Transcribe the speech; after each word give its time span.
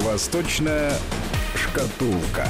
Восточная 0.00 0.92
шкатулка. 1.54 2.48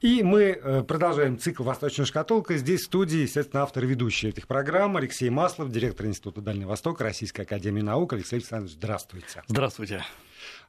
И 0.00 0.24
мы 0.24 0.58
э, 0.60 0.82
продолжаем 0.82 1.38
цикл 1.38 1.62
«Восточная 1.62 2.06
шкатулка». 2.06 2.56
Здесь 2.56 2.80
в 2.80 2.84
студии, 2.86 3.18
естественно, 3.20 3.62
автор 3.62 3.84
и 3.84 3.86
ведущий 3.86 4.28
этих 4.28 4.48
программ 4.48 4.96
Алексей 4.96 5.30
Маслов, 5.30 5.70
директор 5.70 6.06
Института 6.06 6.40
Дальнего 6.40 6.70
Востока 6.70 7.04
Российской 7.04 7.42
Академии 7.42 7.82
Наук. 7.82 8.12
Алексей 8.12 8.36
Александрович, 8.36 8.74
здравствуйте. 8.74 9.44
Здравствуйте. 9.46 10.02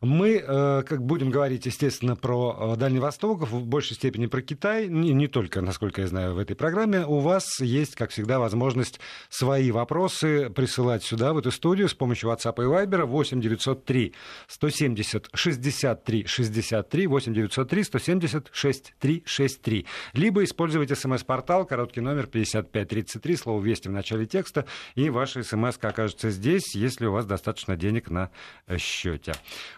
Мы, 0.02 0.44
э, 0.46 0.84
как 0.84 1.04
будем 1.04 1.30
говорить, 1.30 1.66
естественно, 1.66 2.16
про 2.16 2.74
э, 2.74 2.78
Дальний 2.78 3.00
Восток, 3.00 3.48
в 3.48 3.66
большей 3.66 3.96
степени 3.96 4.26
про 4.28 4.42
Китай, 4.42 4.88
не, 4.88 5.14
не 5.14 5.28
только, 5.28 5.62
насколько 5.62 6.02
я 6.02 6.08
знаю, 6.08 6.36
в 6.36 6.40
этой 6.40 6.56
программе. 6.56 7.06
У 7.06 7.20
вас 7.20 7.60
есть, 7.60 7.96
как 7.96 8.12
всегда, 8.12 8.40
возможность 8.40 9.00
свои 9.30 9.72
вопросы 9.72 10.50
присылать 10.50 11.04
сюда, 11.04 11.34
в 11.34 11.38
эту 11.38 11.52
студию, 11.52 11.88
с 11.88 11.94
помощью 11.94 12.30
WhatsApp 12.30 12.56
и 12.58 12.66
Viber 12.66 13.06
8 13.06 13.42
903 13.42 14.14
170 14.48 15.30
63 15.34 16.26
63 16.26 17.08
8 17.08 17.34
903 17.34 17.84
170 17.84 18.50
63 18.52 19.24
63. 19.26 19.86
Либо 20.14 20.44
использовать 20.44 20.98
смс-портал, 20.98 21.66
короткий 21.66 22.02
номер 22.02 22.28
5533, 22.28 23.36
слово 23.36 23.64
«Вести» 23.64 23.88
в 23.88 23.92
начале 23.92 24.26
текста, 24.26 24.66
и 24.96 25.10
ваша 25.10 25.44
смс 25.44 25.78
окажется 25.82 26.30
здесь, 26.30 26.76
если 26.76 27.06
у 27.06 27.12
вас 27.12 27.26
достаточно 27.26 27.76
денег 27.76 28.10
на 28.10 28.30
счете. 28.78 29.34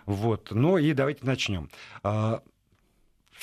Вот. 0.06 0.52
Ну 0.52 0.78
и 0.78 0.94
давайте 0.94 1.26
начнем. 1.26 1.70
А, 2.04 2.42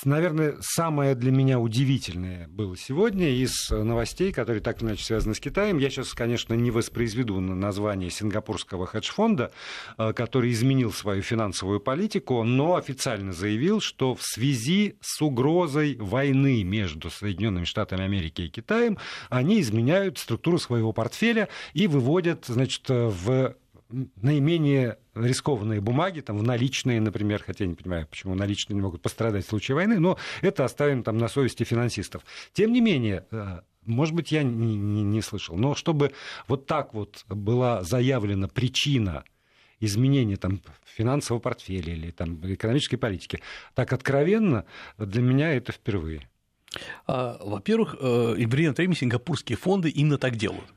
наверное, 0.05 0.57
самое 0.61 1.15
для 1.15 1.31
меня 1.31 1.59
удивительное 1.61 2.49
было 2.49 2.77
сегодня 2.77 3.31
из 3.31 3.71
новостей, 3.71 4.33
которые 4.33 4.63
так 4.63 4.81
или 4.81 4.89
иначе 4.89 5.05
связаны 5.05 5.35
с 5.35 5.41
Китаем. 5.41 5.79
Я 5.79 5.91
сейчас, 5.91 6.13
конечно, 6.15 6.55
не 6.55 6.71
воспроизведу 6.71 7.39
название 7.41 8.11
сингапурского 8.11 8.87
хедж-фонда, 8.87 9.53
а, 9.97 10.13
который 10.13 10.51
изменил 10.51 10.93
свою 10.93 11.23
финансовую 11.23 11.81
политику, 11.81 12.43
но 12.43 12.77
официально 12.77 13.33
заявил, 13.33 13.81
что 13.81 14.15
в 14.15 14.23
связи 14.23 14.97
с 15.01 15.21
угрозой 15.23 15.97
войны 15.97 16.65
между 16.65 17.11
Соединенными 17.11 17.65
Штатами 17.65 18.05
Америки 18.05 18.43
и 18.43 18.49
Китаем 18.49 18.99
они 19.29 19.61
изменяют 19.61 20.19
структуру 20.19 20.59
своего 20.59 20.93
портфеля 20.93 21.49
и 21.75 21.87
выводят 21.87 22.47
значит, 22.47 22.89
в 22.89 23.57
наименее 24.17 24.99
рискованные 25.15 25.81
бумаги, 25.81 26.21
там, 26.21 26.39
в 26.39 26.43
наличные, 26.43 27.01
например, 27.01 27.43
хотя 27.45 27.65
я 27.65 27.71
не 27.71 27.77
понимаю, 27.77 28.07
почему 28.07 28.35
наличные 28.35 28.75
не 28.75 28.83
могут 28.83 29.03
пострадать 29.03 29.45
в 29.45 29.49
случае 29.49 29.75
войны, 29.75 29.99
но 29.99 30.19
это 30.41 30.65
оставим 30.65 31.03
там 31.03 31.19
на 31.19 31.29
совести 31.29 31.65
финансистов. 31.65 32.23
Тем 32.53 32.73
не 32.73 32.81
менее, 32.81 33.27
э, 33.31 33.61
может 33.85 34.15
быть, 34.15 34.33
я 34.33 34.43
не, 34.43 34.77
не, 34.77 35.03
не 35.03 35.23
слышал, 35.23 35.57
но 35.57 35.75
чтобы 35.75 36.13
вот 36.49 36.67
так 36.67 36.95
вот 36.95 37.25
была 37.29 37.83
заявлена 37.83 38.49
причина 38.49 39.25
изменения 39.81 40.37
там, 40.37 40.61
финансового 40.85 41.41
портфеля 41.41 41.93
или 41.93 42.11
там, 42.11 42.39
экономической 42.43 42.97
политики, 42.97 43.41
так 43.75 43.93
откровенно, 43.93 44.65
для 44.99 45.23
меня 45.23 45.53
это 45.53 45.73
впервые. 45.73 46.29
А, 47.07 47.39
во-первых, 47.41 47.97
э, 48.01 48.35
и 48.39 48.47
время 48.47 48.73
времени 48.73 48.95
сингапурские 48.95 49.59
фонды 49.59 49.91
именно 49.91 50.19
так 50.19 50.37
делают. 50.37 50.73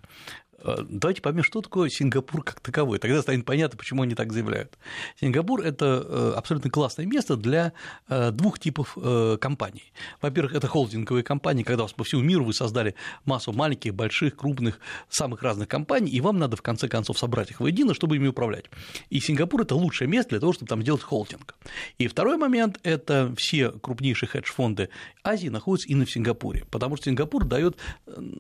Э, 0.66 0.77
давайте 0.89 1.21
поймем, 1.21 1.44
что 1.44 1.61
такое 1.61 1.89
Сингапур 1.89 2.44
как 2.44 2.59
таковой. 2.59 2.99
Тогда 2.99 3.21
станет 3.21 3.45
понятно, 3.45 3.77
почему 3.77 4.02
они 4.02 4.16
так 4.16 4.33
заявляют. 4.33 4.77
Сингапур– 5.19 5.61
это 5.63 6.03
э, 6.05 6.33
абсолютно 6.35 6.69
классное 6.71 7.05
место 7.05 7.38
для 7.38 7.73
э, 8.08 8.31
двух 8.31 8.59
типов 8.59 8.97
компаний. 9.39 9.93
Во-первых, 10.21 10.55
это 10.55 10.67
холдинговые 10.67 11.23
компании, 11.23 11.63
когда 11.63 11.83
у 11.83 11.86
вас 11.86 11.93
по 11.93 12.03
всему 12.03 12.21
миру 12.21 12.45
вы 12.45 12.53
создали 12.53 12.95
массу 13.25 13.52
маленьких, 13.53 13.93
больших, 13.93 14.36
крупных, 14.36 14.80
самых 15.09 15.43
разных 15.43 15.67
компаний, 15.67 16.11
и 16.11 16.21
вам 16.21 16.39
надо 16.39 16.55
в 16.55 16.61
конце 16.61 16.88
концов 16.88 17.19
собрать 17.19 17.52
их 17.52 17.59
воедино, 17.59 17.93
чтобы 17.93 18.16
ими 18.16 18.27
управлять. 18.27 18.66
И 19.09 19.19
Сингапур– 19.19 19.61
это 19.63 19.75
лучшее 19.75 20.08
место 20.08 20.31
для 20.31 20.39
того, 20.39 20.53
чтобы 20.53 20.67
там 20.67 20.81
сделать 20.81 21.04
холдинг. 21.04 21.55
И 21.98 22.08
второй 22.08 22.37
момент– 22.37 22.80
это 22.83 23.33
все 23.37 23.71
крупнейшие 23.71 24.30
хедж-фонды 24.30 24.89
Азии 25.23 25.49
находятся 25.49 25.89
именно 25.89 26.05
в 26.05 26.11
Сингапуре, 26.11 26.65
потому 26.71 26.95
что 26.95 27.05
Сингапур 27.05 27.45
дает 27.45 27.77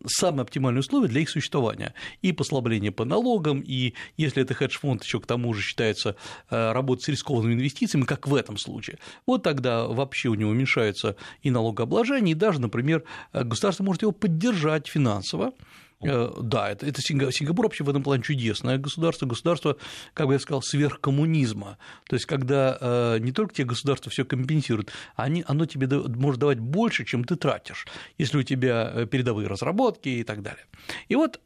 самые 0.07 0.43
оптимальные 0.43 0.79
условия 0.79 1.07
для 1.07 1.21
их 1.21 1.29
существования 1.29 1.93
и 2.21 2.31
послабление 2.31 2.91
по 2.91 3.05
налогам, 3.05 3.61
и 3.65 3.93
если 4.17 4.43
это 4.43 4.53
хедж-фонд 4.53 5.03
еще 5.03 5.19
к 5.19 5.25
тому 5.25 5.53
же 5.53 5.61
считается 5.61 6.15
э, 6.49 6.71
работать 6.71 7.05
с 7.05 7.07
рискованными 7.09 7.53
инвестициями, 7.53 8.05
как 8.05 8.27
в 8.27 8.35
этом 8.35 8.57
случае, 8.57 8.99
вот 9.25 9.43
тогда 9.43 9.87
вообще 9.87 10.29
у 10.29 10.35
него 10.35 10.51
уменьшается 10.51 11.15
и 11.41 11.51
налогообложение, 11.51 12.33
и 12.33 12.35
даже, 12.35 12.59
например, 12.59 13.03
э, 13.33 13.43
государство 13.43 13.83
может 13.83 14.01
его 14.01 14.11
поддержать 14.11 14.87
финансово, 14.87 15.53
да, 16.01 16.69
это, 16.69 16.85
это 16.85 17.01
Сингапур 17.01 17.65
вообще 17.65 17.83
в 17.83 17.89
этом 17.89 18.03
плане 18.03 18.23
чудесное 18.23 18.77
государство, 18.77 19.25
государство, 19.25 19.77
как 20.13 20.27
бы 20.27 20.33
я 20.33 20.39
сказал, 20.39 20.61
сверхкоммунизма. 20.61 21.77
То 22.07 22.15
есть, 22.15 22.25
когда 22.25 22.77
э, 22.79 23.17
не 23.19 23.31
только 23.31 23.53
тебе 23.53 23.67
государство 23.67 24.11
все 24.11 24.25
компенсирует, 24.25 24.91
они, 25.15 25.43
оно 25.47 25.65
тебе 25.65 25.87
может 25.87 26.39
давать 26.39 26.59
больше, 26.59 27.05
чем 27.05 27.23
ты 27.23 27.35
тратишь, 27.35 27.87
если 28.17 28.37
у 28.37 28.43
тебя 28.43 28.91
э, 28.93 29.05
передовые 29.05 29.47
разработки 29.47 30.09
и 30.09 30.23
так 30.23 30.41
далее. 30.41 30.65
И 31.07 31.15
вот 31.15 31.39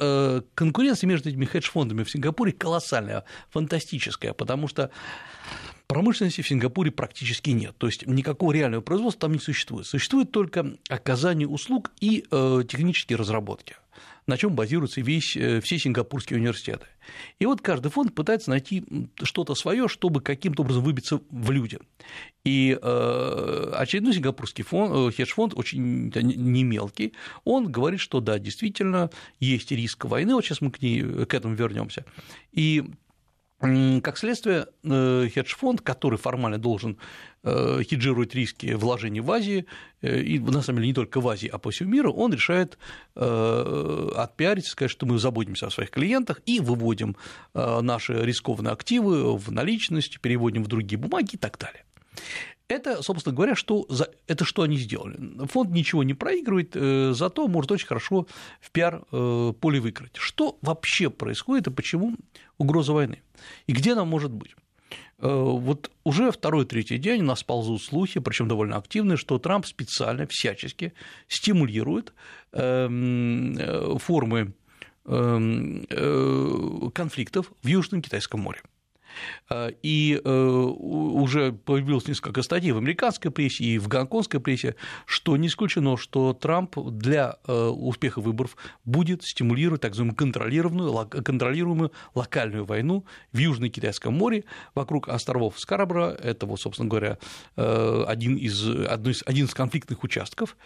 конкуренция 0.55 1.07
между 1.07 1.29
этими 1.29 1.45
хедж-фондами 1.45 2.03
в 2.03 2.11
Сингапуре 2.11 2.51
колоссальная, 2.51 3.23
фантастическая, 3.49 4.33
потому 4.33 4.67
что 4.67 4.91
Промышленности 5.89 6.41
в 6.41 6.47
Сингапуре 6.47 6.91
практически 6.91 7.49
нет, 7.49 7.75
то 7.79 7.87
есть 7.87 8.05
никакого 8.05 8.51
реального 8.51 8.81
производства 8.81 9.21
там 9.21 9.33
не 9.33 9.39
существует. 9.39 9.87
Существует 9.87 10.31
только 10.31 10.77
оказание 10.87 11.47
услуг 11.47 11.91
и 11.99 12.25
э, 12.29 12.63
технические 12.69 13.17
разработки 13.17 13.75
на 14.29 14.37
чем 14.37 14.55
базируются 14.55 15.01
весь, 15.01 15.35
э, 15.35 15.59
все 15.59 15.77
сингапурские 15.77 16.39
университеты. 16.39 16.85
И 17.39 17.45
вот 17.45 17.61
каждый 17.61 17.91
фонд 17.91 18.13
пытается 18.13 18.49
найти 18.49 18.85
что-то 19.23 19.55
свое, 19.55 19.87
чтобы 19.87 20.21
каким-то 20.21 20.61
образом 20.61 20.83
выбиться 20.83 21.19
в 21.29 21.51
люди. 21.51 21.79
И 22.45 22.77
э, 22.81 23.71
очередной 23.75 24.13
сингапурский 24.13 24.63
фонд, 24.63 24.93
э, 24.93 25.17
хедж-фонд, 25.17 25.53
очень 25.55 26.09
не 26.13 26.63
мелкий, 26.63 27.13
он 27.43 27.71
говорит, 27.71 27.99
что 27.99 28.21
да, 28.21 28.39
действительно, 28.39 29.09
есть 29.39 29.71
риск 29.71 30.05
войны, 30.05 30.35
вот 30.35 30.45
сейчас 30.45 30.61
мы 30.61 30.71
к, 30.71 30.81
ней, 30.81 31.25
к 31.25 31.33
этому 31.33 31.55
вернемся. 31.55 32.05
И 32.51 32.85
как 33.59 34.17
следствие, 34.17 34.67
э, 34.83 35.27
хедж-фонд, 35.33 35.81
который 35.81 36.17
формально 36.17 36.57
должен 36.57 36.97
э, 37.43 37.81
хеджировать 37.83 38.33
риски 38.33 38.73
вложений 38.73 39.19
в 39.19 39.31
Азии, 39.31 39.65
э, 40.01 40.21
и 40.21 40.39
на 40.39 40.61
самом 40.61 40.77
деле 40.77 40.87
не 40.87 40.93
только 40.93 41.19
в 41.19 41.27
Азии, 41.27 41.49
а 41.51 41.57
по 41.57 41.69
всему 41.69 41.91
миру, 41.91 42.13
он 42.13 42.33
решает 42.33 42.77
отпиариться, 43.15 44.71
сказать, 44.71 44.91
что 44.91 45.05
мы 45.05 45.19
заботимся 45.19 45.67
о 45.67 45.71
своих 45.71 45.89
клиентах 45.89 46.41
и 46.45 46.61
выводим 46.61 47.17
наши 47.53 48.13
рискованные 48.13 48.71
активы 48.71 49.35
в 49.37 49.51
наличность, 49.51 50.21
переводим 50.21 50.63
в 50.63 50.67
другие 50.67 50.97
бумаги 50.97 51.31
и 51.33 51.37
так 51.37 51.57
далее. 51.57 51.83
Это, 52.69 53.01
собственно 53.01 53.35
говоря, 53.35 53.55
что 53.55 53.85
за... 53.89 54.09
это 54.27 54.45
что 54.45 54.61
они 54.61 54.77
сделали. 54.77 55.17
Фонд 55.47 55.71
ничего 55.71 56.03
не 56.03 56.13
проигрывает, 56.13 56.73
зато 57.15 57.47
может 57.47 57.71
очень 57.71 57.87
хорошо 57.87 58.27
в 58.61 58.71
пиар-поле 58.71 59.79
выиграть. 59.81 60.15
Что 60.15 60.57
вообще 60.61 61.09
происходит 61.09 61.67
и 61.67 61.71
почему 61.71 62.15
угроза 62.57 62.93
войны? 62.93 63.21
И 63.67 63.73
где 63.73 63.93
она 63.93 64.05
может 64.05 64.31
быть? 64.31 64.55
Э, 65.19 65.27
вот 65.27 65.91
уже 66.03 66.31
второй-третий 66.31 66.97
день 66.97 67.21
у 67.21 67.25
нас 67.25 67.43
ползут 67.43 67.81
слухи, 67.81 68.19
причем 68.19 68.47
довольно 68.47 68.77
активные, 68.77 69.17
что 69.17 69.37
Трамп 69.37 69.65
специально, 69.65 70.25
всячески 70.27 70.93
стимулирует 71.27 72.13
эм, 72.53 73.57
э, 73.57 73.97
формы 73.99 74.53
эм, 75.05 75.85
э, 75.89 76.89
конфликтов 76.93 77.51
в 77.61 77.67
Южном 77.67 78.01
Китайском 78.01 78.39
море. 78.41 78.61
Э, 79.49 79.71
и 79.81 80.19
э, 80.23 80.29
уже 80.29 81.51
появилось 81.53 82.07
несколько 82.07 82.41
статей 82.41 82.71
в 82.71 82.77
американской 82.77 83.31
прессе 83.31 83.63
и 83.63 83.77
в 83.77 83.87
гонконгской 83.87 84.39
прессе, 84.39 84.75
что 85.05 85.37
не 85.37 85.47
исключено, 85.47 85.97
что 85.97 86.33
Трамп 86.33 86.77
для 86.77 87.37
э, 87.47 87.67
успеха 87.67 88.21
выборов 88.21 88.55
будет 88.85 89.23
стимулировать 89.23 89.81
так 89.81 89.91
называемую 89.91 90.15
контролируемую, 90.15 91.07
контролируемую 91.07 91.91
локальную 92.15 92.65
войну 92.65 93.05
в 93.31 93.37
Южно-Китайском 93.37 94.13
море 94.13 94.43
вокруг 94.75 95.09
островов 95.09 95.59
Скарабра. 95.59 96.11
Это, 96.11 96.45
вот, 96.45 96.59
собственно 96.59 96.89
говоря, 96.89 97.17
один 97.55 98.35
из, 98.35 98.65
один 98.65 99.45
из 99.45 99.53
конфликтных 99.53 100.03
участков 100.03 100.57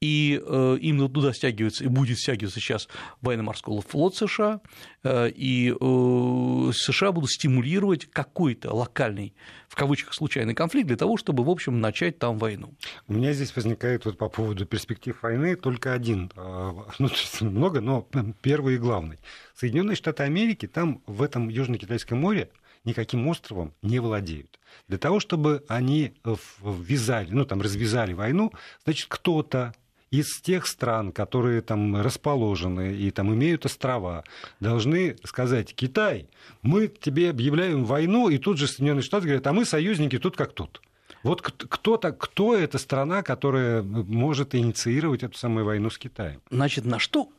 и 0.00 0.40
именно 0.80 1.08
туда 1.08 1.32
стягивается 1.32 1.84
и 1.84 1.88
будет 1.88 2.18
стягиваться 2.18 2.60
сейчас 2.60 2.88
военно-морской 3.20 3.80
флот 3.86 4.16
США, 4.16 4.60
и 5.04 5.74
США 5.80 7.12
будут 7.12 7.30
стимулировать 7.30 7.89
какой-то 7.96 8.74
локальный, 8.74 9.34
в 9.68 9.74
кавычках, 9.74 10.14
случайный 10.14 10.54
конфликт 10.54 10.88
для 10.88 10.96
того, 10.96 11.16
чтобы, 11.16 11.44
в 11.44 11.50
общем, 11.50 11.80
начать 11.80 12.18
там 12.18 12.38
войну. 12.38 12.74
У 13.08 13.14
меня 13.14 13.32
здесь 13.32 13.54
возникает 13.54 14.04
вот 14.04 14.18
по 14.18 14.28
поводу 14.28 14.66
перспектив 14.66 15.20
войны 15.22 15.56
только 15.56 15.92
один, 15.92 16.30
ну, 16.36 17.10
много, 17.40 17.80
но 17.80 18.06
первый 18.42 18.76
и 18.76 18.78
главный. 18.78 19.18
Соединенные 19.54 19.96
Штаты 19.96 20.22
Америки 20.22 20.66
там 20.66 21.02
в 21.06 21.22
этом 21.22 21.48
Южно-Китайском 21.48 22.18
море 22.18 22.50
никаким 22.84 23.26
островом 23.28 23.74
не 23.82 23.98
владеют. 23.98 24.58
Для 24.88 24.96
того, 24.98 25.20
чтобы 25.20 25.64
они 25.68 26.14
ввязали, 26.62 27.30
ну, 27.30 27.44
там, 27.44 27.60
развязали 27.60 28.14
войну, 28.14 28.52
значит, 28.84 29.06
кто-то 29.08 29.74
из 30.10 30.40
тех 30.40 30.66
стран, 30.66 31.12
которые 31.12 31.60
там 31.62 32.00
расположены 32.00 32.94
и 32.94 33.10
там 33.10 33.32
имеют 33.32 33.64
острова, 33.64 34.24
должны 34.58 35.16
сказать, 35.24 35.74
Китай, 35.74 36.28
мы 36.62 36.88
тебе 36.88 37.30
объявляем 37.30 37.84
войну, 37.84 38.28
и 38.28 38.38
тут 38.38 38.58
же 38.58 38.66
Соединенные 38.66 39.02
Штаты 39.02 39.26
говорят, 39.26 39.46
а 39.46 39.52
мы 39.52 39.64
союзники 39.64 40.18
тут 40.18 40.36
как 40.36 40.52
тут. 40.52 40.82
Вот 41.22 41.42
кто-то, 41.42 42.12
кто 42.12 42.56
эта 42.56 42.78
страна, 42.78 43.22
которая 43.22 43.82
может 43.82 44.54
инициировать 44.54 45.22
эту 45.22 45.36
самую 45.36 45.64
войну 45.64 45.90
с 45.90 45.98
Китаем? 45.98 46.40
Значит, 46.50 46.84
на 46.84 46.98
что 46.98 47.30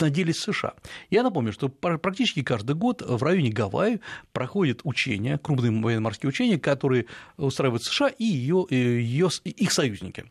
надеялись 0.00 0.38
США. 0.40 0.74
Я 1.10 1.22
напомню, 1.22 1.52
что 1.52 1.68
практически 1.68 2.42
каждый 2.42 2.74
год 2.74 3.02
в 3.02 3.22
районе 3.22 3.50
Гавайи 3.50 4.00
проходят 4.32 4.80
учения, 4.84 5.38
крупные 5.38 5.70
военно-морские 5.80 6.28
учения, 6.28 6.58
которые 6.58 7.06
устраивают 7.36 7.84
США 7.84 8.08
и 8.08 8.24
ее, 8.24 8.66
ее, 8.70 9.28
их 9.44 9.72
союзники. 9.72 10.24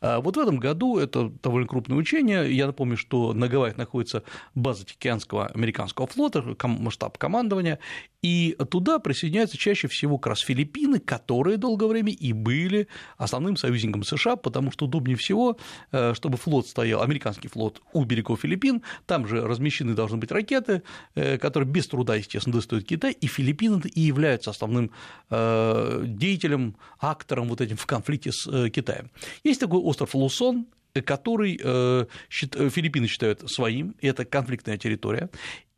А 0.00 0.20
вот 0.20 0.36
в 0.36 0.40
этом 0.40 0.58
году 0.58 0.98
это 0.98 1.32
довольно 1.42 1.68
крупное 1.68 1.96
учение. 1.96 2.54
Я 2.54 2.66
напомню, 2.66 2.96
что 2.96 3.32
на 3.32 3.48
Гавайях 3.48 3.76
находится 3.76 4.22
база 4.54 4.84
Тихоокеанского 4.84 5.46
американского 5.46 6.06
флота, 6.06 6.44
штаб 6.90 7.18
командования, 7.18 7.78
и 8.26 8.56
туда 8.70 8.98
присоединяются 8.98 9.56
чаще 9.56 9.86
всего 9.86 10.18
как 10.18 10.30
раз 10.30 10.40
Филиппины, 10.40 10.98
которые 10.98 11.58
долгое 11.58 11.86
время 11.86 12.12
и 12.12 12.32
были 12.32 12.88
основным 13.18 13.56
союзником 13.56 14.02
США, 14.02 14.34
потому 14.34 14.72
что 14.72 14.86
удобнее 14.86 15.16
всего, 15.16 15.58
э, 15.92 16.12
чтобы 16.14 16.36
флот 16.36 16.66
стоял, 16.66 17.02
американский 17.02 17.46
флот 17.46 17.80
у 17.92 18.04
берегов 18.04 18.40
Филиппин, 18.40 18.82
там 19.06 19.28
же 19.28 19.46
размещены 19.46 19.94
должны 19.94 20.16
быть 20.16 20.32
ракеты, 20.32 20.82
э, 21.14 21.38
которые 21.38 21.68
без 21.68 21.86
труда, 21.86 22.16
естественно, 22.16 22.56
достают 22.56 22.84
Китай, 22.84 23.12
и 23.12 23.28
Филиппины 23.28 23.80
и 23.94 24.00
являются 24.00 24.50
основным 24.50 24.90
э, 25.30 26.04
деятелем, 26.06 26.76
актором 26.98 27.48
вот 27.48 27.60
этим 27.60 27.76
в 27.76 27.86
конфликте 27.86 28.32
с 28.32 28.70
Китаем. 28.70 29.10
Есть 29.44 29.55
такой 29.60 29.80
остров 29.80 30.14
Лусон, 30.14 30.66
который 31.04 31.58
Филиппины 31.58 33.06
считают 33.06 33.50
своим, 33.50 33.94
это 34.00 34.24
конфликтная 34.24 34.78
территория, 34.78 35.28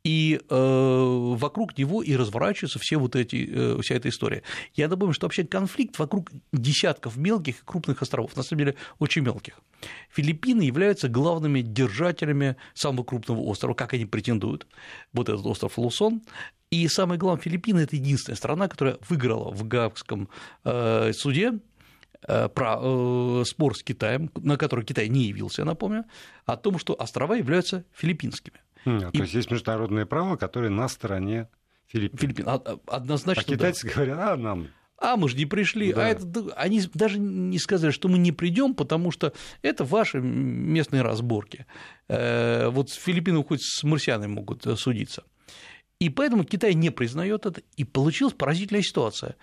и 0.04 0.40
э, 0.48 1.34
вокруг 1.36 1.76
него 1.76 2.02
и 2.02 2.16
разворачиваются 2.16 2.78
все 2.78 2.96
вот 2.96 3.16
эти, 3.16 3.48
э, 3.50 3.80
вся 3.82 3.96
эта 3.96 4.08
история. 4.08 4.42
Я 4.74 4.88
думаю, 4.88 5.12
что 5.12 5.26
вообще 5.26 5.44
конфликт 5.44 5.98
вокруг 5.98 6.30
десятков 6.52 7.16
мелких 7.16 7.60
и 7.60 7.64
крупных 7.64 8.00
островов, 8.00 8.36
на 8.36 8.42
самом 8.42 8.60
деле 8.60 8.76
очень 8.98 9.22
мелких. 9.22 9.60
Филиппины 10.10 10.62
являются 10.62 11.08
главными 11.08 11.60
держателями 11.60 12.56
самого 12.74 13.04
крупного 13.04 13.40
острова, 13.40 13.74
как 13.74 13.92
они 13.92 14.06
претендуют, 14.06 14.66
вот 15.12 15.28
этот 15.28 15.44
остров 15.44 15.76
Лусон, 15.78 16.22
и 16.70 16.86
самое 16.88 17.18
главное, 17.18 17.42
Филиппины– 17.42 17.80
это 17.80 17.96
единственная 17.96 18.36
страна, 18.36 18.68
которая 18.68 18.98
выиграла 19.08 19.50
в 19.50 19.66
Гаагском 19.66 20.28
э, 20.64 21.12
суде 21.14 21.52
э, 21.52 21.58
про 22.26 22.78
э, 22.80 23.44
спор 23.46 23.76
с 23.76 23.82
Китаем, 23.82 24.30
на 24.36 24.56
который 24.56 24.84
Китай 24.84 25.08
не 25.08 25.24
явился, 25.24 25.62
я 25.62 25.66
напомню, 25.66 26.04
о 26.46 26.56
том, 26.56 26.78
что 26.78 26.94
острова 26.98 27.34
являются 27.34 27.84
филиппинскими. 27.92 28.60
Mm, 28.84 29.10
и... 29.12 29.16
То 29.18 29.22
есть 29.22 29.34
есть 29.34 29.50
международное 29.50 30.06
право, 30.06 30.36
которое 30.36 30.70
на 30.70 30.88
стороне 30.88 31.48
Филиппин. 31.88 32.18
Филиппин. 32.18 32.44
А, 32.48 32.54
а, 32.64 32.78
однозначно. 32.86 33.42
А 33.46 33.56
китайцы 33.56 33.86
да. 33.86 33.94
говорят, 33.94 34.18
а 34.18 34.36
нам 34.36 34.68
а 35.00 35.16
мы 35.16 35.28
же 35.28 35.36
не 35.36 35.46
пришли, 35.46 35.92
да. 35.92 36.06
а 36.06 36.08
это, 36.08 36.52
они 36.56 36.82
даже 36.92 37.20
не 37.20 37.58
сказали, 37.58 37.92
что 37.92 38.08
мы 38.08 38.18
не 38.18 38.32
придем, 38.32 38.74
потому 38.74 39.12
что 39.12 39.32
это 39.62 39.84
ваши 39.84 40.18
местные 40.18 41.02
разборки. 41.02 41.66
Э, 42.08 42.68
вот 42.68 42.90
Филиппины 42.90 43.44
хоть 43.44 43.62
с 43.62 43.84
марсианами 43.84 44.32
могут 44.32 44.66
э, 44.66 44.74
судиться. 44.74 45.22
И 46.00 46.10
поэтому 46.10 46.44
Китай 46.44 46.74
не 46.74 46.90
признает 46.90 47.46
это, 47.46 47.62
и 47.76 47.84
получилась 47.84 48.34
поразительная 48.34 48.82
ситуация. 48.82 49.36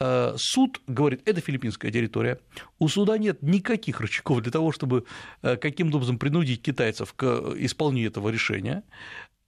Э, 0.00 0.34
суд 0.36 0.80
говорит, 0.86 1.22
это 1.24 1.40
филиппинская 1.40 1.90
территория, 1.90 2.38
у 2.78 2.88
суда 2.88 3.18
нет 3.18 3.42
никаких 3.42 4.00
рычагов 4.00 4.42
для 4.42 4.52
того, 4.52 4.72
чтобы 4.72 5.04
э, 5.42 5.56
каким-то 5.56 5.96
образом 5.96 6.18
принудить 6.18 6.62
китайцев 6.62 7.12
к 7.14 7.24
исполнению 7.56 8.10
этого 8.10 8.28
решения, 8.28 8.82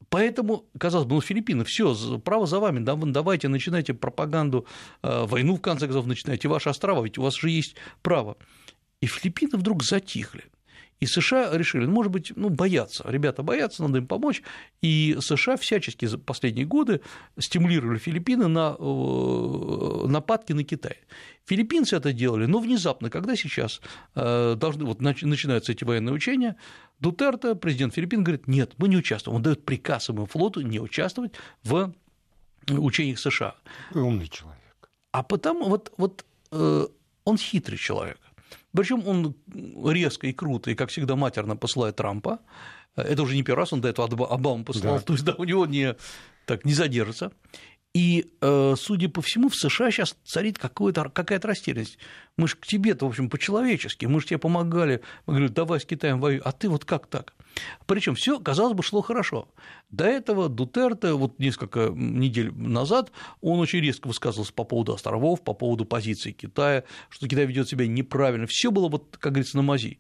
Поэтому, 0.09 0.67
казалось 0.79 1.07
бы, 1.07 1.17
ну, 1.17 1.21
Филиппины, 1.21 1.65
все, 1.65 1.95
право 2.21 2.47
за 2.47 2.61
вами, 2.61 2.79
давайте 2.79 3.49
начинайте 3.49 3.93
пропаганду, 3.93 4.67
э, 5.03 5.25
войну, 5.27 5.57
в 5.57 5.61
конце 5.61 5.87
концов, 5.87 6.07
начинайте 6.07 6.49
ваши 6.49 6.69
острова, 6.69 7.03
ведь 7.03 7.19
у 7.19 7.23
вас 7.23 7.35
же 7.35 7.51
есть 7.51 7.75
право. 8.03 8.37
И 9.01 9.07
Филиппины 9.07 9.59
вдруг 9.59 9.83
затихли. 9.83 10.45
И 11.01 11.07
США 11.07 11.51
решили, 11.57 11.85
может 11.85 12.11
быть, 12.11 12.33
ну, 12.37 12.49
боятся, 12.49 13.05
ребята 13.07 13.43
боятся, 13.43 13.83
надо 13.83 13.99
им 13.99 14.07
помочь, 14.07 14.43
и 14.81 15.17
США 15.21 15.57
всячески 15.57 16.07
за 16.07 16.19
последние 16.19 16.65
годы 16.65 17.03
стимулировали 17.39 17.99
Филиппины 17.99 18.49
на 18.49 18.77
э, 18.79 20.07
нападки 20.07 20.53
на 20.53 20.65
Китай. 20.65 20.97
Филиппинцы 21.45 21.97
это 21.97 22.13
делали, 22.13 22.47
но 22.47 22.61
внезапно, 22.61 23.11
когда 23.11 23.37
сейчас 23.37 23.81
э, 24.15 24.55
должны, 24.57 24.85
вот 24.85 25.01
начинаются 25.01 25.73
эти 25.73 25.85
военные 25.85 26.15
учения, 26.15 26.57
Дутерто, 26.99 27.55
президент 27.55 27.95
Филиппин, 27.95 28.25
говорит, 28.25 28.49
нет, 28.49 28.73
мы 28.79 28.89
не 28.89 28.97
участвуем, 28.97 29.37
он 29.37 29.43
дает 29.43 29.65
приказ 29.65 30.05
своему 30.05 30.25
флоту 30.25 30.63
не 30.63 30.81
участвовать 30.81 31.33
в 31.63 31.93
учениях 32.69 33.19
США. 33.19 33.55
Умный 33.93 34.29
человек. 34.29 34.91
А 35.13 35.23
потому 35.23 35.69
вот, 35.69 35.93
вот 35.99 36.25
э, 36.53 36.87
он 37.25 37.37
хитрый 37.37 37.79
человек. 37.79 38.19
Причем 38.77 39.07
он 39.07 39.35
резко 39.91 40.27
и 40.27 40.33
круто, 40.33 40.71
и, 40.71 40.75
как 40.75 40.91
всегда, 40.91 41.17
матерно 41.17 41.57
посылает 41.57 41.97
Трампа. 41.97 42.41
Это 42.95 43.23
уже 43.23 43.35
не 43.35 43.43
первый 43.43 43.61
раз, 43.61 43.73
он 43.73 43.81
до 43.81 43.89
этого 43.89 44.31
Обаму 44.31 44.65
посылал, 44.65 44.97
да. 44.97 45.03
то 45.03 45.13
есть 45.13 45.25
да, 45.25 45.35
у 45.37 45.45
него 45.45 45.67
не, 45.67 45.97
так, 46.47 46.65
не 46.65 46.73
задержится. 46.73 47.33
И, 47.97 48.31
э, 48.43 48.75
судя 48.77 49.09
по 49.09 49.23
всему, 49.23 49.49
в 49.49 49.57
США 49.57 49.91
сейчас 49.91 50.17
царит 50.25 50.59
какая-то 50.59 51.49
растерянность. 51.49 51.99
Мы 52.37 52.47
же 52.47 52.57
к 52.57 52.67
тебе-то, 52.67 53.07
в 53.07 53.09
общем, 53.09 53.31
по-человечески, 53.31 54.05
мы 54.05 54.21
же 54.21 54.27
тебе 54.27 54.39
помогали. 54.39 55.01
Мы 55.25 55.35
говорим, 55.35 55.55
давай 55.55 55.81
с 55.81 55.87
Китаем 55.87 56.21
воюй, 56.21 56.43
а 56.45 56.53
ты 56.53 56.69
вот 56.69 56.85
как 56.85 57.07
так? 57.07 57.33
Причем 57.87 58.15
все, 58.15 58.39
казалось 58.41 58.75
бы, 58.75 58.83
шло 58.83 59.03
хорошо. 59.03 59.49
До 59.91 60.05
этого 60.05 60.49
Дутерте, 60.49 61.13
вот 61.13 61.39
несколько 61.39 61.91
недель 61.95 62.53
назад, 62.53 63.13
он 63.41 63.61
очень 63.61 63.81
резко 63.81 64.09
высказывался 64.09 64.53
по 64.53 64.65
поводу 64.65 64.95
островов, 64.95 65.43
по 65.43 65.55
поводу 65.55 65.85
позиции 65.85 66.33
Китая, 66.33 66.85
что 67.09 67.29
Китай 67.29 67.47
ведет 67.47 67.69
себя 67.69 67.87
неправильно. 67.87 68.47
Все 68.47 68.71
было, 68.71 68.89
вот, 68.89 69.17
как 69.19 69.33
говорится, 69.33 69.57
на 69.57 69.63
мази. 69.63 69.99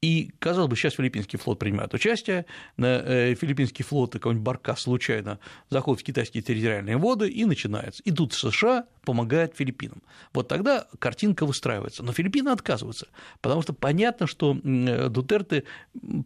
И, 0.00 0.30
казалось 0.38 0.70
бы, 0.70 0.76
сейчас 0.76 0.94
филиппинский 0.94 1.38
флот 1.38 1.58
принимает 1.58 1.92
участие, 1.92 2.46
э, 2.76 3.34
филиппинский 3.34 3.82
флот, 3.84 4.12
какой-нибудь 4.12 4.44
Баркас 4.44 4.82
случайно 4.82 5.40
заходит 5.70 6.02
в 6.02 6.04
китайские 6.04 6.42
территориальные 6.42 6.98
воды 6.98 7.28
и 7.28 7.44
начинается. 7.44 8.02
И 8.04 8.12
тут 8.12 8.32
США 8.32 8.86
помогает 9.02 9.56
Филиппинам. 9.56 10.02
Вот 10.32 10.46
тогда 10.46 10.86
картинка 11.00 11.46
выстраивается. 11.46 12.04
Но 12.04 12.12
Филиппины 12.12 12.50
отказываются, 12.50 13.08
потому 13.40 13.62
что 13.62 13.72
понятно, 13.72 14.28
что 14.28 14.54
Дутерте 14.54 15.64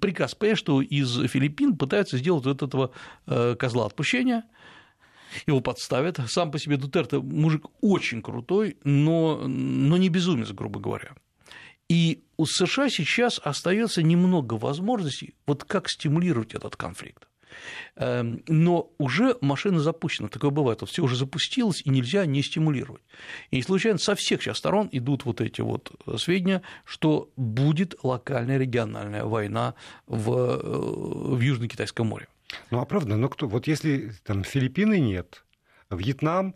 приказ 0.00 0.34
понять, 0.34 0.58
что 0.58 0.82
из 0.82 1.22
Филиппин 1.30 1.76
пытаются 1.76 2.18
сделать 2.18 2.44
вот 2.44 2.62
этого 2.62 2.90
э, 3.26 3.56
козла 3.58 3.86
отпущения, 3.86 4.44
его 5.46 5.60
подставят. 5.60 6.20
Сам 6.28 6.50
по 6.50 6.58
себе 6.58 6.76
Дутерте 6.76 7.20
мужик 7.20 7.66
очень 7.80 8.20
крутой, 8.20 8.76
но, 8.84 9.44
но 9.46 9.96
не 9.96 10.10
безумец, 10.10 10.50
грубо 10.50 10.78
говоря. 10.78 11.14
И 11.88 12.22
у 12.36 12.46
США 12.46 12.88
сейчас 12.88 13.40
остается 13.42 14.02
немного 14.02 14.54
возможностей, 14.54 15.34
вот 15.46 15.64
как 15.64 15.88
стимулировать 15.88 16.54
этот 16.54 16.76
конфликт. 16.76 17.26
Эм, 17.96 18.42
но 18.48 18.90
уже 18.98 19.36
машина 19.40 19.80
запущена, 19.80 20.28
такое 20.28 20.50
бывает, 20.50 20.80
вот 20.80 20.90
все 20.90 21.02
уже 21.02 21.16
запустилось, 21.16 21.82
и 21.84 21.90
нельзя 21.90 22.24
не 22.26 22.42
стимулировать. 22.42 23.02
И 23.50 23.56
не 23.56 23.62
случайно 23.62 23.98
со 23.98 24.14
всех 24.14 24.42
сейчас 24.42 24.58
сторон 24.58 24.88
идут 24.92 25.24
вот 25.24 25.40
эти 25.40 25.60
вот 25.60 25.92
сведения, 26.18 26.62
что 26.84 27.30
будет 27.36 27.94
локальная 28.02 28.58
региональная 28.58 29.24
война 29.24 29.74
в, 30.06 30.30
э, 30.32 31.36
в 31.36 31.40
Южно-Китайском 31.40 32.06
море. 32.06 32.28
Ну 32.70 32.80
а 32.80 32.84
правда, 32.84 33.16
ну 33.16 33.28
кто, 33.28 33.48
вот 33.48 33.66
если 33.66 34.12
там 34.24 34.44
Филиппины 34.44 34.98
нет, 35.00 35.44
Вьетнам 35.90 36.54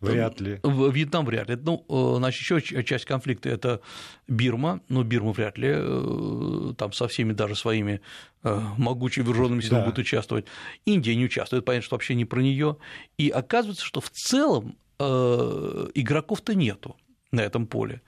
Вряд 0.00 0.40
ли. 0.40 0.60
Вьетнам 0.62 1.24
вряд 1.26 1.48
ли. 1.48 1.56
Ну, 1.56 1.84
э, 1.88 2.18
значит, 2.18 2.40
еще 2.40 2.84
часть 2.84 3.04
конфликта 3.04 3.48
это 3.48 3.80
Бирма, 4.28 4.80
но 4.88 5.02
Бирма 5.02 5.32
вряд 5.32 5.58
ли 5.58 5.70
э, 5.72 6.74
там 6.76 6.92
со 6.92 7.08
всеми 7.08 7.32
даже 7.32 7.56
своими 7.56 8.00
э, 8.44 8.60
могучими 8.76 9.24
вооруженными 9.24 9.60
силами 9.60 9.82
да. 9.82 9.86
будет 9.86 9.98
участвовать. 9.98 10.46
Индия 10.84 11.16
не 11.16 11.24
участвует, 11.24 11.64
понятно, 11.64 11.84
что 11.84 11.96
вообще 11.96 12.14
не 12.14 12.24
про 12.24 12.40
нее. 12.40 12.76
И 13.16 13.28
оказывается, 13.28 13.84
что 13.84 14.00
в 14.00 14.10
целом 14.10 14.76
игроков-то 15.00 16.56
нету 16.56 16.96
на 17.30 17.42
этом 17.42 17.68
поле. 17.68 18.02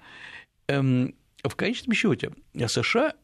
Эм, 0.66 1.14
в 1.44 1.54
конечном 1.54 1.94
счете 1.94 2.32
США 2.66 3.14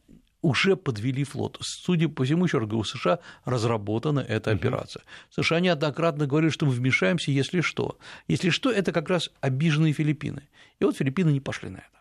уже 0.41 0.75
подвели 0.75 1.23
флот. 1.23 1.57
Судя 1.61 2.09
по 2.09 2.23
всему, 2.23 2.45
еще 2.45 2.59
раз 2.59 2.67
говорю, 2.67 2.81
у 2.81 2.83
США 2.83 3.19
разработана 3.45 4.19
эта 4.19 4.51
операция. 4.51 5.03
США 5.31 5.59
неоднократно 5.59 6.27
говорили, 6.27 6.51
что 6.51 6.65
мы 6.65 6.71
вмешаемся, 6.71 7.31
если 7.31 7.61
что. 7.61 7.97
Если 8.27 8.49
что, 8.49 8.71
это 8.71 8.91
как 8.91 9.09
раз 9.09 9.31
обиженные 9.41 9.93
Филиппины. 9.93 10.47
И 10.79 10.85
вот 10.85 10.97
Филиппины 10.97 11.31
не 11.31 11.39
пошли 11.41 11.69
на 11.69 11.77
это. 11.77 11.97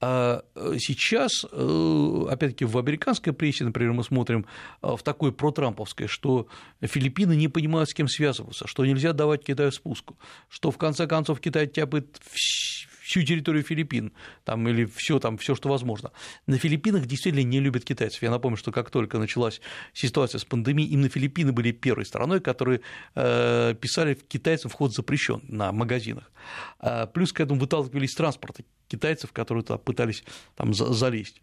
А 0.00 0.44
э, 0.54 0.76
сейчас, 0.78 1.44
э, 1.50 2.26
опять-таки, 2.30 2.64
в 2.64 2.78
американской 2.78 3.32
прессе, 3.32 3.64
например, 3.64 3.92
мы 3.92 4.04
смотрим 4.04 4.46
э, 4.80 4.94
в 4.96 5.02
такой 5.02 5.32
протрамповской, 5.32 6.06
что 6.06 6.46
Филиппины 6.80 7.34
не 7.34 7.48
понимают, 7.48 7.90
с 7.90 7.94
кем 7.94 8.06
связываться, 8.06 8.68
что 8.68 8.86
нельзя 8.86 9.12
давать 9.12 9.44
Китаю 9.44 9.72
спуску, 9.72 10.16
что 10.48 10.70
в 10.70 10.78
конце 10.78 11.08
концов 11.08 11.40
Китай 11.40 11.66
тяпает 11.66 12.20
всю 13.08 13.22
территорию 13.22 13.64
Филиппин 13.64 14.12
там, 14.44 14.68
или 14.68 14.84
все, 14.84 15.18
там, 15.18 15.38
все, 15.38 15.54
что 15.54 15.70
возможно. 15.70 16.12
На 16.46 16.58
Филиппинах 16.58 17.06
действительно 17.06 17.42
не 17.42 17.58
любят 17.58 17.84
китайцев. 17.84 18.22
Я 18.22 18.30
напомню, 18.30 18.58
что 18.58 18.70
как 18.70 18.90
только 18.90 19.18
началась 19.18 19.62
ситуация 19.94 20.38
с 20.38 20.44
пандемией, 20.44 20.90
именно 20.90 21.08
Филиппины 21.08 21.52
были 21.52 21.72
первой 21.72 22.04
страной, 22.04 22.40
которые 22.40 22.82
э, 23.14 23.74
писали 23.80 24.14
китайцам 24.14 24.70
вход 24.70 24.94
запрещен 24.94 25.40
на 25.48 25.72
магазинах. 25.72 26.30
А 26.80 27.06
плюс 27.06 27.32
к 27.32 27.40
этому 27.40 27.58
выталкивались 27.60 28.14
транспорты 28.14 28.66
китайцев, 28.88 29.32
которые 29.32 29.64
туда 29.64 29.78
пытались 29.78 30.22
там, 30.54 30.74
залезть 30.74 31.40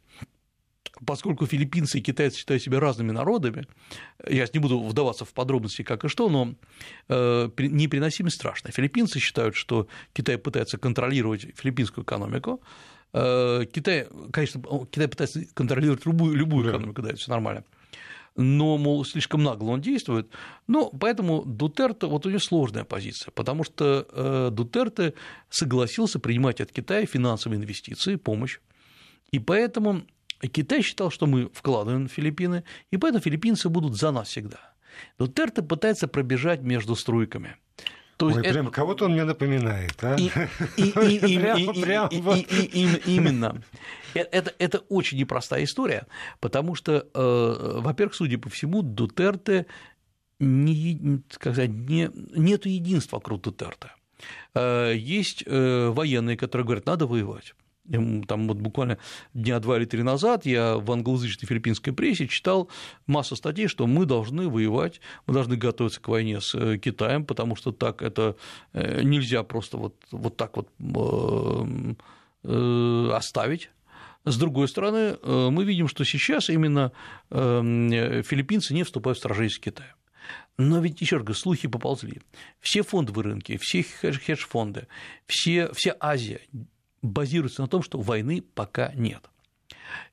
поскольку 1.05 1.45
филиппинцы 1.45 1.99
и 1.99 2.01
китайцы 2.01 2.37
считают 2.37 2.63
себя 2.63 2.79
разными 2.79 3.11
народами, 3.11 3.67
я 4.27 4.45
не 4.53 4.59
буду 4.59 4.81
вдаваться 4.83 5.25
в 5.25 5.33
подробности, 5.33 5.83
как 5.83 6.05
и 6.05 6.07
что, 6.07 6.29
но 6.29 6.55
э, 7.09 7.49
непереносимость 7.57 8.35
страшная. 8.35 8.71
Филиппинцы 8.71 9.19
считают, 9.19 9.55
что 9.55 9.87
Китай 10.13 10.37
пытается 10.37 10.77
контролировать 10.77 11.47
филиппинскую 11.55 12.03
экономику, 12.03 12.61
э, 13.13 13.65
Китай, 13.71 14.07
конечно, 14.31 14.61
Китай 14.91 15.07
пытается 15.07 15.45
контролировать 15.53 16.05
любую, 16.05 16.35
любую 16.35 16.69
экономику, 16.69 17.01
да, 17.01 17.09
это 17.09 17.17
все 17.17 17.31
нормально. 17.31 17.63
Но, 18.37 18.77
мол, 18.77 19.05
слишком 19.05 19.43
нагло 19.43 19.71
он 19.71 19.81
действует. 19.81 20.29
Но 20.67 20.89
поэтому 20.89 21.43
Дутерте, 21.45 22.07
вот 22.07 22.25
у 22.25 22.29
него 22.29 22.39
сложная 22.39 22.83
позиция, 22.83 23.31
потому 23.31 23.63
что 23.63 24.05
э, 24.11 24.49
Дутерте 24.51 25.13
согласился 25.49 26.19
принимать 26.19 26.59
от 26.59 26.71
Китая 26.71 27.05
финансовые 27.05 27.61
инвестиции, 27.61 28.17
помощь. 28.17 28.59
И 29.31 29.39
поэтому 29.39 30.03
Китай 30.47 30.81
считал, 30.81 31.11
что 31.11 31.27
мы 31.27 31.49
вкладываем 31.53 32.07
в 32.07 32.11
Филиппины, 32.11 32.63
и 32.91 32.97
поэтому 32.97 33.21
филиппинцы 33.21 33.69
будут 33.69 33.95
за 33.95 34.11
нас 34.11 34.27
всегда. 34.27 34.73
Дутерте 35.17 35.61
пытается 35.61 36.07
пробежать 36.07 36.61
между 36.61 36.95
струйками. 36.95 37.57
То 38.17 38.29
есть 38.29 38.39
Ой, 38.39 38.45
это... 38.45 38.53
прям 38.53 38.67
кого-то 38.71 39.05
он 39.05 39.11
мне 39.11 39.25
напоминает, 39.25 40.01
а? 40.01 40.15
Именно. 43.05 43.61
Это, 44.13 44.53
это 44.57 44.79
очень 44.87 45.17
непростая 45.17 45.65
история, 45.65 46.07
потому 46.39 46.75
что, 46.75 47.05
э, 47.13 47.79
во-первых, 47.81 48.15
судя 48.15 48.37
по 48.37 48.49
всему, 48.49 48.81
Дутерте 48.81 49.65
не, 50.39 51.21
сказать, 51.29 51.69
не, 51.69 52.09
нет 52.13 52.65
единства 52.65 53.17
вокруг 53.17 53.41
Дутерте. 53.41 53.89
Э, 54.53 54.93
есть 54.95 55.43
э, 55.45 55.89
военные, 55.89 56.37
которые 56.37 56.65
говорят, 56.65 56.85
надо 56.85 57.07
воевать. 57.07 57.53
Там 57.89 58.47
вот 58.47 58.57
буквально 58.57 58.97
дня 59.33 59.59
два 59.59 59.77
или 59.77 59.85
три 59.85 60.01
назад 60.01 60.45
я 60.45 60.77
в 60.77 60.91
англоязычной 60.91 61.47
филиппинской 61.47 61.93
прессе 61.93 62.27
читал 62.27 62.69
массу 63.05 63.35
статей, 63.35 63.67
что 63.67 63.85
мы 63.85 64.05
должны 64.05 64.49
воевать, 64.49 65.01
мы 65.27 65.35
должны 65.35 65.55
готовиться 65.55 66.01
к 66.01 66.07
войне 66.07 66.41
с 66.41 66.55
э, 66.55 66.77
Китаем, 66.77 67.25
потому 67.25 67.55
что 67.55 67.71
так 67.71 68.01
это 68.01 68.37
э, 68.73 69.03
нельзя 69.03 69.43
просто 69.43 69.77
вот, 69.77 69.95
вот 70.11 70.35
так 70.35 70.57
вот 70.57 70.69
э, 72.43 73.09
оставить. 73.13 73.69
С 74.23 74.37
другой 74.37 74.67
стороны, 74.67 75.17
мы 75.23 75.65
видим, 75.65 75.87
что 75.87 76.03
сейчас 76.03 76.49
именно 76.49 76.91
филиппинцы 77.29 78.73
не 78.73 78.81
вступают 78.83 79.19
в 79.19 79.21
сражение 79.21 79.51
с 79.51 79.59
Китаем. 79.59 79.93
Но 80.57 80.79
ведь, 80.79 80.99
еще 81.01 81.17
раз 81.17 81.25
говорю, 81.25 81.39
слухи 81.39 81.67
поползли. 81.67 82.21
Все 82.59 82.81
фондовые 82.81 83.25
рынки, 83.25 83.59
все 83.61 83.83
хедж-фонды, 83.83 84.87
все, 85.27 85.71
вся 85.73 85.95
Азия 85.99 86.41
базируется 87.05 87.61
на 87.61 87.67
том, 87.67 87.81
что 87.81 87.99
войны 87.99 88.43
пока 88.53 88.91
нет. 88.93 89.29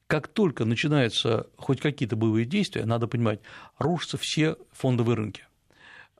Как 0.06 0.28
только 0.28 0.64
начинаются 0.64 1.46
хоть 1.56 1.80
какие-то 1.80 2.16
боевые 2.16 2.44
действия, 2.44 2.84
надо 2.84 3.06
понимать, 3.06 3.40
рушатся 3.78 4.18
все 4.18 4.56
фондовые 4.72 5.16
рынки. 5.16 5.46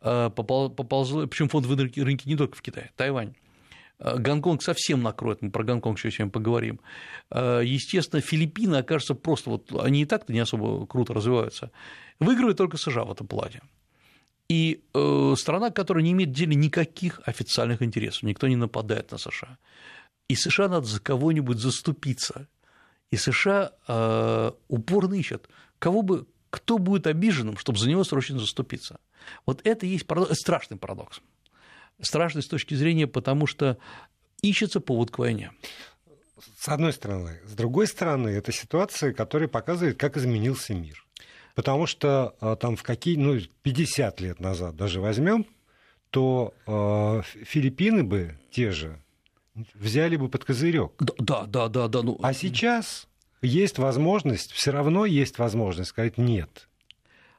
А, 0.01 0.31
поползло, 0.31 1.27
причем 1.27 1.49
фондовые 1.49 1.91
рынки 2.03 2.27
не 2.27 2.37
только 2.37 2.57
в 2.57 2.63
Китае, 2.63 2.91
Тайвань. 2.97 3.35
А, 3.99 4.17
Гонконг 4.17 4.63
совсем 4.63 5.03
накроет, 5.03 5.43
мы 5.43 5.51
про 5.51 5.63
Гонконг 5.63 5.99
еще 5.99 6.11
сегодня 6.11 6.33
поговорим. 6.33 6.81
А, 7.31 7.61
естественно, 7.61 8.21
Филиппины 8.21 8.77
окажутся 8.77 9.15
просто, 9.15 9.51
вот 9.51 9.73
они 9.81 10.03
и 10.03 10.07
так-то 10.07 10.33
не 10.33 10.41
особо 10.41 10.87
круто 10.87 11.15
развиваются. 11.15 11.71
Выигрывает 12.19 12.57
только 12.57 12.79
США 12.79 13.05
в 13.05 13.13
этом 13.13 13.27
плане. 13.27 13.61
И 14.49 14.83
э, 14.93 15.35
страна, 15.39 15.71
которая 15.71 16.05
не 16.05 16.13
имеет 16.13 16.31
в 16.31 16.35
деле 16.35 16.55
никаких 16.55 17.21
официальных 17.25 17.81
интересов, 17.81 18.25
никто 18.25 18.49
не 18.49 18.57
нападает 18.57 19.11
на 19.11 19.19
США. 19.19 19.57
И 20.33 20.35
США 20.35 20.69
надо 20.69 20.87
за 20.87 20.99
кого-нибудь 20.99 21.59
заступиться. 21.59 22.49
И 23.11 23.19
США 23.19 23.73
э, 23.87 24.53
упорно 24.69 25.13
ищут, 25.13 25.51
кого 25.79 26.01
бы, 26.01 26.27
кто 26.49 26.79
будет 26.79 27.07
обиженным, 27.07 27.59
чтобы 27.59 27.79
за 27.79 27.91
него 27.91 28.03
срочно 28.03 28.39
заступиться. 28.39 28.99
Вот 29.45 29.61
это 29.65 29.85
и 29.85 29.91
есть 29.91 30.07
парадокс, 30.07 30.39
страшный 30.39 30.79
парадокс. 30.79 31.21
Страшный 32.01 32.41
с 32.41 32.47
точки 32.47 32.73
зрения, 32.73 33.07
потому 33.07 33.47
что 33.47 33.77
ищется 34.41 34.81
повод 34.81 35.11
к 35.11 35.19
войне. 35.19 35.53
С 36.59 36.67
одной 36.69 36.95
стороны. 36.95 37.43
С 37.45 37.53
другой 37.53 37.87
стороны, 37.87 38.31
это 38.31 38.53
ситуация, 38.53 39.13
которая 39.13 39.51
показывает, 39.51 39.99
как 39.99 40.17
изменился 40.17 40.73
мир. 40.73 41.05
Потому 41.55 41.87
что 41.87 42.37
э, 42.41 42.57
там 42.59 42.77
в 42.77 42.83
какие, 42.83 43.17
ну, 43.17 43.39
50 43.65 44.19
лет 44.23 44.41
назад 44.41 44.77
даже 44.77 45.03
возьмем, 45.03 45.45
то 46.09 46.55
э, 46.67 47.23
Филиппины 47.45 48.03
бы 48.03 48.39
те 48.51 48.71
же 48.71 48.99
взяли 49.55 50.17
бы 50.17 50.29
под 50.29 50.45
козырек. 50.45 50.93
Да, 50.99 51.45
да, 51.47 51.69
да, 51.69 51.89
да. 51.89 52.03
Ну... 52.03 52.19
А 52.23 52.33
сейчас 52.33 53.09
есть 53.43 53.79
возможность, 53.79 54.53
все 54.53 54.71
равно 54.71 55.05
есть 55.05 55.39
возможность 55.39 55.91
сказать 55.91 56.19
нет. 56.19 56.69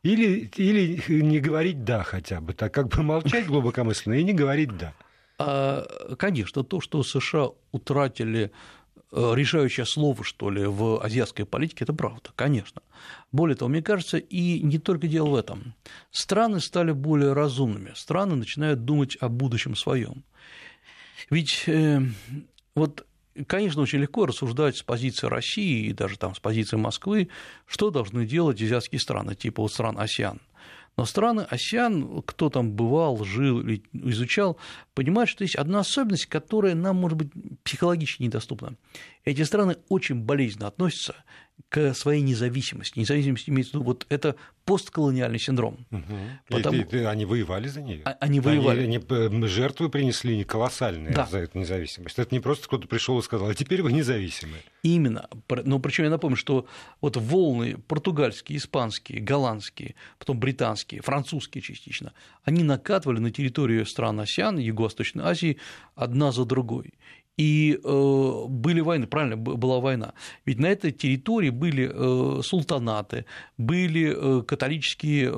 Или, 0.03 0.51
или 0.58 1.01
не 1.08 1.39
говорить 1.39 1.86
да 1.86 2.03
хотя 2.03 2.41
бы, 2.41 2.53
так 2.53 2.74
как 2.74 2.89
бы 2.89 3.03
молчать 3.03 3.48
глубокомысленно 3.48 4.15
и 4.15 4.24
не 4.24 4.34
говорить 4.34 4.75
да. 4.77 4.93
А, 5.39 6.15
конечно, 6.17 6.63
то, 6.63 6.82
что 6.82 7.03
США 7.03 7.50
утратили 7.72 8.51
э, 9.12 9.32
решающее 9.34 9.86
слово, 9.86 10.25
что 10.25 10.50
ли, 10.50 10.65
в 10.65 11.01
азиатской 11.01 11.46
политике, 11.46 11.86
это 11.86 11.93
правда, 11.93 12.32
конечно. 12.36 12.82
Более 13.32 13.55
того, 13.55 13.70
мне 13.70 13.82
кажется, 13.82 14.17
и 14.17 14.60
не 14.62 14.77
только 14.77 15.08
дело 15.08 15.29
в 15.29 15.36
этом. 15.36 15.74
Страны 16.12 16.60
стали 16.60 16.91
более 16.91 17.32
разумными, 17.32 17.93
страны 17.96 18.36
начинают 18.36 18.84
думать 18.84 19.17
о 19.22 19.29
будущем 19.29 19.75
своем. 19.75 20.24
Ведь 21.30 21.63
э, 21.68 22.01
вот 22.75 23.06
Конечно, 23.48 23.82
очень 23.82 24.00
легко 24.00 24.27
рассуждать 24.27 24.77
с 24.77 24.84
позиции 24.84 25.25
России 25.25 25.88
и 25.88 25.94
даже 25.94 26.20
там 26.20 26.36
с 26.36 26.39
позиции 26.39 26.77
Москвы, 26.77 27.30
что 27.65 27.89
должны 27.89 28.27
делать 28.27 28.62
азиатские 28.62 29.00
страны, 29.00 29.34
типа 29.34 29.63
вот 29.63 29.74
стран 29.74 29.98
АСИАН. 29.98 30.39
Но 30.96 31.06
страны 31.06 31.42
АСИАН, 31.50 32.22
кто 32.22 32.51
там 32.51 32.74
бывал, 32.74 33.24
жил 33.25 33.62
или 33.62 33.82
изучал, 33.92 34.58
понимают, 34.94 35.32
что 35.32 35.44
есть 35.44 35.56
одна 35.56 35.80
особенность, 35.80 36.27
которая 36.27 36.75
нам, 36.75 36.98
может 36.98 37.18
быть, 37.18 37.32
психологически 37.63 38.22
недоступна. 38.22 38.75
Эти 39.25 39.42
страны 39.42 39.77
очень 39.89 40.22
болезненно 40.22 40.68
относятся 40.68 41.15
к 41.70 41.94
своей 41.96 42.22
независимости. 42.22 43.00
Независимость 43.00 43.50
имеется 43.50 43.72
в 43.72 43.74
виду, 43.76 43.86
вот 43.86 44.06
это 44.10 44.36
постколониальный 44.64 45.40
синдром. 45.40 45.86
Угу. 45.92 46.04
Потому... 46.50 46.78
И, 46.78 46.82
и, 46.84 47.00
и, 47.00 47.04
они 47.04 47.26
воевали 47.26 47.68
за 47.68 47.82
нее. 47.82 48.02
А, 48.06 48.16
они 48.20 48.40
воевали. 48.40 48.84
Они, 48.84 48.98
они 48.98 49.48
жертвы 49.48 49.90
принесли 49.90 50.44
колоссальные 50.44 51.14
да. 51.14 51.26
за 51.26 51.40
эту 51.40 51.58
независимость. 51.58 52.20
Это 52.20 52.34
не 52.34 52.40
просто 52.40 52.68
кто-то 52.68 52.88
пришел 52.88 53.18
и 53.20 53.24
сказал, 53.24 53.50
а 53.50 53.56
теперь 53.56 53.82
вы 53.82 53.92
независимы. 53.92 54.58
Именно. 54.84 55.28
Но 55.66 55.80
причем 55.80 56.06
я 56.06 56.10
напомню, 56.12 56.38
что 56.38 56.68
вот 57.02 57.18
волны 57.18 57.78
португальские, 57.78 58.60
испанские, 58.60 59.20
голландские, 59.20 59.96
потом 60.20 60.40
британские, 60.40 61.02
французские 61.02 61.62
частично, 61.62 62.14
они 62.44 62.64
накатывали 62.64 63.20
на 63.20 63.32
территорию 63.32 63.86
стран 63.86 64.20
АСИАН, 64.20 64.60
Юго-Восточной 64.60 65.24
Азии 65.24 65.58
одна 65.96 66.32
за 66.32 66.46
другой. 66.46 66.94
И 67.36 67.80
э, 67.84 68.46
были 68.48 68.80
войны, 68.82 69.08
правильно, 69.08 69.38
была 69.38 69.80
война. 69.80 70.13
Ведь 70.46 70.60
на 70.60 70.68
этой 70.68 70.92
территории 70.92 71.50
были 71.50 71.90
э, 71.92 72.42
султанаты, 72.44 73.25
были 73.58 74.13
э, 74.16 74.44
католические 74.44 75.32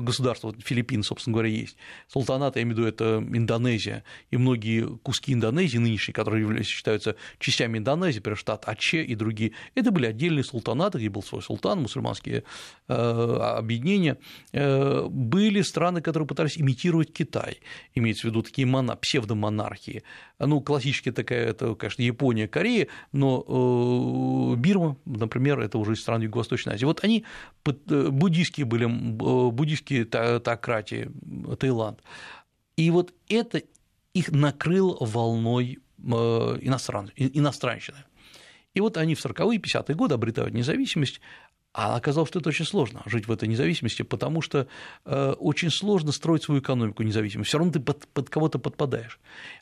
государства, 0.00 0.48
вот 0.48 0.62
Филиппины, 0.64 1.02
собственно 1.02 1.34
говоря, 1.34 1.50
есть. 1.50 1.76
Султанаты, 2.08 2.60
я 2.60 2.62
имею 2.62 2.76
в 2.76 2.78
виду, 2.78 2.88
это 2.88 3.22
Индонезия, 3.30 4.04
и 4.30 4.38
многие 4.38 4.96
куски 4.98 5.34
Индонезии 5.34 5.76
нынешние, 5.76 6.14
которые 6.14 6.62
считаются 6.62 7.16
частями 7.38 7.76
Индонезии, 7.76 8.20
например, 8.20 8.38
штат 8.38 8.66
Аче 8.66 9.02
и 9.02 9.14
другие, 9.14 9.52
это 9.74 9.90
были 9.90 10.06
отдельные 10.06 10.44
султанаты, 10.44 10.96
где 10.98 11.10
был 11.10 11.22
свой 11.22 11.42
султан, 11.42 11.82
мусульманские 11.82 12.44
объединения. 12.86 14.18
Были 14.52 15.62
страны, 15.62 16.00
которые 16.00 16.26
пытались 16.26 16.58
имитировать 16.58 17.12
Китай, 17.12 17.58
имеется 17.94 18.22
в 18.22 18.30
виду 18.30 18.42
такие 18.42 18.66
моно, 18.66 18.96
псевдомонархии. 18.96 20.02
Ну, 20.38 20.60
классическая 20.60 21.12
такая 21.12 21.33
это, 21.34 21.74
конечно, 21.74 22.02
Япония, 22.02 22.48
Корея, 22.48 22.88
но 23.12 23.44
э, 23.46 24.56
Бирма, 24.56 24.96
например, 25.04 25.60
это 25.60 25.78
уже 25.78 25.92
из 25.92 26.00
стран 26.00 26.22
Юго-Восточной 26.22 26.74
Азии. 26.74 26.84
Вот 26.84 27.04
они 27.04 27.24
э, 27.64 28.08
буддийские 28.10 28.66
были, 28.66 28.86
э, 28.86 29.50
буддийские 29.50 30.04
теократии, 30.04 31.10
Таиланд. 31.58 32.00
И 32.76 32.90
вот 32.90 33.14
это 33.28 33.62
их 34.14 34.30
накрыл 34.30 34.96
волной 35.00 35.78
иностран, 35.98 37.10
иностранщины. 37.16 37.98
И 38.74 38.80
вот 38.80 38.96
они 38.96 39.14
в 39.14 39.24
40-е, 39.24 39.58
50-е 39.58 39.94
годы 39.94 40.14
обретают 40.14 40.52
независимость, 40.52 41.20
А 41.74 41.96
оказалось, 41.96 42.28
что 42.28 42.38
это 42.38 42.50
очень 42.50 42.64
сложно 42.64 43.02
жить 43.04 43.26
в 43.26 43.32
этой 43.32 43.48
независимости, 43.48 44.02
потому 44.02 44.40
что 44.42 44.68
э, 45.04 45.34
очень 45.40 45.70
сложно 45.70 46.12
строить 46.12 46.44
свою 46.44 46.60
экономику 46.60 47.02
независимой. 47.02 47.44
Все 47.44 47.58
равно 47.58 47.72
ты 47.72 47.80
под, 47.80 48.06
под 48.06 48.30
кого-то 48.30 48.60
подпадаешь. 48.60 49.18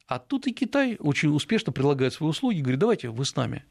А 0.07 0.19
тут 0.19 0.47
и 0.47 0.53
Китай 0.53 0.97
очень 0.99 1.35
успешно 1.35 1.73
предлагает 1.73 2.13
свои 2.13 2.29
услуги, 2.29 2.61
говорит, 2.61 2.81
давайте 2.81 3.09
вы 3.09 3.25
с 3.25 3.35
нами. 3.35 3.65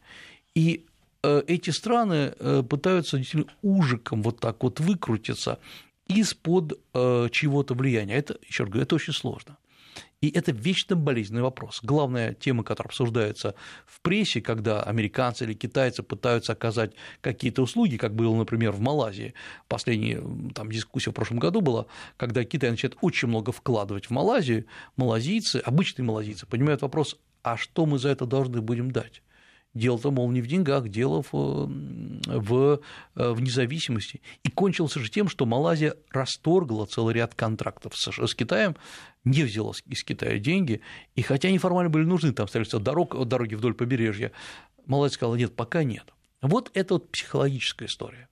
И 0.55 0.87
э, 1.21 1.43
эти 1.45 1.69
страны 1.69 2.33
э, 2.39 2.63
пытаются 2.67 3.19
действительно 3.19 3.53
ужиком 3.61 4.23
вот 4.23 4.39
так 4.39 4.63
вот 4.63 4.79
выкрутиться 4.79 5.59
из-под 6.07 6.79
э, 6.95 7.29
чего-то 7.31 7.75
влияния. 7.75 8.15
Это, 8.15 8.39
еще 8.47 8.63
раз 8.63 8.71
говорю, 8.71 8.83
это 8.83 8.95
очень 8.95 9.13
сложно. 9.13 9.57
И 10.21 10.29
это 10.29 10.51
вечно 10.51 10.95
болезненный 10.95 11.41
вопрос. 11.41 11.79
Главная 11.81 12.35
тема, 12.35 12.63
которая 12.63 12.89
обсуждается 12.89 13.55
в 13.87 14.01
прессе, 14.01 14.39
когда 14.39 14.83
американцы 14.83 15.45
или 15.45 15.53
китайцы 15.53 16.03
пытаются 16.03 16.53
оказать 16.53 16.93
какие-то 17.21 17.63
услуги, 17.63 17.97
как 17.97 18.13
было, 18.13 18.35
например, 18.35 18.71
в 18.71 18.81
Малайзии. 18.81 19.33
Последняя 19.67 20.21
там, 20.53 20.71
дискуссия 20.71 21.09
в 21.09 21.15
прошлом 21.15 21.39
году 21.39 21.61
была, 21.61 21.87
когда 22.17 22.43
Китай 22.43 22.69
начинает 22.69 22.97
очень 23.01 23.29
много 23.29 23.51
вкладывать 23.51 24.05
в 24.05 24.11
Малайзию, 24.11 24.65
малазийцы, 24.95 25.57
обычные 25.57 26.05
малазийцы, 26.05 26.45
понимают 26.45 26.83
вопрос, 26.83 27.17
а 27.41 27.57
что 27.57 27.87
мы 27.87 27.97
за 27.97 28.09
это 28.09 28.27
должны 28.27 28.61
будем 28.61 28.91
дать? 28.91 29.23
Дело-то, 29.73 30.11
мол, 30.11 30.29
не 30.29 30.41
в 30.41 30.47
деньгах, 30.47 30.89
дело 30.89 31.23
в, 31.31 31.31
в, 31.31 32.79
в 33.15 33.41
независимости. 33.41 34.19
И 34.43 34.49
кончился 34.49 34.99
же 34.99 35.09
тем, 35.09 35.29
что 35.29 35.45
Малайзия 35.45 35.95
расторгла 36.11 36.85
целый 36.85 37.15
ряд 37.15 37.35
контрактов 37.35 37.93
с, 37.95 38.11
с 38.11 38.35
Китаем, 38.35 38.75
не 39.23 39.43
взяла 39.43 39.73
из 39.85 40.03
Китая 40.03 40.37
деньги, 40.39 40.81
и 41.15 41.21
хотя 41.21 41.49
они 41.49 41.57
формально 41.57 41.89
были 41.89 42.03
нужны, 42.03 42.33
там 42.33 42.47
строительство 42.47 42.79
дорог, 42.79 43.27
дороги 43.27 43.55
вдоль 43.55 43.73
побережья, 43.73 44.31
Малайзия 44.85 45.15
сказала, 45.15 45.35
нет, 45.35 45.55
пока 45.55 45.83
нет. 45.83 46.13
Вот 46.41 46.71
это 46.73 46.95
вот 46.95 47.11
психологическая 47.11 47.87
история. 47.87 48.27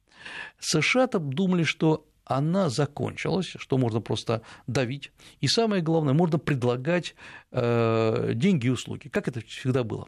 США 0.60 1.08
там 1.08 1.32
думали, 1.32 1.64
что 1.64 2.06
она 2.26 2.70
закончилась, 2.70 3.56
что 3.58 3.78
можно 3.78 4.02
просто 4.02 4.44
давить. 4.68 5.12
И 5.42 5.48
самое 5.48 5.82
главное, 5.82 6.14
можно 6.14 6.38
предлагать 6.38 7.16
э, 7.52 8.34
деньги 8.36 8.68
и 8.68 8.70
услуги, 8.70 9.08
как 9.08 9.28
это 9.28 9.42
всегда 9.42 9.84
было. 9.84 10.08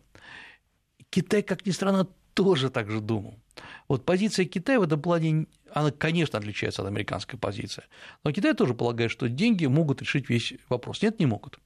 Китай, 1.09 1.41
как 1.41 1.65
ни 1.65 1.71
странно, 1.71 2.07
тоже 2.33 2.69
так 2.69 2.91
же 2.91 3.01
думал. 3.01 3.40
Вот 3.87 4.05
позиция 4.05 4.45
Китая 4.45 4.79
в 4.79 4.83
этом 4.83 5.01
плане, 5.01 5.47
она, 5.71 5.91
конечно, 5.91 6.39
отличается 6.39 6.81
от 6.81 6.87
американской 6.87 7.37
позиции, 7.37 7.83
но 8.23 8.31
Китай 8.31 8.53
тоже 8.53 8.73
полагает, 8.73 9.11
что 9.11 9.29
деньги 9.29 9.65
могут 9.65 10.01
решить 10.01 10.29
весь 10.29 10.53
вопрос. 10.69 11.01
Нет, 11.01 11.19
не 11.19 11.25
могут. 11.25 11.59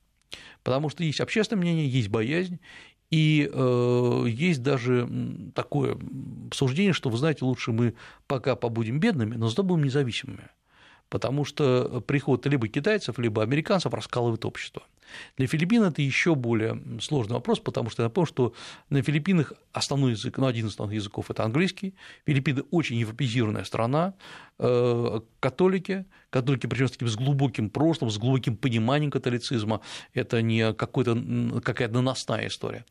Потому 0.63 0.89
что 0.89 1.03
есть 1.03 1.21
общественное 1.21 1.61
мнение, 1.61 1.87
есть 1.87 2.09
боязнь, 2.09 2.59
и 3.11 3.49
э, 3.51 4.25
есть 4.27 4.63
даже 4.63 5.07
такое 5.53 5.97
суждение, 6.51 6.93
что, 6.93 7.09
вы 7.09 7.17
знаете, 7.17 7.45
лучше 7.45 7.71
мы 7.71 7.93
пока 8.27 8.55
побудем 8.55 8.99
бедными, 8.99 9.35
но 9.35 9.47
зато 9.47 9.63
будем 9.63 9.83
независимыми 9.83 10.49
потому 11.09 11.45
что 11.45 12.03
приход 12.05 12.45
либо 12.45 12.67
китайцев, 12.67 13.17
либо 13.19 13.43
американцев 13.43 13.93
раскалывает 13.93 14.45
общество. 14.45 14.83
Для 15.37 15.47
Филиппин 15.47 15.83
это 15.83 16.01
еще 16.01 16.35
более 16.35 16.81
сложный 17.01 17.35
вопрос, 17.35 17.59
потому 17.59 17.89
что 17.89 18.03
я 18.03 18.07
напомню, 18.07 18.27
что 18.27 18.53
на 18.89 19.01
Филиппинах 19.01 19.53
основной 19.73 20.11
язык, 20.11 20.37
ну, 20.37 20.47
один 20.47 20.67
из 20.67 20.71
основных 20.71 20.95
языков– 20.95 21.25
это 21.29 21.43
английский. 21.43 21.95
Филиппины 22.25 22.63
очень 22.71 22.97
европеизированная 22.97 23.63
страна, 23.63 24.13
католики, 24.57 26.05
католики, 26.29 26.67
причем 26.67 26.87
с 26.87 26.91
таким 26.91 27.07
с 27.07 27.15
глубоким 27.15 27.69
прошлым, 27.69 28.09
с 28.09 28.17
глубоким 28.17 28.55
пониманием 28.55 29.11
католицизма, 29.11 29.81
это 30.13 30.41
не 30.41 30.73
какой-то, 30.73 31.61
какая-то 31.61 31.93
наносная 31.93 32.47
история, 32.47 32.85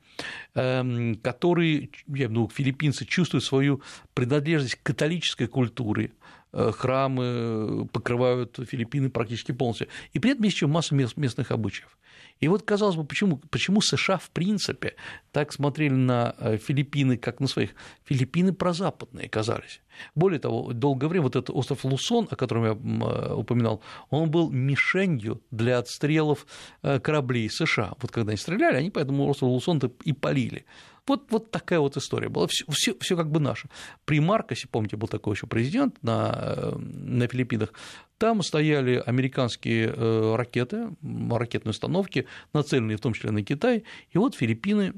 эм, 0.54 1.14
которые, 1.16 1.88
я 2.08 2.28
думаю, 2.28 2.50
филиппинцы 2.50 3.06
чувствуют 3.06 3.44
свою 3.44 3.80
принадлежность 4.14 4.74
к 4.74 4.82
католической 4.82 5.46
культуре, 5.46 6.10
Э, 6.56 6.70
храмы 6.70 7.88
покрывают 7.92 8.60
Филиппины 8.64 9.10
практически 9.10 9.50
полностью. 9.50 9.88
И 10.12 10.20
при 10.20 10.30
этом 10.30 10.44
есть 10.44 10.54
еще 10.54 10.68
масса 10.68 10.94
местных 10.94 11.50
обычаев. 11.50 11.98
И 12.44 12.48
вот, 12.48 12.62
казалось 12.62 12.96
бы, 12.96 13.04
почему, 13.04 13.38
почему 13.50 13.80
США, 13.80 14.18
в 14.18 14.28
принципе, 14.28 14.96
так 15.32 15.50
смотрели 15.50 15.94
на 15.94 16.34
э, 16.38 16.58
Филиппины, 16.58 17.16
как 17.16 17.40
на 17.40 17.46
своих? 17.46 17.70
Филиппины 18.04 18.52
прозападные 18.52 19.30
казались. 19.30 19.80
Более 20.14 20.38
того, 20.38 20.74
долгое 20.74 21.08
время 21.08 21.22
вот 21.22 21.36
этот 21.36 21.48
остров 21.56 21.86
Лусон, 21.86 22.28
о 22.30 22.36
котором 22.36 22.64
я 22.64 22.72
э, 22.72 23.34
упоминал, 23.34 23.80
он 24.10 24.30
был 24.30 24.50
мишенью 24.50 25.40
для 25.50 25.78
отстрелов 25.78 26.46
кораблей 26.82 27.48
США. 27.48 27.94
Вот 28.02 28.10
когда 28.10 28.32
они 28.32 28.36
стреляли, 28.36 28.76
они 28.76 28.90
по 28.90 28.98
этому 28.98 29.26
острову 29.26 29.54
Лусон 29.54 29.80
и 30.04 30.12
полили. 30.12 30.66
Вот, 31.06 31.30
вот 31.30 31.50
такая 31.50 31.80
вот 31.80 31.96
история 31.96 32.28
была. 32.28 32.46
Все, 32.46 32.64
все, 32.70 32.96
все 32.98 33.16
как 33.16 33.30
бы 33.30 33.40
наше. 33.40 33.68
При 34.04 34.20
Маркосе, 34.20 34.68
помните, 34.68 34.96
был 34.96 35.08
такой 35.08 35.34
еще 35.34 35.46
президент 35.46 36.02
на, 36.02 36.72
на 36.78 37.28
Филиппинах, 37.28 37.72
там 38.18 38.42
стояли 38.42 39.02
американские 39.04 39.92
э, 39.94 40.34
ракеты, 40.36 40.90
ракетные 41.30 41.70
установки, 41.70 42.26
нацеленные 42.52 42.96
в 42.96 43.00
том 43.00 43.12
числе 43.12 43.32
на 43.32 43.42
Китай, 43.42 43.84
и 44.10 44.18
вот 44.18 44.34
Филиппины 44.34 44.94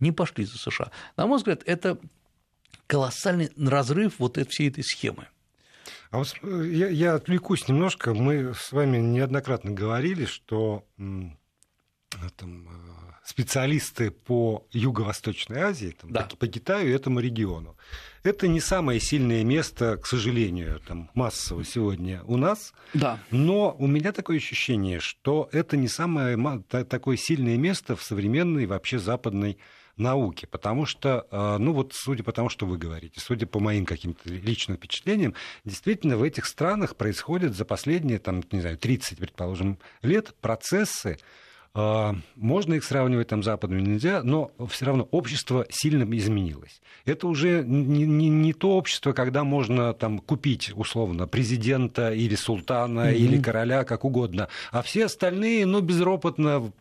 не 0.00 0.12
пошли 0.12 0.44
за 0.44 0.56
США. 0.58 0.90
На 1.16 1.26
мой 1.26 1.38
взгляд, 1.38 1.62
это 1.66 1.98
колоссальный 2.86 3.50
разрыв 3.56 4.18
вот 4.18 4.38
этой, 4.38 4.50
всей 4.50 4.68
этой 4.68 4.84
схемы. 4.84 5.28
А 6.10 6.18
вот 6.18 6.34
э, 6.42 6.68
я, 6.72 6.88
я 6.88 7.14
отвлекусь 7.14 7.68
немножко. 7.68 8.14
Мы 8.14 8.54
с 8.54 8.72
вами 8.72 8.98
неоднократно 8.98 9.72
говорили, 9.72 10.24
что 10.24 10.86
там, 12.36 12.68
э, 12.68 13.06
специалисты 13.24 14.10
по 14.10 14.66
Юго-Восточной 14.72 15.60
Азии, 15.60 15.94
там, 16.00 16.12
да. 16.12 16.22
по, 16.22 16.36
по 16.36 16.46
Китаю 16.46 16.88
и 16.88 16.92
этому 16.92 17.20
региону. 17.20 17.76
Это 18.22 18.48
не 18.48 18.60
самое 18.60 19.00
сильное 19.00 19.44
место, 19.44 19.96
к 19.96 20.06
сожалению, 20.06 20.80
там, 20.86 21.10
массово 21.14 21.64
сегодня 21.64 22.22
у 22.24 22.36
нас. 22.36 22.72
Да. 22.94 23.18
Но 23.30 23.74
у 23.78 23.86
меня 23.86 24.12
такое 24.12 24.38
ощущение, 24.38 25.00
что 25.00 25.48
это 25.52 25.76
не 25.76 25.88
самое 25.88 26.36
такое 26.84 27.16
сильное 27.16 27.56
место 27.56 27.96
в 27.96 28.02
современной 28.02 28.66
вообще 28.66 28.98
западной 28.98 29.58
науке, 29.96 30.46
потому 30.46 30.86
что, 30.86 31.26
э, 31.30 31.56
ну 31.58 31.72
вот 31.72 31.92
судя 31.94 32.22
по 32.22 32.32
тому, 32.32 32.48
что 32.48 32.66
вы 32.66 32.78
говорите, 32.78 33.20
судя 33.20 33.46
по 33.46 33.60
моим 33.60 33.86
каким-то 33.86 34.28
личным 34.28 34.76
впечатлениям, 34.76 35.34
действительно 35.64 36.16
в 36.16 36.22
этих 36.22 36.46
странах 36.46 36.96
происходят 36.96 37.54
за 37.56 37.64
последние, 37.64 38.18
там, 38.18 38.42
не 38.52 38.60
знаю, 38.60 38.76
30, 38.76 39.18
предположим, 39.18 39.78
лет 40.02 40.34
процессы, 40.40 41.18
можно 41.76 42.74
их 42.74 42.84
сравнивать 42.84 43.28
там 43.28 43.42
западными 43.42 43.82
нельзя, 43.82 44.22
но 44.22 44.50
все 44.68 44.86
равно 44.86 45.08
общество 45.10 45.66
сильно 45.68 46.04
изменилось. 46.16 46.80
Это 47.04 47.28
уже 47.28 47.62
не, 47.66 48.06
не, 48.06 48.28
не 48.28 48.52
то 48.52 48.76
общество, 48.76 49.12
когда 49.12 49.44
можно 49.44 49.92
там 49.92 50.18
купить 50.18 50.72
условно 50.74 51.26
президента 51.26 52.12
или 52.12 52.34
султана 52.34 53.12
mm-hmm. 53.12 53.16
или 53.16 53.42
короля, 53.42 53.84
как 53.84 54.04
угодно, 54.04 54.48
а 54.72 54.82
все 54.82 55.04
остальные, 55.04 55.66
ну, 55.66 55.80
безропотно 55.82 56.72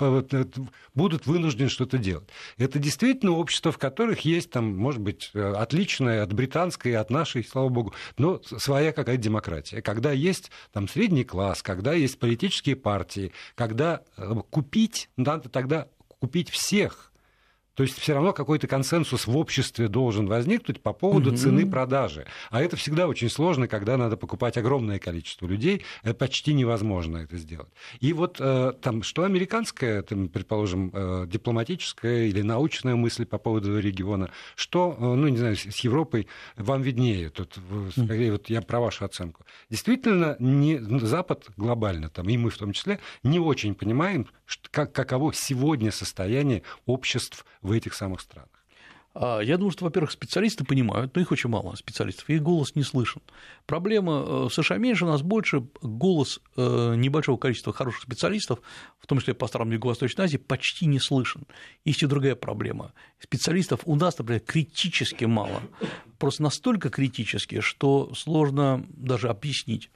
будут 0.94 1.28
вынуждены 1.28 1.70
что-то 1.70 1.98
делать. 1.98 2.30
Это 2.58 2.80
действительно 2.80 3.34
общество, 3.34 3.72
в 3.72 3.78
которых 3.78 4.22
есть 4.22 4.50
там, 4.50 4.76
может 4.78 5.02
быть, 5.02 5.32
э, 5.34 5.54
отличное 5.58 6.24
от 6.24 6.34
британской, 6.34 6.96
от 6.96 7.10
нашей, 7.10 7.44
слава 7.44 7.70
богу, 7.70 7.94
но 8.18 8.42
своя 8.44 8.94
какая-то 8.94 9.22
демократия. 9.22 9.82
Когда 9.82 10.12
есть 10.12 10.52
там 10.72 10.88
средний 10.88 11.26
класс, 11.26 11.62
когда 11.62 11.94
есть 11.94 12.18
политические 12.18 12.76
партии, 12.76 13.32
когда 13.56 14.02
э, 14.18 14.34
купить 14.50 14.85
купить, 14.86 15.10
надо 15.18 15.50
тогда 15.50 15.88
купить 16.20 16.50
всех. 16.50 17.12
То 17.76 17.84
есть 17.84 18.00
все 18.00 18.14
равно 18.14 18.34
какой-то 18.34 18.68
консенсус 18.68 19.28
в 19.28 19.38
обществе 19.38 19.88
должен 19.88 20.28
возникнуть 20.28 20.82
по 20.82 20.94
поводу 20.94 21.30
угу. 21.30 21.38
цены 21.38 21.70
продажи. 21.70 22.26
А 22.50 22.62
это 22.62 22.76
всегда 22.76 23.08
очень 23.08 23.30
сложно, 23.30 23.68
когда 23.68 23.98
надо 23.98 24.18
покупать 24.18 24.58
огромное 24.58 24.98
количество 24.98 25.46
людей. 25.46 25.84
Это 26.02 26.16
почти 26.16 26.54
невозможно 26.54 27.18
это 27.18 27.38
сделать. 27.38 27.70
И 28.00 28.14
вот 28.14 28.38
э, 28.40 28.74
там, 28.82 29.04
что 29.04 29.24
американская, 29.24 30.02
там, 30.02 30.30
предположим, 30.30 30.90
э, 30.94 31.26
дипломатическая 31.28 32.26
или 32.26 32.42
научная 32.42 32.96
мысль 32.96 33.26
по 33.26 33.38
поводу 33.38 33.78
региона, 33.80 34.32
что, 34.56 34.96
э, 34.98 35.04
ну, 35.04 35.28
не 35.28 35.38
знаю, 35.38 35.56
с 35.56 35.80
Европой 35.80 36.28
вам 36.56 36.82
виднее. 36.82 37.30
Тут, 37.30 37.60
скорее, 37.92 38.32
вот 38.32 38.50
я 38.50 38.62
про 38.62 38.80
вашу 38.80 39.06
оценку. 39.06 39.46
Действительно, 39.70 40.38
не, 40.40 40.80
Запад 40.80 41.48
глобально, 41.58 42.10
там, 42.10 42.30
и 42.30 42.38
мы 42.38 42.50
в 42.50 42.58
том 42.58 42.72
числе, 42.72 43.00
не 43.24 43.40
очень 43.40 43.76
понимаем, 43.76 44.28
как, 44.72 44.94
каково 44.94 45.34
сегодня 45.34 45.92
состояние 45.92 46.64
обществ 46.86 47.46
в 47.66 47.72
этих 47.72 47.94
самых 47.94 48.22
странах? 48.22 48.50
А, 49.16 49.40
я 49.40 49.58
думаю, 49.58 49.72
что, 49.72 49.86
во-первых, 49.86 50.12
специалисты 50.12 50.66
понимают, 50.66 51.16
но 51.16 51.22
их 51.22 51.32
очень 51.32 51.50
мало 51.50 51.74
специалистов, 51.76 52.30
их 52.30 52.44
голос 52.44 52.76
не 52.76 52.84
слышен. 52.84 53.22
Проблема 53.66 54.14
э, 54.14 54.50
в 54.50 54.54
США 54.54 54.78
меньше, 54.78 55.06
у 55.06 55.08
нас 55.08 55.22
больше, 55.22 55.64
голос 55.82 56.42
э, 56.58 56.96
небольшого 56.98 57.38
количества 57.38 57.72
хороших 57.72 58.04
специалистов, 58.04 58.60
в 59.00 59.08
том 59.08 59.20
числе 59.20 59.34
по 59.34 59.48
странам 59.48 59.72
Юго-Восточной 59.72 60.26
Азии, 60.26 60.38
почти 60.38 60.86
не 60.86 61.00
слышен. 61.00 61.48
Есть 61.86 62.04
и 62.04 62.08
другая 62.08 62.36
проблема. 62.36 62.92
Специалистов 63.20 63.80
у 63.86 63.96
нас, 63.96 64.18
например, 64.18 64.42
критически 64.42 65.24
мало, 65.24 65.62
просто 66.20 66.44
настолько 66.44 66.90
критически, 66.90 67.62
что 67.62 68.14
сложно 68.16 68.86
даже 68.90 69.30
объяснить. 69.30 69.90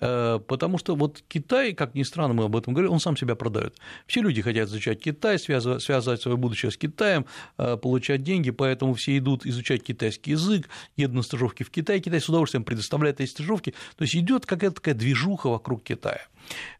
Э, 0.00 0.38
потому 0.46 0.78
что 0.78 0.94
вот 0.94 1.22
Китай, 1.28 1.72
как 1.72 1.94
ни 1.94 2.02
странно, 2.02 2.34
мы 2.34 2.44
об 2.44 2.56
этом 2.56 2.74
говорим, 2.74 2.92
он 2.92 3.00
сам 3.00 3.16
себя 3.16 3.34
продает. 3.34 3.76
Все 4.06 4.20
люди 4.20 4.42
хотят 4.42 4.68
изучать 4.68 5.00
Китай, 5.00 5.38
связывать, 5.38 5.82
связать 5.82 6.22
свое 6.22 6.36
будущее 6.36 6.70
с 6.70 6.76
Китаем, 6.76 7.26
э, 7.58 7.76
получать 7.76 8.22
деньги, 8.22 8.50
поэтому 8.50 8.94
все 8.94 9.18
идут 9.18 9.46
изучать 9.46 9.82
китайский 9.82 10.32
язык, 10.32 10.68
едут 10.96 11.16
на 11.16 11.22
стажировки 11.22 11.62
в 11.62 11.70
Китай, 11.70 12.00
Китай 12.00 12.20
с 12.20 12.28
удовольствием 12.28 12.64
предоставляет 12.64 13.20
эти 13.20 13.30
стажировки. 13.30 13.74
То 13.96 14.02
есть 14.02 14.14
идет 14.14 14.46
какая-то 14.46 14.76
такая 14.76 14.94
движуха 14.94 15.48
вокруг 15.48 15.82
Китая. 15.82 16.26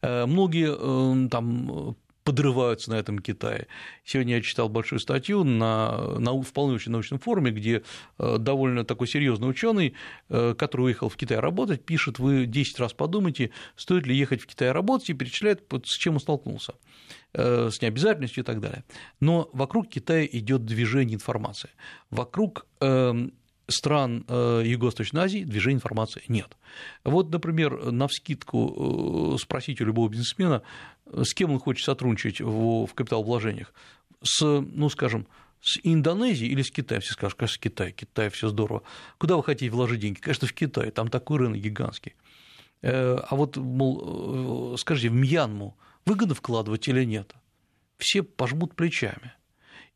Э, 0.02 0.26
многие 0.26 1.28
там 1.28 1.96
подрываются 2.28 2.90
на 2.90 2.96
этом 2.96 3.20
Китае. 3.20 3.68
Сегодня 4.04 4.34
я 4.36 4.42
читал 4.42 4.68
большую 4.68 4.98
статью 4.98 5.44
на, 5.44 6.18
на 6.18 6.38
вполне 6.42 6.74
очень 6.74 6.92
научном 6.92 7.18
форуме, 7.18 7.50
где 7.50 7.82
э, 8.18 8.36
довольно 8.38 8.84
такой 8.84 9.08
серьезный 9.08 9.48
ученый, 9.48 9.94
э, 10.28 10.54
который 10.54 10.82
уехал 10.82 11.08
в 11.08 11.16
Китай 11.16 11.38
работать, 11.38 11.86
пишет, 11.86 12.18
вы 12.18 12.44
10 12.44 12.80
раз 12.80 12.92
подумайте, 12.92 13.50
стоит 13.76 14.06
ли 14.06 14.14
ехать 14.14 14.42
в 14.42 14.46
Китай 14.46 14.72
работать, 14.72 15.08
и 15.08 15.14
перечисляет, 15.14 15.62
с 15.86 15.96
чем 15.96 16.14
он 16.14 16.20
столкнулся 16.20 16.74
э, 17.32 17.70
с 17.72 17.80
необязательностью 17.80 18.42
и 18.42 18.46
так 18.46 18.60
далее. 18.60 18.84
Но 19.20 19.48
вокруг 19.54 19.88
Китая 19.88 20.26
идет 20.30 20.66
движение 20.66 21.14
информации. 21.14 21.70
Вокруг 22.10 22.66
эм, 22.80 23.32
стран 23.68 24.24
Юго-Восточной 24.28 25.22
Азии 25.22 25.44
движения 25.44 25.76
информации 25.76 26.22
нет. 26.28 26.56
Вот, 27.04 27.30
например, 27.30 27.92
на 27.92 28.08
вскидку 28.08 29.36
спросить 29.40 29.80
у 29.80 29.84
любого 29.84 30.08
бизнесмена, 30.08 30.62
с 31.06 31.34
кем 31.34 31.52
он 31.52 31.58
хочет 31.58 31.84
сотрудничать 31.84 32.40
в, 32.40 32.88
капиталовложениях? 32.94 33.72
С, 34.22 34.42
ну, 34.42 34.88
скажем, 34.88 35.26
с 35.60 35.78
Индонезией 35.82 36.52
или 36.52 36.62
с 36.62 36.70
Китаем? 36.70 37.02
Все 37.02 37.12
скажут, 37.12 37.38
конечно, 37.38 37.60
Китай, 37.60 37.92
Китай, 37.92 38.30
все 38.30 38.48
здорово. 38.48 38.82
Куда 39.18 39.36
вы 39.36 39.44
хотите 39.44 39.70
вложить 39.70 40.00
деньги? 40.00 40.18
Конечно, 40.18 40.48
в 40.48 40.52
Китай, 40.52 40.90
там 40.90 41.08
такой 41.08 41.38
рынок 41.38 41.60
гигантский. 41.60 42.14
Э, 42.82 43.16
а 43.16 43.34
вот, 43.34 43.56
мол, 43.56 44.74
э, 44.74 44.76
скажите, 44.78 45.10
в 45.10 45.14
Мьянму 45.14 45.76
выгодно 46.04 46.34
вкладывать 46.34 46.86
или 46.88 47.04
нет? 47.04 47.34
Все 47.98 48.22
пожмут 48.22 48.76
плечами. 48.76 49.32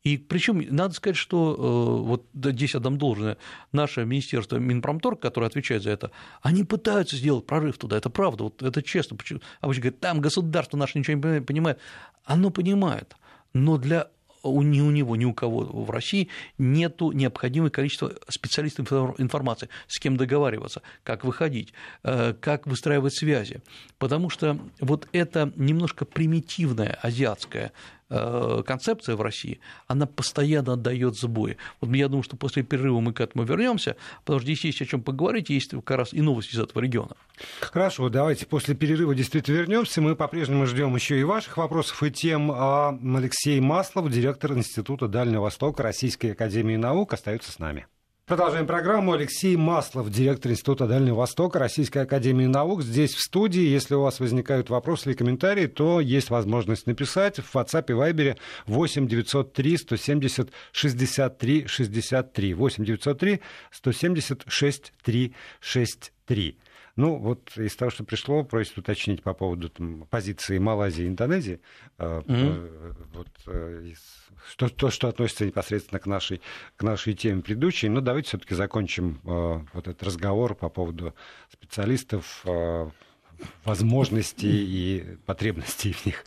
И 0.03 0.17
причем 0.17 0.61
надо 0.69 0.93
сказать, 0.93 1.15
что 1.15 1.55
э, 1.55 2.07
вот 2.07 2.25
здесь 2.33 2.75
отдам 2.75 2.97
должное, 2.97 3.37
наше 3.71 4.03
министерство 4.03 4.57
Минпромторг, 4.57 5.21
которое 5.21 5.45
отвечает 5.45 5.83
за 5.83 5.91
это, 5.91 6.11
они 6.41 6.65
пытаются 6.65 7.15
сделать 7.15 7.45
прорыв 7.45 7.77
туда, 7.77 7.97
это 7.97 8.09
правда, 8.09 8.43
вот 8.45 8.61
это 8.61 8.81
честно. 8.83 9.17
Обычно 9.61 9.81
говорят, 9.81 9.99
там 10.01 10.19
государство 10.19 10.75
наше 10.75 10.99
ничего 10.99 11.17
не 11.17 11.41
понимает. 11.41 11.79
Оно 12.25 12.49
понимает, 12.49 13.15
но 13.53 13.77
для 13.77 14.09
ни 14.43 14.81
у 14.81 14.91
него, 14.91 15.15
ни 15.15 15.23
у 15.23 15.33
кого 15.33 15.61
в 15.61 15.89
России 15.89 16.27
нет 16.57 16.99
необходимого 16.99 17.69
количества 17.69 18.11
специалистов 18.27 18.91
информации, 19.17 19.69
с 19.87 19.99
кем 19.99 20.17
договариваться, 20.17 20.81
как 21.05 21.23
выходить, 21.23 21.71
э, 22.03 22.33
как 22.41 22.67
выстраивать 22.67 23.15
связи. 23.15 23.61
Потому 23.99 24.29
что 24.29 24.59
вот 24.81 25.07
это 25.13 25.53
немножко 25.55 26.03
примитивная 26.03 26.99
азиатская 27.01 27.71
Э, 27.71 28.02
концепция 28.09 29.15
в 29.15 29.21
России, 29.21 29.59
она 29.87 30.05
постоянно 30.05 30.73
отдает 30.73 31.15
сбои. 31.17 31.57
Вот 31.81 31.89
я 31.95 32.07
думаю, 32.07 32.23
что 32.23 32.37
после 32.37 32.63
перерыва 32.63 32.99
мы 32.99 33.13
к 33.13 33.21
этому 33.21 33.43
вернемся, 33.43 33.95
потому 34.23 34.39
что 34.39 34.45
здесь 34.45 34.63
есть 34.65 34.81
о 34.81 34.85
чем 34.85 35.01
поговорить, 35.01 35.49
есть 35.49 35.71
как 35.71 35.97
раз 35.97 36.13
и 36.13 36.21
новости 36.21 36.55
из 36.55 36.59
этого 36.59 36.81
региона. 36.81 37.15
Хорошо, 37.59 38.09
давайте 38.09 38.45
после 38.45 38.75
перерыва 38.75 39.15
действительно 39.15 39.57
вернемся. 39.57 40.01
Мы 40.01 40.15
по-прежнему 40.15 40.65
ждем 40.65 40.95
еще 40.95 41.19
и 41.19 41.23
ваших 41.23 41.57
вопросов 41.57 42.01
и 42.03 42.11
тем. 42.11 42.51
А 42.51 42.97
Алексей 43.15 43.59
Маслов, 43.59 44.09
директор 44.09 44.53
Института 44.53 45.07
Дальнего 45.07 45.43
Востока 45.43 45.83
Российской 45.83 46.31
Академии 46.31 46.75
Наук, 46.75 47.13
остается 47.13 47.51
с 47.51 47.59
нами. 47.59 47.87
Продолжаем 48.25 48.65
программу. 48.65 49.11
Алексей 49.11 49.57
Маслов, 49.57 50.09
директор 50.09 50.49
Института 50.49 50.87
Дальнего 50.87 51.15
Востока 51.15 51.59
Российской 51.59 52.03
Академии 52.03 52.45
Наук, 52.45 52.81
здесь 52.81 53.13
в 53.13 53.19
студии. 53.19 53.63
Если 53.63 53.95
у 53.95 54.01
вас 54.01 54.21
возникают 54.21 54.69
вопросы 54.69 55.09
или 55.09 55.17
комментарии, 55.17 55.67
то 55.67 55.99
есть 55.99 56.29
возможность 56.29 56.87
написать 56.87 57.39
в 57.39 57.53
WhatsApp 57.53 57.87
и 57.89 57.91
Viber 57.91 58.37
8 58.67 59.07
903 59.09 59.77
170 59.77 60.53
63 60.71 61.67
63 61.67 62.53
8 62.53 62.85
903 62.85 63.41
170 63.71 64.43
63 64.47 65.35
63. 65.59 66.57
Ну, 66.95 67.17
вот 67.17 67.57
из 67.57 67.75
того, 67.75 67.89
что 67.89 68.03
пришло, 68.03 68.43
просит 68.43 68.77
уточнить 68.77 69.23
по 69.23 69.33
поводу 69.33 69.69
там, 69.69 70.05
позиции 70.09 70.59
Малайзии 70.59 71.05
и 71.05 71.07
Индонезии. 71.07 71.59
Mm-hmm. 71.97 72.95
Вот, 73.13 73.27
э, 73.47 73.93
что, 74.49 74.69
то, 74.69 74.91
что 74.91 75.07
относится 75.07 75.45
непосредственно 75.45 75.99
к 75.99 76.05
нашей, 76.05 76.41
к 76.75 76.83
нашей 76.83 77.13
теме 77.13 77.41
предыдущей. 77.41 77.89
Но 77.89 78.01
давайте 78.01 78.29
все-таки 78.29 78.53
закончим 78.53 79.19
э, 79.23 79.65
вот 79.73 79.87
этот 79.87 80.03
разговор 80.03 80.53
по 80.55 80.69
поводу 80.69 81.15
специалистов, 81.49 82.45
возможностей 83.65 84.63
и 84.63 85.17
потребностей 85.25 85.93
в 85.93 86.05
них. 86.05 86.23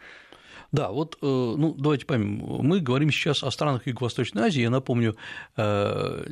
Да, 0.77 0.91
вот, 0.91 1.17
э, 1.23 1.27
ну, 1.27 1.75
давайте 1.79 2.05
поймем, 2.05 2.45
мы 2.63 2.81
говорим 2.81 3.11
сейчас 3.11 3.43
о 3.43 3.51
странах 3.51 3.87
Юго-Восточной 3.87 4.43
Азии, 4.43 4.61
я 4.61 4.69
напомню 4.69 5.17
э, 5.57 6.25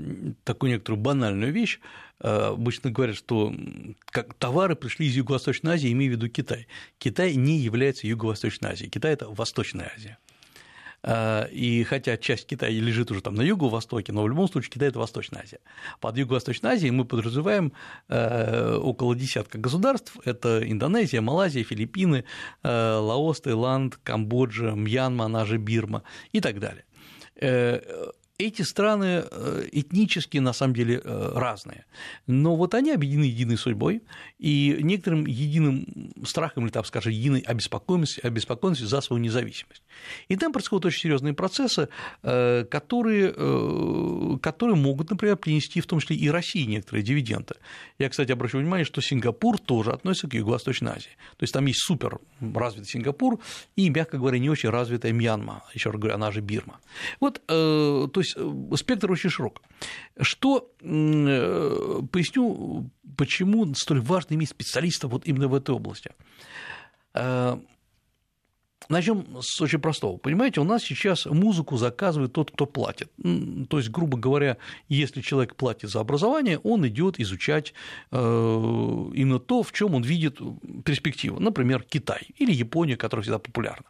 такую 0.44 0.72
некоторую 0.72 1.00
банальную 1.00 1.50
вещь, 1.50 1.80
э, 2.20 2.28
обычно 2.28 2.90
говорят, 2.90 3.16
что 3.16 3.54
как 4.04 4.34
товары 4.34 4.76
пришли 4.76 5.06
из 5.06 5.16
Юго-Восточной 5.16 5.72
Азии, 5.72 5.90
имея 5.90 6.10
в 6.10 6.12
виду 6.16 6.28
Китай. 6.28 6.66
Китай 6.98 7.36
не 7.36 7.56
является 7.56 8.06
Юго-Восточной 8.06 8.72
Азией, 8.72 8.90
Китай– 8.90 9.12
это 9.14 9.30
Восточная 9.30 9.90
Азия. 9.96 10.18
Э, 11.04 11.48
и 11.50 11.84
хотя 11.84 12.16
часть 12.16 12.46
Китая 12.46 12.72
лежит 12.72 13.10
уже 13.10 13.20
там 13.20 13.34
на 13.34 13.42
юго-востоке, 13.42 14.12
но 14.12 14.22
в 14.22 14.28
любом 14.28 14.48
случае 14.48 14.70
Китай– 14.70 14.88
это 14.90 14.98
Восточная 14.98 15.42
Азия. 15.42 15.60
Под 16.00 16.16
Юго-Восточной 16.16 16.72
Азией 16.72 16.90
мы 16.90 17.04
подразумеваем 17.04 17.72
э, 18.08 18.76
около 18.76 19.14
десятка 19.14 19.58
государств– 19.58 20.16
это 20.24 20.60
Индонезия, 20.68 21.20
Малайзия, 21.20 21.62
Филиппины, 21.62 22.24
э, 22.62 22.96
Лаос, 22.96 23.42
Таиланд, 23.42 23.96
Камбоджа, 24.02 24.72
Мьянма, 24.72 25.26
она 25.26 25.44
же 25.44 25.58
Бирма 25.58 26.02
и 26.32 26.40
так 26.40 26.58
далее 26.58 26.84
эти 28.36 28.62
страны 28.62 29.24
э, 29.30 29.68
этнически 29.70 30.38
на 30.38 30.52
самом 30.52 30.74
деле 30.74 31.00
э, 31.04 31.32
разные, 31.34 31.84
но 32.26 32.56
вот 32.56 32.74
они 32.74 32.90
объединены 32.90 33.24
единой 33.24 33.56
судьбой 33.56 34.02
и 34.40 34.76
некоторым 34.80 35.24
единым 35.26 36.12
страхом 36.26 36.64
или, 36.64 36.72
так 36.72 36.84
скажем, 36.86 37.12
единой 37.12 37.40
обеспокоенностью, 37.40 38.26
обеспокоенностью 38.26 38.88
за 38.88 39.00
свою 39.02 39.22
независимость. 39.22 39.82
И 40.26 40.36
там 40.36 40.52
происходят 40.52 40.86
очень 40.86 41.02
серьезные 41.02 41.32
процессы, 41.32 41.88
э, 42.22 42.64
которые, 42.68 43.32
которые 44.40 44.76
могут, 44.76 45.10
например, 45.10 45.36
принести 45.36 45.80
в 45.80 45.86
том 45.86 46.00
числе 46.00 46.16
и 46.16 46.28
России 46.28 46.64
некоторые 46.64 47.04
дивиденды. 47.04 47.54
Я, 48.00 48.08
кстати, 48.08 48.32
обращу 48.32 48.58
внимание, 48.58 48.84
что 48.84 49.00
Сингапур 49.00 49.60
тоже 49.60 49.92
относится 49.92 50.28
к 50.28 50.34
Юго-Восточной 50.34 50.92
Азии. 50.92 51.10
То 51.36 51.44
есть 51.44 51.52
там 51.52 51.66
есть 51.66 51.80
супер 51.80 52.18
развитый 52.40 52.88
Сингапур 52.88 53.38
и, 53.76 53.88
мягко 53.90 54.18
говоря, 54.18 54.40
не 54.40 54.50
очень 54.50 54.70
развитая 54.70 55.12
Мьянма, 55.12 55.62
еще 55.72 55.90
раз 55.90 56.00
говорю, 56.00 56.16
она 56.16 56.32
же 56.32 56.40
Бирма. 56.40 56.80
Вот, 57.20 57.40
то 57.46 58.23
спектр 58.24 59.10
очень 59.10 59.30
широк. 59.30 59.62
Что, 60.20 60.70
э, 60.80 62.00
поясню, 62.10 62.90
почему 63.16 63.74
столь 63.74 64.00
важно 64.00 64.34
иметь 64.34 64.50
специалистов 64.50 65.12
вот 65.12 65.26
именно 65.26 65.48
в 65.48 65.54
этой 65.54 65.74
области. 65.74 66.10
Э, 67.14 67.58
Начнем 68.88 69.40
с 69.40 69.60
очень 69.62 69.78
простого. 69.78 70.18
Понимаете, 70.18 70.60
у 70.60 70.64
нас 70.64 70.82
сейчас 70.82 71.24
музыку 71.24 71.76
заказывает 71.76 72.32
тот, 72.32 72.50
кто 72.50 72.66
платит. 72.66 73.10
То 73.70 73.78
есть, 73.78 73.88
грубо 73.88 74.18
говоря, 74.18 74.58
если 74.88 75.22
человек 75.22 75.56
платит 75.56 75.88
за 75.88 76.00
образование, 76.00 76.58
он 76.58 76.86
идет 76.86 77.18
изучать 77.18 77.72
именно 78.10 79.38
то, 79.38 79.62
в 79.62 79.72
чем 79.72 79.94
он 79.94 80.02
видит 80.02 80.38
перспективу. 80.84 81.40
Например, 81.40 81.82
Китай 81.82 82.28
или 82.36 82.52
Япония, 82.52 82.96
которая 82.96 83.22
всегда 83.22 83.38
популярна. 83.38 83.86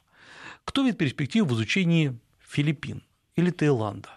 Кто 0.64 0.82
видит 0.84 0.98
перспективу 0.98 1.48
в 1.48 1.54
изучении 1.54 2.16
Филиппин 2.48 3.02
или 3.34 3.50
Таиланда? 3.50 4.10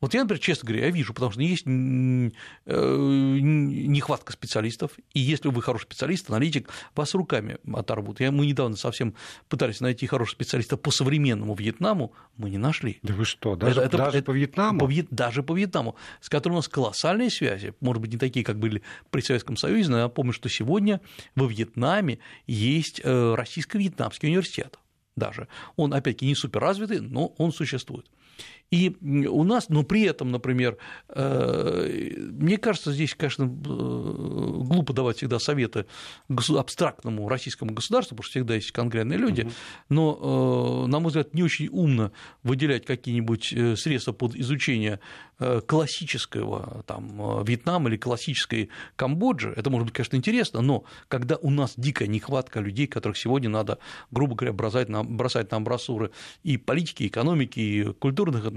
Вот 0.00 0.12
я, 0.14 0.22
например, 0.22 0.40
честно 0.40 0.66
говоря, 0.68 0.86
я 0.86 0.90
вижу, 0.90 1.14
потому 1.14 1.32
что 1.32 1.40
есть 1.40 1.66
э, 1.66 1.70
нехватка 2.66 4.32
специалистов, 4.32 4.92
и 5.14 5.20
если 5.20 5.48
вы 5.48 5.62
хороший 5.62 5.84
специалист, 5.84 6.28
аналитик, 6.28 6.68
вас 6.94 7.14
руками 7.14 7.58
оторвут. 7.72 8.20
Мы 8.20 8.46
недавно 8.46 8.76
совсем 8.76 9.14
пытались 9.48 9.80
найти 9.80 10.06
хорошего 10.06 10.34
специалиста 10.34 10.76
по 10.76 10.90
современному 10.90 11.54
Вьетнаму, 11.54 12.12
мы 12.36 12.50
не 12.50 12.58
нашли. 12.58 12.98
Да 13.02 13.14
вы 13.14 13.24
что, 13.24 13.56
даже, 13.56 13.80
это, 13.80 13.96
даже 13.96 14.18
это, 14.18 14.26
по 14.26 14.32
Вьетнаму? 14.32 14.80
По, 14.80 14.92
даже 15.10 15.42
по 15.42 15.54
Вьетнаму, 15.54 15.96
с 16.20 16.28
которым 16.28 16.56
у 16.56 16.58
нас 16.58 16.68
колоссальные 16.68 17.30
связи, 17.30 17.74
может 17.80 18.02
быть, 18.02 18.12
не 18.12 18.18
такие, 18.18 18.44
как 18.44 18.58
были 18.58 18.82
при 19.10 19.22
Советском 19.22 19.56
Союзе, 19.56 19.90
но 19.90 19.98
я 19.98 20.08
помню, 20.08 20.32
что 20.32 20.48
сегодня 20.48 21.00
во 21.34 21.46
Вьетнаме 21.46 22.18
есть 22.46 23.00
э, 23.02 23.34
российско-вьетнамский 23.34 24.28
университет 24.28 24.78
даже. 25.16 25.48
Он, 25.76 25.94
опять-таки, 25.94 26.26
не 26.26 26.34
суперразвитый, 26.34 27.00
но 27.00 27.28
он 27.38 27.52
существует. 27.52 28.06
И 28.70 28.96
у 29.28 29.44
нас, 29.44 29.68
но 29.68 29.84
при 29.84 30.02
этом, 30.02 30.32
например, 30.32 30.76
э, 31.08 32.10
мне 32.16 32.58
кажется, 32.58 32.92
здесь, 32.92 33.14
конечно, 33.14 33.44
э, 33.44 33.46
глупо 33.46 34.92
давать 34.92 35.18
всегда 35.18 35.38
советы 35.38 35.86
абстрактному 36.28 37.28
российскому 37.28 37.72
государству, 37.72 38.16
потому 38.16 38.24
что 38.24 38.32
всегда 38.32 38.54
есть 38.56 38.72
конкретные 38.72 39.18
люди, 39.18 39.48
но, 39.88 40.84
э, 40.84 40.90
на 40.90 40.98
мой 40.98 41.08
взгляд, 41.08 41.32
не 41.32 41.44
очень 41.44 41.68
умно 41.68 42.10
выделять 42.42 42.86
какие-нибудь 42.86 43.78
средства 43.78 44.12
под 44.12 44.34
изучение 44.34 44.98
классического 45.66 46.82
там, 46.86 47.44
Вьетнама 47.44 47.90
или 47.90 47.98
классической 47.98 48.70
Камбоджи, 48.96 49.52
это 49.54 49.68
может 49.68 49.86
быть, 49.86 49.94
конечно, 49.94 50.16
интересно, 50.16 50.62
но 50.62 50.84
когда 51.08 51.36
у 51.36 51.50
нас 51.50 51.74
дикая 51.76 52.08
нехватка 52.08 52.60
людей, 52.60 52.86
которых 52.86 53.18
сегодня 53.18 53.50
надо, 53.50 53.78
грубо 54.10 54.34
говоря, 54.34 54.54
бросать 54.54 54.88
на, 54.88 55.04
бросать 55.04 55.50
на 55.50 55.58
амбразуры 55.58 56.10
и 56.42 56.56
политики, 56.56 57.06
экономики, 57.06 57.60
и 57.60 57.92
культурных 57.92 58.46
отношений, 58.46 58.55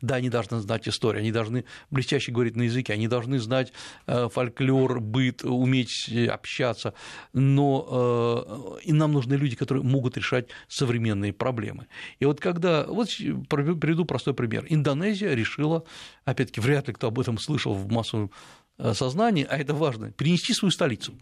да, 0.00 0.16
они 0.16 0.28
должны 0.28 0.58
знать 0.60 0.88
историю, 0.88 1.20
они 1.20 1.32
должны 1.32 1.64
блестяще 1.90 2.32
говорить 2.32 2.56
на 2.56 2.62
языке, 2.62 2.92
они 2.92 3.08
должны 3.08 3.38
знать 3.38 3.72
фольклор, 4.06 5.00
быт, 5.00 5.44
уметь 5.44 6.10
общаться, 6.28 6.94
но 7.32 8.78
и 8.82 8.92
нам 8.92 9.12
нужны 9.12 9.34
люди, 9.34 9.56
которые 9.56 9.84
могут 9.84 10.16
решать 10.16 10.48
современные 10.68 11.32
проблемы. 11.32 11.86
И 12.18 12.24
вот 12.24 12.40
когда, 12.40 12.84
вот 12.84 13.08
приведу 13.08 14.04
простой 14.04 14.34
пример. 14.34 14.66
Индонезия 14.68 15.34
решила, 15.34 15.84
опять-таки, 16.24 16.60
вряд 16.60 16.88
ли 16.88 16.94
кто 16.94 17.08
об 17.08 17.18
этом 17.18 17.38
слышал 17.38 17.74
в 17.74 17.90
массовом 17.90 18.30
э, 18.78 18.94
сознании, 18.94 19.46
а 19.48 19.56
это 19.56 19.74
важно, 19.74 20.10
перенести 20.12 20.52
свою 20.52 20.72
столицу. 20.72 21.14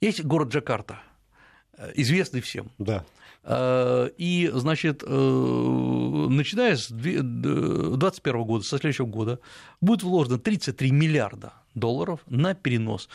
Есть 0.00 0.24
город 0.24 0.48
Джакарта, 0.52 1.00
э, 1.76 1.92
известный 1.96 2.40
всем. 2.40 2.70
Да. 2.78 3.04
Э, 3.44 4.10
и, 4.16 4.50
значит, 4.52 5.02
начиная 5.02 6.76
с 6.76 6.90
2021 6.90 8.42
года, 8.44 8.64
со 8.64 8.78
следующего 8.78 9.06
года, 9.06 9.38
будет 9.80 10.02
вложено 10.02 10.38
33 10.38 10.90
миллиарда 10.90 11.52
долларов 11.74 12.20
на 12.26 12.54
перенос 12.54 13.08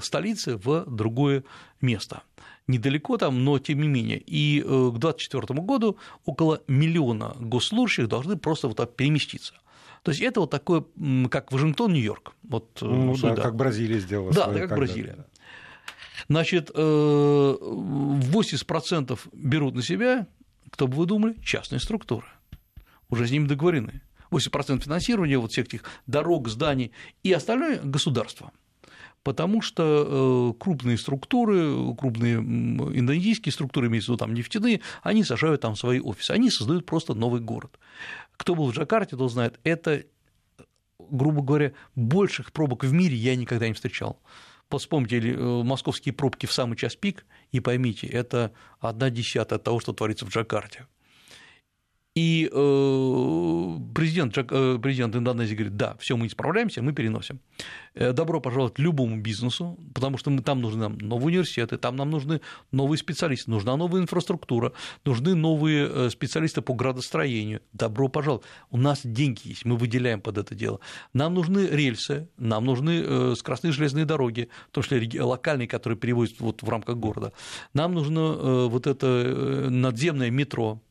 столицы 0.00 0.56
в 0.56 0.84
другое 0.86 1.44
место 1.80 2.22
недалеко 2.68 3.16
там, 3.16 3.44
но 3.44 3.58
тем 3.58 3.80
не 3.80 3.88
менее. 3.88 4.22
И 4.24 4.60
э, 4.60 4.62
к 4.62 4.98
2024 4.98 5.60
году 5.60 5.96
около 6.24 6.60
миллиона 6.68 7.34
госслужащих 7.40 8.08
должны 8.08 8.36
просто 8.36 8.68
вот 8.68 8.76
так 8.76 8.94
переместиться. 8.94 9.54
То 10.02 10.12
есть 10.12 10.22
это 10.22 10.40
вот 10.40 10.50
такое, 10.50 10.84
как 11.30 11.50
Вашингтон, 11.50 11.92
Нью-Йорк. 11.92 12.32
Вот, 12.44 12.78
э, 12.80 12.84
ну, 12.84 13.16
да, 13.16 13.34
как 13.34 13.56
Бразилия 13.56 13.98
сделала. 13.98 14.32
Да, 14.32 14.52
как 14.52 14.76
Бразилия. 14.76 15.26
Значит, 16.28 16.70
80% 16.70 19.12
э, 19.12 19.16
берут 19.32 19.74
на 19.74 19.82
себя, 19.82 20.26
кто 20.70 20.86
бы 20.86 20.96
вы 20.96 21.06
думали, 21.06 21.36
частные 21.42 21.80
структуры. 21.80 22.26
Уже 23.08 23.26
с 23.26 23.30
ними 23.30 23.46
договорены. 23.46 24.02
80% 24.30 24.82
финансирования 24.82 25.38
вот 25.38 25.52
всех 25.52 25.66
этих 25.66 25.84
дорог, 26.06 26.48
зданий 26.48 26.92
и 27.22 27.32
остальное 27.32 27.80
государство 27.80 28.52
потому 29.28 29.60
что 29.60 30.54
э, 30.56 30.58
крупные 30.58 30.96
структуры, 30.96 31.94
крупные 31.96 32.36
индонезийские 32.36 33.52
структуры, 33.52 33.88
имеется 33.88 34.12
в 34.12 34.16
там 34.16 34.32
нефтяные, 34.32 34.80
они 35.02 35.22
сажают 35.22 35.60
там 35.60 35.76
свои 35.76 36.00
офисы, 36.00 36.30
они 36.30 36.50
создают 36.50 36.86
просто 36.86 37.12
новый 37.12 37.42
город. 37.42 37.78
Кто 38.38 38.54
был 38.54 38.70
в 38.70 38.74
Джакарте, 38.74 39.16
тот 39.16 39.30
знает, 39.30 39.60
это, 39.64 40.04
грубо 40.98 41.42
говоря, 41.42 41.72
больших 41.94 42.52
пробок 42.52 42.84
в 42.84 42.92
мире 42.92 43.16
я 43.16 43.36
никогда 43.36 43.68
не 43.68 43.74
встречал. 43.74 44.18
Вспомните 44.76 45.18
э, 45.18 45.62
московские 45.64 46.12
пробки 46.12 46.46
в 46.46 46.52
самый 46.52 46.76
час 46.76 46.94
пик 46.94 47.24
и 47.52 47.60
поймите, 47.60 48.06
это 48.06 48.52
одна 48.80 49.08
десятая 49.08 49.58
того, 49.58 49.80
что 49.80 49.94
творится 49.94 50.26
в 50.26 50.28
Джакарте. 50.28 50.86
И 52.18 52.50
э, 52.52 53.78
президент, 53.94 54.36
э, 54.36 54.78
президент 54.82 55.14
Индонезии 55.14 55.54
говорит, 55.54 55.76
да, 55.76 55.96
все, 56.00 56.16
мы 56.16 56.24
не 56.24 56.30
справляемся, 56.30 56.82
мы 56.82 56.92
переносим. 56.92 57.38
Э, 57.94 58.12
добро 58.12 58.40
пожаловать 58.40 58.80
любому 58.80 59.20
бизнесу, 59.20 59.78
потому 59.94 60.18
что 60.18 60.30
мы, 60.30 60.42
там 60.42 60.60
нужны 60.60 60.80
нам 60.80 60.98
новые 60.98 61.26
университеты, 61.26 61.76
там 61.76 61.94
нам 61.94 62.10
нужны 62.10 62.40
новые 62.72 62.98
специалисты, 62.98 63.52
нужна 63.52 63.76
новая 63.76 64.02
инфраструктура, 64.02 64.72
нужны 65.04 65.36
новые 65.36 66.10
специалисты 66.10 66.60
по 66.60 66.74
градостроению. 66.74 67.60
Добро 67.72 68.08
пожаловать. 68.08 68.44
У 68.70 68.78
нас 68.78 69.02
деньги 69.04 69.50
есть, 69.50 69.64
мы 69.64 69.76
выделяем 69.76 70.20
под 70.20 70.38
это 70.38 70.56
дело. 70.56 70.80
Нам 71.12 71.34
нужны 71.34 71.68
рельсы, 71.70 72.28
нам 72.36 72.64
нужны 72.64 73.36
скоростные 73.36 73.72
железные 73.72 74.06
дороги, 74.06 74.48
в 74.70 74.72
том 74.72 74.82
числе 74.82 75.22
локальные, 75.22 75.68
которые 75.68 75.96
перевозят 75.96 76.40
вот 76.40 76.64
в 76.64 76.68
рамках 76.68 76.96
города. 76.96 77.32
Нам 77.74 77.94
нужно 77.94 78.66
вот 78.66 78.88
это 78.88 79.68
надземное 79.70 80.30
метро, 80.30 80.82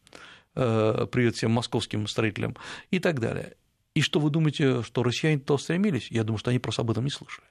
привет 0.57 1.35
всем 1.35 1.51
московским 1.51 2.07
строителям 2.07 2.55
и 2.89 2.99
так 2.99 3.19
далее. 3.19 3.55
И 3.93 4.01
что 4.01 4.19
вы 4.19 4.29
думаете, 4.29 4.83
что 4.83 5.03
россияне 5.03 5.39
то 5.39 5.57
стремились? 5.57 6.09
Я 6.11 6.23
думаю, 6.23 6.39
что 6.39 6.49
они 6.49 6.59
просто 6.59 6.81
об 6.81 6.91
этом 6.91 7.03
не 7.03 7.09
слышали. 7.09 7.47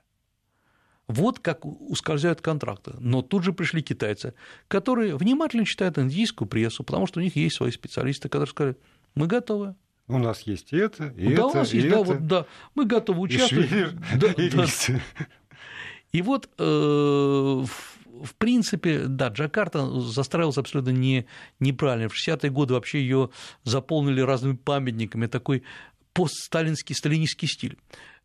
Вот 1.08 1.38
как 1.38 1.64
ускользают 1.64 2.40
контракты. 2.40 2.94
Но 2.98 3.22
тут 3.22 3.44
же 3.44 3.52
пришли 3.52 3.82
китайцы, 3.82 4.34
которые 4.66 5.16
внимательно 5.16 5.64
читают 5.64 5.98
индийскую 5.98 6.48
прессу, 6.48 6.82
потому 6.82 7.06
что 7.06 7.20
у 7.20 7.22
них 7.22 7.36
есть 7.36 7.56
свои 7.56 7.70
специалисты, 7.70 8.28
которые 8.28 8.48
сказали, 8.48 8.76
мы 9.14 9.26
готовы. 9.28 9.76
У 10.08 10.18
нас 10.18 10.42
есть 10.42 10.72
и 10.72 10.76
это, 10.76 11.12
и 11.16 11.28
да, 11.28 11.32
это, 11.32 11.46
у 11.46 11.54
нас 11.54 11.72
и 11.72 11.76
есть, 11.78 11.88
это. 11.88 11.96
да, 11.96 12.02
вот, 12.02 12.26
да, 12.26 12.46
мы 12.74 12.84
готовы 12.84 13.20
участвовать. 13.20 13.72
И, 13.72 13.86
да, 14.16 14.32
и, 14.32 14.50
да. 14.50 14.66
и 16.12 16.22
вот 16.22 16.48
э, 16.58 17.64
в 18.24 18.34
принципе, 18.34 19.06
да, 19.06 19.28
Джакарта 19.28 20.00
застраивалась 20.00 20.58
абсолютно 20.58 20.90
не, 20.90 21.26
неправильно. 21.60 22.08
В 22.08 22.14
60-е 22.14 22.50
годы 22.50 22.74
вообще 22.74 23.00
ее 23.00 23.30
заполнили 23.64 24.20
разными 24.20 24.56
памятниками, 24.56 25.26
такой 25.26 25.62
постсталинский, 26.12 26.94
сталинистский 26.94 27.48
стиль. 27.48 27.78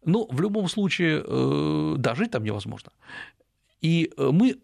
Но 0.04 0.25
в 0.30 0.41
любом 0.41 0.67
случае, 0.67 1.23
э, 1.25 1.95
да, 1.97 2.15
жить 2.15 2.32
там 2.32 2.43
невозможно. 2.43 2.91
И 3.82 4.12
э, 4.15 4.30
мы 4.32 4.58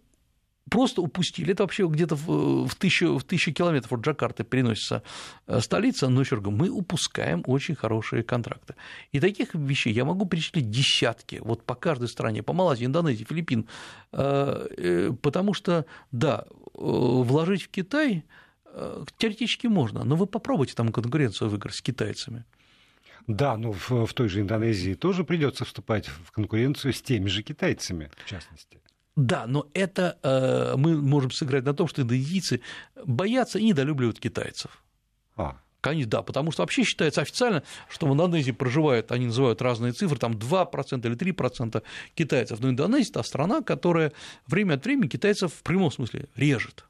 просто 0.70 1.02
упустили. 1.02 1.52
Это 1.52 1.64
вообще 1.64 1.88
где-то 1.88 2.16
в, 2.16 2.74
тысячу, 2.76 3.18
в 3.18 3.24
тысячу 3.24 3.54
километров 3.54 3.94
от 3.94 4.02
Джакарты 4.02 4.44
переносится 4.44 5.04
э, 5.48 5.60
столица, 5.62 6.10
но 6.10 6.22
еще 6.22 6.36
раз 6.36 6.44
говорю, 6.44 6.58
мы 6.58 6.70
упускаем 6.70 7.44
очень 7.46 7.76
хорошие 7.76 8.24
контракты. 8.24 8.76
И 9.12 9.20
таких 9.20 9.54
вещей 9.54 9.94
я 9.94 10.06
могу 10.06 10.26
перечислить 10.26 10.70
десятки, 10.70 11.40
вот 11.44 11.64
по 11.64 11.76
каждой 11.76 12.08
стране, 12.08 12.44
по 12.44 12.54
Малайзии, 12.54 12.86
Индонезии, 12.86 13.26
Филиппин, 13.26 13.68
э, 14.12 14.68
э, 14.78 15.12
потому 15.22 15.54
что, 15.54 15.86
да, 16.12 16.46
вложить 16.74 17.64
в 17.64 17.70
Китай 17.70 18.24
теоретически 19.18 19.66
можно, 19.66 20.04
но 20.04 20.16
вы 20.16 20.28
попробуйте 20.28 20.76
там 20.76 20.92
конкуренцию 20.92 21.50
выиграть 21.50 21.74
с 21.74 21.82
китайцами. 21.82 22.46
Да, 23.26 23.58
но 23.58 23.72
в, 23.72 24.06
в 24.06 24.14
той 24.14 24.30
же 24.30 24.42
Индонезии 24.42 24.94
тоже 24.94 25.24
придется 25.24 25.66
вступать 25.66 26.08
в 26.08 26.32
конкуренцию 26.32 26.94
с 26.94 27.02
теми 27.02 27.28
же 27.28 27.42
китайцами, 27.42 28.12
в 28.16 28.30
частности. 28.30 28.80
Да, 29.18 29.48
но 29.48 29.68
это 29.74 30.20
э, 30.22 30.76
мы 30.78 31.02
можем 31.02 31.32
сыграть 31.32 31.66
на 31.66 31.74
том, 31.74 31.88
что 31.88 32.04
индонезийцы 32.04 32.62
боятся 33.04 33.58
и 33.58 33.64
недолюбливают 33.64 34.20
китайцев. 34.20 34.84
А. 35.36 35.58
Конечно, 35.82 36.12
да, 36.12 36.22
потому 36.22 36.52
что 36.52 36.62
вообще 36.62 36.84
считается 36.84 37.22
официально, 37.22 37.64
что 37.90 38.08
в 38.08 38.14
Индонезии 38.14 38.52
проживают, 38.52 39.12
они 39.12 39.26
называют 39.26 39.62
разные 39.62 39.94
цифры, 39.94 40.20
там 40.20 40.34
2% 40.34 41.06
или 41.08 41.34
3% 41.34 41.84
китайцев. 42.14 42.60
Но 42.60 42.70
Индонезия– 42.70 43.12
та 43.14 43.24
страна, 43.24 43.62
которая 43.62 44.14
время 44.46 44.76
от 44.76 44.86
времени 44.86 45.08
китайцев 45.08 45.52
в 45.52 45.64
прямом 45.64 45.92
смысле 45.92 46.30
режет. 46.36 46.87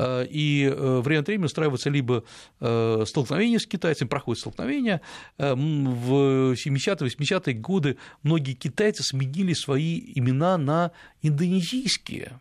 Э, 0.00 0.26
и 0.28 0.64
э, 0.64 1.00
время 1.00 1.20
от 1.20 1.26
времени 1.26 1.44
устраиваются 1.44 1.90
либо 1.90 2.24
э, 2.60 3.04
столкновения 3.06 3.58
с 3.58 3.66
китайцами, 3.66 4.08
проходят 4.08 4.40
столкновения. 4.40 5.02
В 5.36 6.54
70-е, 6.54 7.08
80-е 7.08 7.54
годы 7.54 7.98
многие 8.22 8.54
китайцы 8.54 9.02
сменили 9.02 9.52
свои 9.52 10.00
имена 10.14 10.56
на 10.56 10.92
индонезийские 11.22 12.40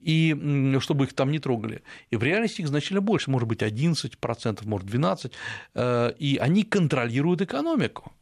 и 0.00 0.76
чтобы 0.80 1.06
их 1.06 1.14
там 1.14 1.30
не 1.30 1.38
трогали. 1.38 1.82
И 2.10 2.16
в 2.16 2.22
реальности 2.22 2.60
их 2.60 2.68
значительно 2.68 3.00
больше, 3.00 3.30
может 3.30 3.48
быть, 3.48 3.62
11%, 3.62 4.66
может, 4.66 4.86
12%, 4.86 6.14
и 6.18 6.36
они 6.36 6.64
контролируют 6.64 7.40
экономику. 7.40 8.12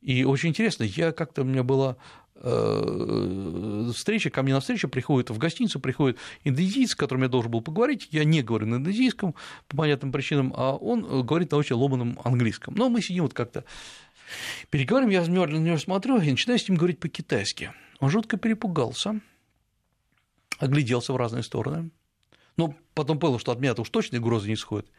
И 0.00 0.24
очень 0.24 0.48
интересно, 0.48 0.82
я 0.82 1.12
как-то 1.12 1.42
у 1.42 1.44
меня 1.44 1.62
была 1.62 1.96
встреча, 2.42 4.30
ко 4.30 4.42
мне 4.42 4.52
на 4.52 4.60
встречу 4.60 4.88
приходит, 4.88 5.30
в 5.30 5.38
гостиницу 5.38 5.78
приходит 5.78 6.18
индонезиец, 6.42 6.90
с 6.90 6.94
которым 6.96 7.22
я 7.22 7.28
должен 7.28 7.52
был 7.52 7.60
поговорить, 7.60 8.08
я 8.10 8.24
не 8.24 8.42
говорю 8.42 8.66
на 8.66 8.76
индонезийском 8.76 9.36
по 9.68 9.76
понятным 9.76 10.10
причинам, 10.10 10.52
а 10.56 10.74
он 10.74 11.24
говорит 11.24 11.52
на 11.52 11.58
очень 11.58 11.76
ломаном 11.76 12.18
английском. 12.24 12.74
Но 12.74 12.88
мы 12.88 13.00
сидим 13.00 13.22
вот 13.22 13.32
как-то 13.32 13.64
переговорим, 14.70 15.10
я 15.10 15.24
на 15.24 15.56
него 15.56 15.78
смотрю 15.78 16.20
и 16.20 16.30
начинаю 16.30 16.58
с 16.58 16.68
ним 16.68 16.76
говорить 16.76 16.98
по-китайски. 16.98 17.72
Он 18.00 18.10
жутко 18.10 18.36
перепугался, 18.36 19.20
огляделся 20.58 21.12
в 21.12 21.16
разные 21.16 21.44
стороны, 21.44 21.90
но 22.56 22.74
потом 22.94 23.20
понял, 23.20 23.38
что 23.38 23.52
от 23.52 23.60
меня 23.60 23.74
уж 23.74 23.88
точно 23.88 24.18
угрозы 24.18 24.48
не 24.48 24.54
исходит, 24.54 24.90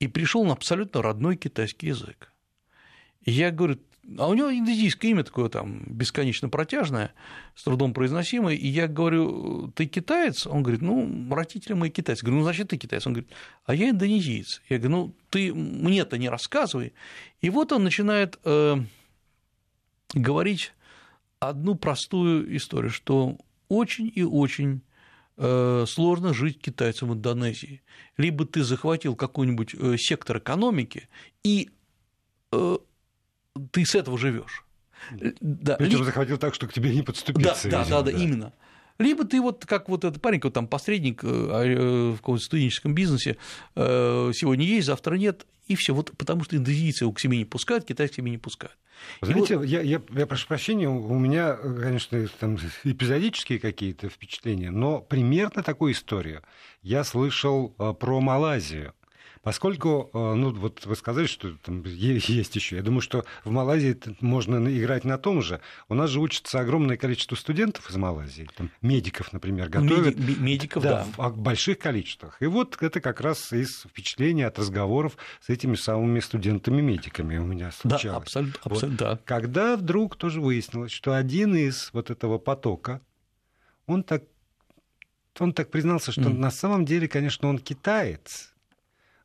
и 0.00 0.08
пришел 0.08 0.44
на 0.44 0.54
абсолютно 0.54 1.00
родной 1.00 1.36
китайский 1.36 1.86
язык. 1.86 2.32
И 3.22 3.30
я 3.30 3.52
говорю, 3.52 3.78
а 4.16 4.28
у 4.28 4.34
него 4.34 4.50
индонезийское 4.50 5.10
имя 5.10 5.22
такое 5.22 5.48
там 5.48 5.82
бесконечно 5.86 6.48
протяжное, 6.48 7.12
с 7.54 7.62
трудом 7.64 7.92
произносимое. 7.92 8.54
И 8.54 8.66
я 8.66 8.88
говорю, 8.88 9.70
ты 9.74 9.86
китаец? 9.86 10.46
Он 10.46 10.62
говорит, 10.62 10.80
ну, 10.80 11.28
родители 11.34 11.74
мои 11.74 11.90
китайцы. 11.90 12.24
Я 12.24 12.26
говорю, 12.26 12.38
ну, 12.38 12.44
значит, 12.44 12.68
ты 12.68 12.78
китаец? 12.78 13.06
Он 13.06 13.12
говорит, 13.12 13.30
а 13.66 13.74
я 13.74 13.90
индонезиец. 13.90 14.62
Я 14.68 14.78
говорю, 14.78 14.96
ну, 14.96 15.14
ты 15.28 15.52
мне-то 15.52 16.16
не 16.16 16.30
рассказывай. 16.30 16.94
И 17.42 17.50
вот 17.50 17.72
он 17.72 17.84
начинает 17.84 18.38
э, 18.44 18.76
говорить 20.14 20.72
одну 21.38 21.74
простую 21.74 22.56
историю, 22.56 22.90
что 22.90 23.36
очень 23.68 24.10
и 24.14 24.22
очень 24.22 24.80
э, 25.36 25.84
сложно 25.86 26.32
жить 26.32 26.60
китайцам 26.60 27.10
в 27.10 27.14
Индонезии. 27.14 27.82
Либо 28.16 28.46
ты 28.46 28.64
захватил 28.64 29.14
какой-нибудь 29.16 29.74
э, 29.74 29.96
сектор 29.98 30.38
экономики 30.38 31.08
и 31.44 31.68
ты 33.72 33.84
с 33.84 33.94
этого 33.94 34.18
живешь. 34.18 34.64
Да. 35.40 35.76
Причем 35.76 36.04
захватил 36.04 36.38
так, 36.38 36.54
что 36.54 36.66
к 36.66 36.72
тебе 36.72 36.94
не 36.94 37.02
подступиться. 37.02 37.68
Да, 37.68 37.82
видимо, 37.82 37.84
да, 37.84 38.02
да, 38.02 38.10
да, 38.10 38.10
именно. 38.10 38.52
Либо 38.98 39.24
ты 39.24 39.40
вот 39.40 39.64
как 39.64 39.88
вот 39.88 40.04
этот 40.04 40.20
парень, 40.20 40.40
там 40.40 40.66
посредник 40.66 41.22
э, 41.22 41.26
э, 41.28 42.10
в 42.10 42.16
каком-то 42.16 42.42
студенческом 42.42 42.94
бизнесе, 42.94 43.36
э, 43.76 44.32
сегодня 44.34 44.64
есть, 44.64 44.88
завтра 44.88 45.14
нет, 45.14 45.46
и 45.68 45.76
все. 45.76 45.94
Вот 45.94 46.10
потому 46.18 46.42
что 46.42 46.56
индонезийцы 46.56 47.04
его 47.04 47.12
к 47.12 47.20
себе 47.20 47.38
не 47.38 47.44
пускают, 47.44 47.84
китайцы 47.84 48.14
к 48.14 48.16
себе 48.16 48.32
не 48.32 48.38
пускают. 48.38 48.76
Знаете, 49.22 49.58
вот... 49.58 49.66
я, 49.66 49.82
я, 49.82 50.02
я 50.10 50.26
прошу 50.26 50.48
прощения, 50.48 50.88
у 50.88 51.18
меня, 51.18 51.54
конечно, 51.54 52.26
там 52.40 52.58
эпизодические 52.82 53.60
какие-то 53.60 54.08
впечатления, 54.08 54.72
но 54.72 55.00
примерно 55.00 55.62
такую 55.62 55.92
историю 55.92 56.42
я 56.82 57.04
слышал 57.04 57.68
про 57.68 58.20
Малайзию. 58.20 58.94
Поскольку, 59.42 60.10
э, 60.12 60.34
ну, 60.34 60.50
вот 60.52 60.84
вы 60.86 60.96
сказали, 60.96 61.26
что 61.26 61.52
там 61.64 61.82
есть 61.84 62.56
еще. 62.56 62.76
Я 62.76 62.82
думаю, 62.82 63.00
что 63.00 63.24
в 63.44 63.50
Малайзии 63.50 63.98
можно 64.20 64.56
играть 64.76 65.04
на 65.04 65.18
том 65.18 65.42
же. 65.42 65.60
У 65.88 65.94
нас 65.94 66.10
же 66.10 66.20
учится 66.20 66.60
огромное 66.60 66.96
количество 66.96 67.36
студентов 67.36 67.88
из 67.90 67.96
Малайзии, 67.96 68.48
там, 68.56 68.70
медиков, 68.82 69.32
например, 69.32 69.68
готовят. 69.68 70.16
Меди- 70.16 70.40
медиков, 70.40 70.82
да, 70.82 71.06
да. 71.16 71.28
В 71.28 71.38
больших 71.38 71.78
количествах. 71.78 72.36
И 72.40 72.46
вот 72.46 72.76
это 72.80 73.00
как 73.00 73.20
раз 73.20 73.52
из 73.52 73.82
впечатления 73.82 74.46
от 74.46 74.58
разговоров 74.58 75.16
с 75.40 75.48
этими 75.48 75.74
самыми 75.74 76.20
студентами-медиками 76.20 77.38
у 77.38 77.44
меня 77.44 77.70
случалось. 77.72 78.02
Да, 78.02 78.16
абсолютно, 78.16 78.60
абсолютно 78.64 79.06
вот. 79.06 79.16
да. 79.16 79.20
Когда 79.24 79.76
вдруг 79.76 80.16
тоже 80.16 80.40
выяснилось, 80.40 80.92
что 80.92 81.14
один 81.14 81.54
из 81.54 81.90
вот 81.92 82.10
этого 82.10 82.38
потока, 82.38 83.00
он 83.86 84.02
так 84.02 84.24
он 85.40 85.52
так 85.52 85.70
признался, 85.70 86.10
что 86.10 86.22
mm. 86.22 86.36
на 86.36 86.50
самом 86.50 86.84
деле, 86.84 87.06
конечно, 87.06 87.48
он 87.48 87.58
китаец, 87.58 88.52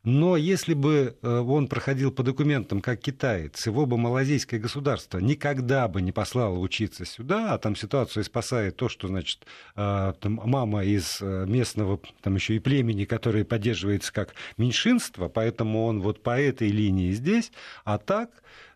но 0.03 0.35
если 0.35 0.73
бы 0.73 1.15
э, 1.21 1.39
он 1.39 1.67
проходил 1.67 2.11
по 2.11 2.23
документам 2.23 2.81
как 2.81 2.99
китаец, 2.99 3.65
его 3.65 3.85
бы 3.85 3.97
малазийское 3.97 4.59
государство 4.59 5.19
никогда 5.19 5.87
бы 5.87 6.01
не 6.01 6.11
послало 6.11 6.59
учиться 6.59 7.05
сюда, 7.05 7.53
а 7.53 7.57
там 7.57 7.75
ситуацию 7.75 8.25
спасает 8.25 8.75
то, 8.75 8.89
что, 8.89 9.07
значит, 9.07 9.45
э, 9.77 10.13
там, 10.19 10.41
мама 10.43 10.83
из 10.83 11.19
э, 11.21 11.45
местного, 11.47 12.01
там 12.21 12.35
еще 12.35 12.55
и 12.55 12.59
племени, 12.59 13.05
которое 13.05 13.45
поддерживается 13.45 14.11
как 14.11 14.35
меньшинство, 14.57 15.29
поэтому 15.29 15.85
он 15.85 16.01
вот 16.01 16.21
по 16.21 16.37
этой 16.37 16.67
линии 16.67 17.11
здесь, 17.11 17.53
а 17.85 17.97
так 17.97 18.29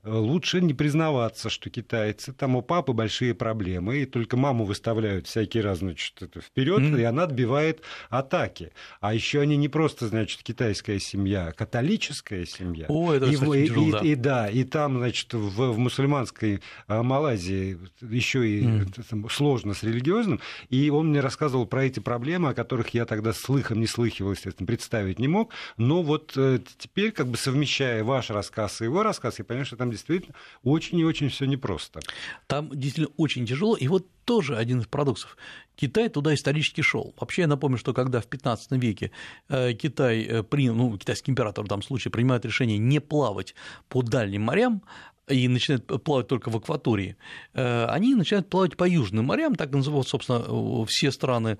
лучше 0.07 0.61
не 0.61 0.73
признаваться, 0.73 1.49
что 1.49 1.69
китайцы, 1.69 2.33
там 2.33 2.55
у 2.55 2.61
папы 2.61 2.93
большие 2.93 3.33
проблемы, 3.33 3.97
и 3.97 4.05
только 4.05 4.37
маму 4.37 4.65
выставляют 4.65 5.27
всякий 5.27 5.61
раз, 5.61 5.79
значит, 5.79 6.21
это 6.21 6.41
вперед, 6.41 6.81
mm-hmm. 6.81 7.01
и 7.01 7.03
она 7.03 7.23
отбивает 7.23 7.81
атаки. 8.09 8.71
А 9.01 9.13
еще 9.13 9.41
они 9.41 9.57
не 9.57 9.67
просто, 9.67 10.07
значит, 10.07 10.43
китайская 10.43 10.99
семья, 10.99 11.47
а 11.47 11.51
католическая 11.51 12.45
семья. 12.45 12.85
О, 12.89 13.13
это, 13.13 13.25
и, 13.25 13.33
кстати, 13.33 13.57
и, 13.57 13.67
тяжело, 13.67 13.85
и, 13.85 13.91
да. 13.91 13.99
и 13.99 14.15
да, 14.15 14.49
и 14.49 14.63
там, 14.63 14.97
значит, 14.97 15.33
в, 15.33 15.71
в 15.71 15.77
мусульманской 15.77 16.61
а, 16.87 17.03
Малайзии 17.03 17.77
еще 18.01 18.47
и 18.47 18.63
mm. 18.63 19.03
там, 19.09 19.29
сложно 19.29 19.73
с 19.73 19.83
религиозным, 19.83 20.39
и 20.69 20.89
он 20.89 21.09
мне 21.09 21.19
рассказывал 21.19 21.65
про 21.65 21.85
эти 21.85 21.99
проблемы, 21.99 22.49
о 22.49 22.53
которых 22.53 22.89
я 22.89 23.05
тогда 23.05 23.33
слыхом 23.33 23.79
не 23.79 23.87
слыхивал, 23.87 24.31
естественно, 24.31 24.67
представить 24.67 25.19
не 25.19 25.27
мог, 25.27 25.53
но 25.77 26.01
вот 26.01 26.33
э, 26.35 26.59
теперь, 26.77 27.11
как 27.11 27.27
бы 27.27 27.37
совмещая 27.37 28.03
ваш 28.03 28.29
рассказ 28.29 28.81
и 28.81 28.85
его 28.85 29.03
рассказ, 29.03 29.39
я 29.39 29.45
понимаю, 29.45 29.65
что 29.65 29.75
там 29.75 29.91
действительно 29.97 30.35
очень 30.63 30.99
и 30.99 31.03
очень 31.03 31.29
все 31.29 31.45
непросто. 31.45 31.99
Там 32.47 32.69
действительно 32.69 33.13
очень 33.17 33.45
тяжело, 33.45 33.75
и 33.75 33.87
вот 33.87 34.07
тоже 34.25 34.57
один 34.57 34.81
из 34.81 34.87
парадоксов. 34.87 35.37
Китай 35.75 36.09
туда 36.09 36.33
исторически 36.33 36.81
шел. 36.81 37.13
Вообще 37.19 37.43
я 37.43 37.47
напомню, 37.47 37.77
что 37.77 37.93
когда 37.93 38.19
в 38.19 38.27
15 38.27 38.71
веке 38.73 39.11
э, 39.47 39.73
Китай 39.73 40.23
э, 40.23 40.43
принял, 40.43 40.75
ну, 40.75 40.97
китайский 40.97 41.31
император 41.31 41.63
в 41.63 41.67
данном 41.67 41.83
случае 41.83 42.11
принимает 42.11 42.45
решение 42.45 42.77
не 42.77 42.99
плавать 42.99 43.55
по 43.87 44.01
дальним 44.01 44.43
морям, 44.43 44.81
и 45.27 45.47
начинают 45.47 45.85
плавать 46.03 46.27
только 46.27 46.49
в 46.49 46.55
акватории, 46.55 47.17
э, 47.53 47.85
они 47.85 48.15
начинают 48.15 48.49
плавать 48.49 48.77
по 48.77 48.85
южным 48.87 49.25
морям, 49.25 49.55
так 49.55 49.71
называют, 49.71 50.07
собственно, 50.07 50.85
все 50.85 51.11
страны, 51.11 51.57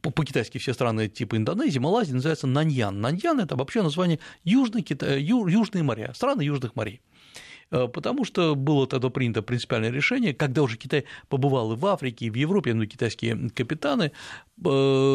по-китайски 0.00 0.58
все 0.58 0.72
страны 0.72 1.08
типа 1.08 1.36
Индонезии, 1.36 1.78
Малайзии 1.78 2.12
называются 2.12 2.46
Наньян. 2.46 3.00
Наньян– 3.00 3.40
это 3.40 3.56
вообще 3.56 3.82
название 3.82 4.20
Южный 4.44 4.82
Китай, 4.82 5.22
Южные 5.22 5.82
моря, 5.82 6.12
страны 6.14 6.42
южных 6.42 6.74
морей. 6.76 7.00
Э, 7.70 7.88
потому 7.88 8.24
что 8.24 8.54
было 8.54 8.86
тогда 8.86 9.10
принято 9.10 9.42
принципиальное 9.42 9.90
решение, 9.90 10.34
когда 10.34 10.62
уже 10.62 10.76
Китай 10.76 11.04
побывал 11.28 11.72
и 11.72 11.76
в 11.76 11.86
Африке, 11.86 12.26
и 12.26 12.30
в 12.30 12.34
Европе, 12.34 12.74
ну, 12.74 12.86
китайские 12.86 13.50
капитаны, 13.50 14.04
э, 14.04 14.10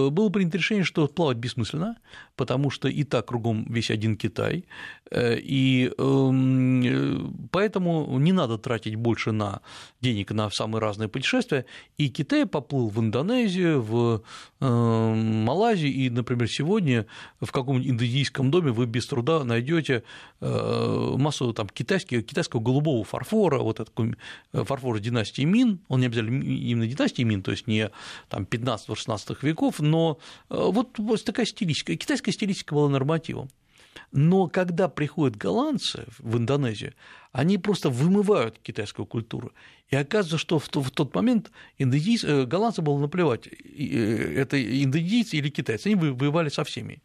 было 0.09 0.29
принято 0.29 0.57
решение, 0.57 0.83
что 0.83 1.07
плавать 1.07 1.37
бессмысленно, 1.37 1.97
потому 2.35 2.69
что 2.69 2.87
и 2.87 3.03
так 3.03 3.27
кругом 3.27 3.65
весь 3.69 3.91
один 3.91 4.15
Китай, 4.15 4.65
и 5.11 5.91
эм, 5.97 7.47
поэтому 7.51 8.17
не 8.19 8.31
надо 8.31 8.57
тратить 8.57 8.95
больше 8.95 9.31
на 9.31 9.61
денег 10.01 10.31
на 10.31 10.49
самые 10.49 10.81
разные 10.81 11.09
путешествия, 11.09 11.65
и 11.97 12.09
Китай 12.09 12.45
поплыл 12.45 12.89
в 12.89 12.99
Индонезию, 12.99 13.81
в 13.81 14.21
Малайзию, 14.59 15.93
и, 15.93 16.09
например, 16.09 16.47
сегодня 16.49 17.05
в 17.39 17.51
каком-нибудь 17.51 17.91
индонезийском 17.91 18.51
доме 18.51 18.71
вы 18.71 18.85
без 18.85 19.05
труда 19.05 19.43
найдете 19.43 20.03
массу 20.41 21.53
там 21.53 21.67
китайских 21.69 22.25
китайского 22.25 22.61
голубого 22.61 23.03
фарфора, 23.03 23.59
вот 23.59 23.79
этот 23.79 23.93
э, 24.53 24.63
фарфор 24.63 24.99
династии 24.99 25.43
Мин, 25.43 25.79
он 25.87 26.01
не 26.01 26.07
обязательно 26.07 26.43
именно 26.43 26.87
династии 26.87 27.23
Мин, 27.23 27.41
то 27.41 27.51
есть 27.51 27.67
не 27.67 27.91
там 28.29 28.43
15-16 28.43 29.37
веков, 29.41 29.79
но 29.79 30.19
э, 30.49 30.55
вот 30.57 30.93
такая 31.23 31.45
стилистика, 31.45 31.95
китайская 31.95 32.31
стилистика 32.31 32.73
была 32.73 32.89
нормативом. 32.89 33.49
Но 34.11 34.47
когда 34.47 34.87
приходят 34.87 35.35
голландцы 35.35 36.05
в 36.19 36.37
Индонезию, 36.37 36.93
они 37.31 37.57
просто 37.57 37.89
вымывают 37.89 38.59
китайскую 38.59 39.05
культуру. 39.05 39.51
И 39.89 39.95
оказывается, 39.95 40.37
что 40.37 40.59
в 40.59 40.91
тот 40.91 41.13
момент 41.13 41.51
индонезийцы, 41.77 42.27
э, 42.27 42.45
голландцы 42.45 42.81
было 42.81 42.97
наплевать, 42.97 43.47
это 43.47 44.83
индонезийцы 44.83 45.37
или 45.37 45.49
китайцы, 45.49 45.87
они 45.87 45.95
воевали 45.95 46.49
со 46.49 46.63
всеми. 46.63 47.01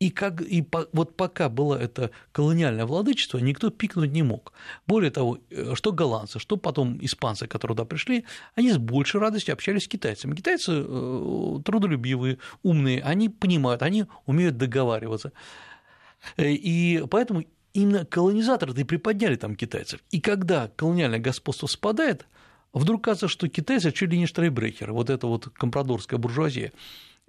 И, 0.00 0.08
как, 0.08 0.40
и 0.40 0.62
по, 0.62 0.88
вот 0.94 1.14
пока 1.14 1.50
было 1.50 1.76
это 1.76 2.10
колониальное 2.32 2.86
владычество, 2.86 3.36
никто 3.36 3.68
пикнуть 3.68 4.12
не 4.12 4.22
мог. 4.22 4.54
Более 4.86 5.10
того, 5.10 5.38
э, 5.50 5.74
что 5.74 5.92
голландцы, 5.92 6.38
что 6.38 6.56
потом 6.56 6.98
испанцы, 7.02 7.46
которые 7.46 7.76
туда 7.76 7.84
пришли, 7.84 8.24
они 8.54 8.72
с 8.72 8.78
большей 8.78 9.20
радостью 9.20 9.52
общались 9.52 9.84
с 9.84 9.88
китайцами. 9.88 10.34
Китайцы 10.34 10.72
э, 10.72 11.58
трудолюбивые, 11.66 12.38
умные, 12.62 13.02
они 13.02 13.28
понимают, 13.28 13.82
они 13.82 14.06
умеют 14.24 14.56
договариваться. 14.56 15.32
Э, 16.36 16.50
и 16.50 17.04
поэтому 17.10 17.44
именно 17.72 18.04
колонизаторы 18.04 18.72
и 18.78 18.84
приподняли 18.84 19.36
там 19.36 19.56
китайцев. 19.56 20.00
И 20.10 20.20
когда 20.20 20.68
колониальное 20.68 21.18
господство 21.18 21.66
спадает, 21.66 22.26
вдруг 22.72 23.04
кажется, 23.04 23.28
что 23.28 23.48
китайцы 23.48 23.92
чуть 23.92 24.10
ли 24.10 24.18
не 24.18 24.26
штрейбрехеры, 24.26 24.92
вот 24.92 25.10
эта 25.10 25.26
вот 25.26 25.48
компрадорская 25.50 26.18
буржуазия 26.18 26.72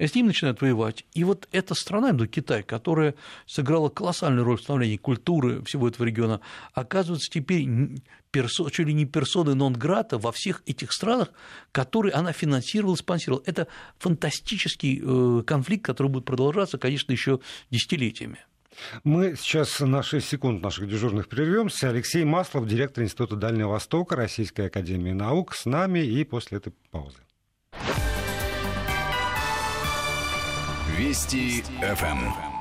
с 0.08 0.15
ним 0.15 0.27
начинают 0.27 0.62
воевать. 0.62 1.06
И 1.13 1.23
вот 1.23 1.47
эта 1.51 1.75
страна, 1.75 2.12
ну, 2.12 2.25
Китай, 2.25 2.63
которая 2.63 3.15
сыграла 3.45 3.89
колоссальную 3.89 4.43
роль 4.43 4.58
в 4.58 4.62
становлении 4.62 4.97
культуры 4.97 5.63
всего 5.63 5.88
этого 5.88 6.06
региона, 6.06 6.41
оказывается 6.73 7.30
теперь 7.30 7.67
персо, 8.32 8.69
чуть 8.69 8.88
ли 8.88 8.93
не 8.93 9.06
персоны 9.06 9.54
нон-грата 9.54 10.17
во 10.17 10.32
всех 10.32 10.63
этих 10.65 10.91
странах, 10.91 11.30
которые 11.71 12.13
она 12.13 12.32
финансировала, 12.32 12.95
спонсировала. 12.95 13.43
Это 13.45 13.67
фантастический 13.99 15.01
э, 15.04 15.43
конфликт, 15.43 15.86
который 15.86 16.08
будет 16.08 16.25
продолжаться, 16.25 16.77
конечно, 16.77 17.12
еще 17.12 17.39
десятилетиями. 17.69 18.39
Мы 19.03 19.36
сейчас 19.36 19.79
на 19.79 20.03
6 20.03 20.27
секунд 20.27 20.63
наших 20.63 20.88
дежурных 20.88 21.27
прервемся. 21.27 21.89
Алексей 21.89 22.23
Маслов, 22.23 22.67
директор 22.67 23.03
Института 23.03 23.36
Дальнего 23.36 23.71
Востока 23.71 24.15
Российской 24.15 24.67
Академии 24.67 25.12
Наук, 25.12 25.53
с 25.53 25.65
нами 25.65 25.99
и 25.99 26.23
после 26.23 26.60
этой 26.60 26.73
паузы. 26.91 27.19
Вести 30.97 31.63
ФМ. 31.81 32.05
Эм. 32.05 32.51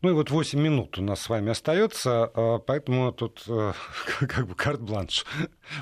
Ну 0.00 0.10
и 0.10 0.12
вот 0.12 0.30
8 0.30 0.60
минут 0.60 0.98
у 0.98 1.02
нас 1.02 1.22
с 1.22 1.28
вами 1.28 1.50
остается, 1.50 2.30
а, 2.32 2.58
поэтому 2.58 3.12
тут 3.12 3.42
э, 3.48 3.72
как 4.20 4.46
бы 4.46 4.54
карт-бланш. 4.54 5.24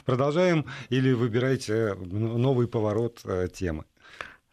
Продолжаем 0.07 0.65
или 0.89 1.13
выбирайте 1.13 1.95
новый 1.95 2.67
поворот 2.67 3.21
э, 3.25 3.49
темы. 3.53 3.85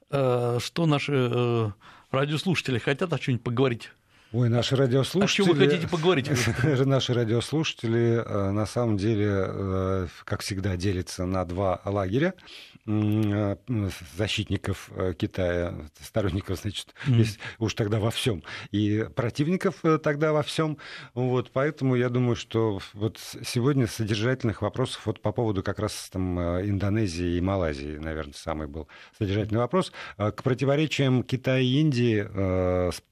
Э, 0.10 0.58
что 0.60 0.86
наши 0.86 1.73
радиослушатели 2.13 2.78
хотят 2.78 3.12
о 3.12 3.19
чем-нибудь 3.19 3.43
поговорить? 3.43 3.91
Ой, 4.34 4.50
наши 4.50 4.76
радиослушатели... 4.76 5.43
О 5.43 5.46
чем 5.46 5.56
вы 5.56 5.65
хотите 5.67 5.88
поговорить? 5.88 6.28
Наши 6.86 7.13
радиослушатели 7.13 8.24
на 8.52 8.65
самом 8.65 8.98
деле, 8.98 10.10
как 10.26 10.41
всегда, 10.41 10.76
делятся 10.76 11.26
на 11.26 11.46
два 11.46 11.80
лагеря. 11.86 12.34
Э, 12.86 13.56
защитников 14.17 14.91
э, 14.93 15.13
Китая, 15.13 15.74
сторонников, 16.02 16.60
значит, 16.60 16.93
mm. 17.08 17.13
есть 17.13 17.39
уж 17.58 17.76
тогда 17.76 17.98
во 17.98 18.12
всем, 18.12 18.43
и 18.72 19.08
противников 19.15 19.76
э, 19.84 19.98
тогда 20.00 20.34
во 20.34 20.43
всем. 20.43 20.78
Вот, 21.13 21.52
поэтому 21.54 21.96
я 21.96 22.10
думаю, 22.10 22.36
что 22.36 22.81
вот 22.94 23.19
сегодня 23.46 23.88
содержательных 23.88 24.62
вопросов 24.62 25.06
вот 25.06 25.21
по 25.21 25.31
поводу 25.31 25.63
как 25.63 25.79
раз 25.79 26.10
там 26.12 26.38
Индонезии 26.38 27.38
и 27.38 27.42
Малайзии, 27.42 27.98
наверное, 28.00 28.34
самый 28.34 28.67
был 28.67 28.90
содержательный 29.17 29.62
вопрос. 29.62 29.94
К 30.17 30.44
противоречиям 30.44 31.23
Китая 31.23 31.60
и 31.60 31.79
Индии 31.79 32.27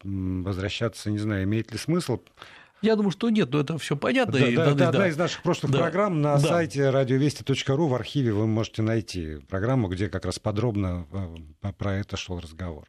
возвращаться, 0.04 1.11
не 1.12 1.20
знаю, 1.20 1.44
имеет 1.44 1.72
ли 1.72 1.78
смысл? 1.78 2.20
Я 2.82 2.96
думаю, 2.96 3.12
что 3.12 3.30
нет, 3.30 3.52
но 3.52 3.60
это 3.60 3.78
все 3.78 3.96
понятно. 3.96 4.40
Да, 4.40 4.48
и 4.48 4.56
да, 4.56 4.66
надо- 4.66 4.76
это 4.76 4.88
одна 4.90 5.00
да. 5.02 5.08
из 5.10 5.18
наших 5.18 5.44
прошлых 5.44 5.72
Да. 5.72 5.80
программ. 5.80 6.22
На 6.22 6.38
Да. 6.38 6.48
сайте 6.48 6.90
радиовести.ру 6.90 7.88
в 7.88 7.94
архиве 7.94 8.34
вы 8.34 8.48
можете 8.48 8.82
найти 8.82 9.38
программу, 9.48 9.88
где 9.88 10.10
как 10.10 10.26
раз 10.26 10.40
подробно 10.40 11.06
э, 11.62 11.72
про 11.78 11.94
это 11.98 12.18
шел 12.18 12.40
разговор. 12.40 12.88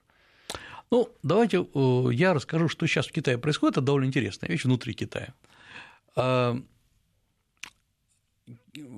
Ну, 0.91 1.11
давайте 1.23 1.59
э, 1.75 2.05
я 2.13 2.33
расскажу, 2.33 2.69
что 2.69 2.87
сейчас 2.87 3.07
в 3.07 3.13
Китае 3.13 3.37
происходит. 3.37 3.77
Это 3.77 3.87
довольно 3.87 4.07
интересная 4.07 4.49
вещь 4.49 4.65
внутри 4.65 4.95
Китая. 4.95 5.35
А, 6.17 6.57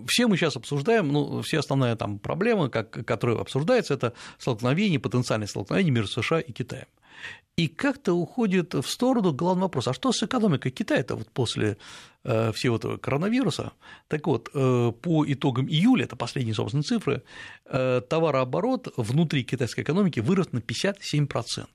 Все 0.07 0.29
мы 0.29 0.37
сейчас 0.37 0.57
обсуждаем, 0.57 1.09
ну, 1.09 1.43
все 1.43 1.59
основная 1.59 1.97
там 1.97 2.18
проблема, 2.20 2.68
как, 2.68 2.91
которая 3.05 3.39
обсуждается, 3.39 3.95
это 3.95 4.12
столкновение, 4.39 5.01
потенциальное 5.01 5.49
столкновение 5.49 5.93
между 5.93 6.22
США 6.22 6.39
и 6.41 6.53
Китаем. 6.53 6.87
И 7.57 7.68
как-то 7.68 8.14
уходит 8.14 8.74
в 8.74 8.82
сторону 8.82 9.32
главный 9.32 9.62
вопрос, 9.62 9.86
а 9.86 9.94
что 9.94 10.12
с 10.12 10.20
экономикой 10.24 10.70
Китая-то 10.70 11.14
вот 11.14 11.28
после 11.30 11.76
э, 12.24 12.50
всего 12.52 12.76
этого 12.76 12.96
коронавируса? 12.96 13.72
Так 14.09 14.26
вот, 14.26 14.50
э, 14.52 14.92
по 15.00 15.24
итогам 15.24 15.68
июля, 15.68 16.05
это 16.05 16.16
последние, 16.16 16.55
собственно, 16.55 16.82
цифры, 16.82 17.22
э, 17.66 18.00
товарооборот 18.09 18.92
внутри 18.96 19.44
китайской 19.44 19.82
экономики 19.82 20.18
вырос 20.18 20.50
на 20.50 20.59
57%. 20.59 21.68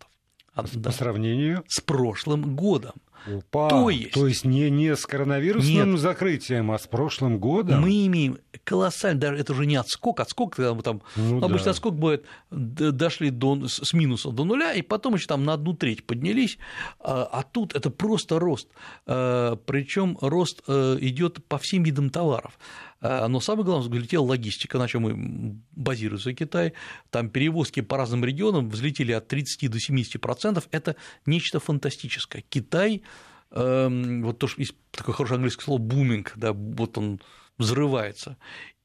От- 0.54 0.72
По 0.72 0.78
да, 0.78 0.92
сравнению 0.92 1.64
с 1.70 1.80
прошлым 1.80 2.58
годом. 2.58 2.96
Опа, 3.26 3.70
То 3.70 3.90
есть- 3.90 4.46
не, 4.46 4.70
не 4.70 4.96
с 4.96 5.06
коронавирусным 5.06 5.92
Нет. 5.92 6.00
закрытием, 6.00 6.72
а 6.72 6.78
с 6.80 6.88
прошлым 6.88 7.40
годом. 7.40 7.82
Мы 7.82 8.06
имеем 8.08 8.38
колоссальный, 8.64 9.20
даже 9.20 9.38
это 9.38 9.54
уже 9.54 9.66
не 9.66 9.76
отскок, 9.76 10.20
отскок, 10.20 10.56
когда 10.56 10.74
мы 10.74 10.82
там, 10.82 11.02
Ну 11.16 11.38
обычно 11.44 11.66
да. 11.66 11.72
отскок 11.72 11.96
бывает, 11.96 12.26
дошли 12.52 13.30
до, 13.30 13.68
с 13.68 13.94
минуса 13.94 14.32
до 14.32 14.44
нуля, 14.46 14.74
и 14.74 14.82
потом 14.82 15.16
еще 15.16 15.28
там 15.28 15.44
на 15.46 15.54
одну 15.54 15.74
треть 15.74 16.06
поднялись, 16.06 16.58
а, 17.00 17.24
а 17.32 17.44
тут 17.44 17.76
это 17.76 17.90
просто 17.90 18.40
рост, 18.40 18.68
причем 19.06 20.18
рост 20.22 20.62
э, 20.68 20.98
идет 21.02 21.44
по 21.48 21.58
всем 21.58 21.84
видам 21.84 22.10
товаров. 22.10 22.58
А, 23.02 23.28
Но 23.28 23.40
самое 23.40 23.66
главное, 23.66 23.90
взлетела 23.90 24.26
логистика, 24.26 24.78
на 24.78 24.88
чем 24.88 25.64
базируется 25.72 26.34
Китай. 26.34 26.74
Там 27.10 27.30
перевозки 27.30 27.82
по 27.82 27.98
разным 27.98 28.26
регионам 28.26 28.70
взлетели 28.70 29.12
от 29.12 29.28
30 29.28 29.70
до 29.70 29.78
70%. 29.78 30.64
Это 30.72 30.96
нечто 31.26 31.60
фантастическое. 31.60 32.44
Китай, 32.50 33.04
эм, 33.52 34.24
вот 34.24 34.40
то, 34.40 34.48
что 34.48 34.62
есть 34.62 34.76
такое 34.92 35.16
хорошее 35.16 35.38
английское 35.38 35.64
слово 35.64 35.80
буминг, 35.80 36.34
да, 36.36 36.54
вот 36.54 36.98
он 36.98 37.22
взрывается. 37.58 38.38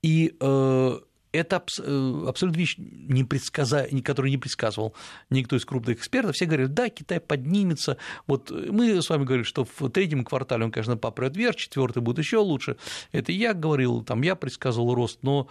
И 0.03 0.37
э, 0.39 0.99
это 1.35 1.63
э, 1.83 2.25
абсолютно 2.29 2.59
вещь, 2.59 2.77
не 2.79 3.25
предсказа... 3.25 3.89
которую 4.05 4.31
не 4.31 4.39
предсказывал 4.39 4.95
никто 5.31 5.57
из 5.57 5.65
крупных 5.65 5.99
экспертов. 5.99 6.37
Все 6.37 6.47
говорят, 6.47 6.75
да, 6.75 6.89
Китай 6.89 7.21
поднимется. 7.21 7.97
Вот 8.27 8.51
мы 8.51 9.03
с 9.03 9.11
вами 9.11 9.25
говорили, 9.25 9.45
что 9.45 9.65
в 9.65 9.91
третьем 9.91 10.25
квартале 10.25 10.65
он, 10.65 10.73
конечно, 10.73 10.97
попрет 10.97 11.37
вверх, 11.37 11.57
четвертый 11.57 12.03
будет 12.03 12.19
еще 12.19 12.39
лучше. 12.39 12.77
Это 13.13 13.33
я 13.33 13.53
говорил, 13.53 14.03
там 14.03 14.23
я 14.23 14.37
предсказывал 14.37 14.95
рост, 14.95 15.19
но 15.23 15.49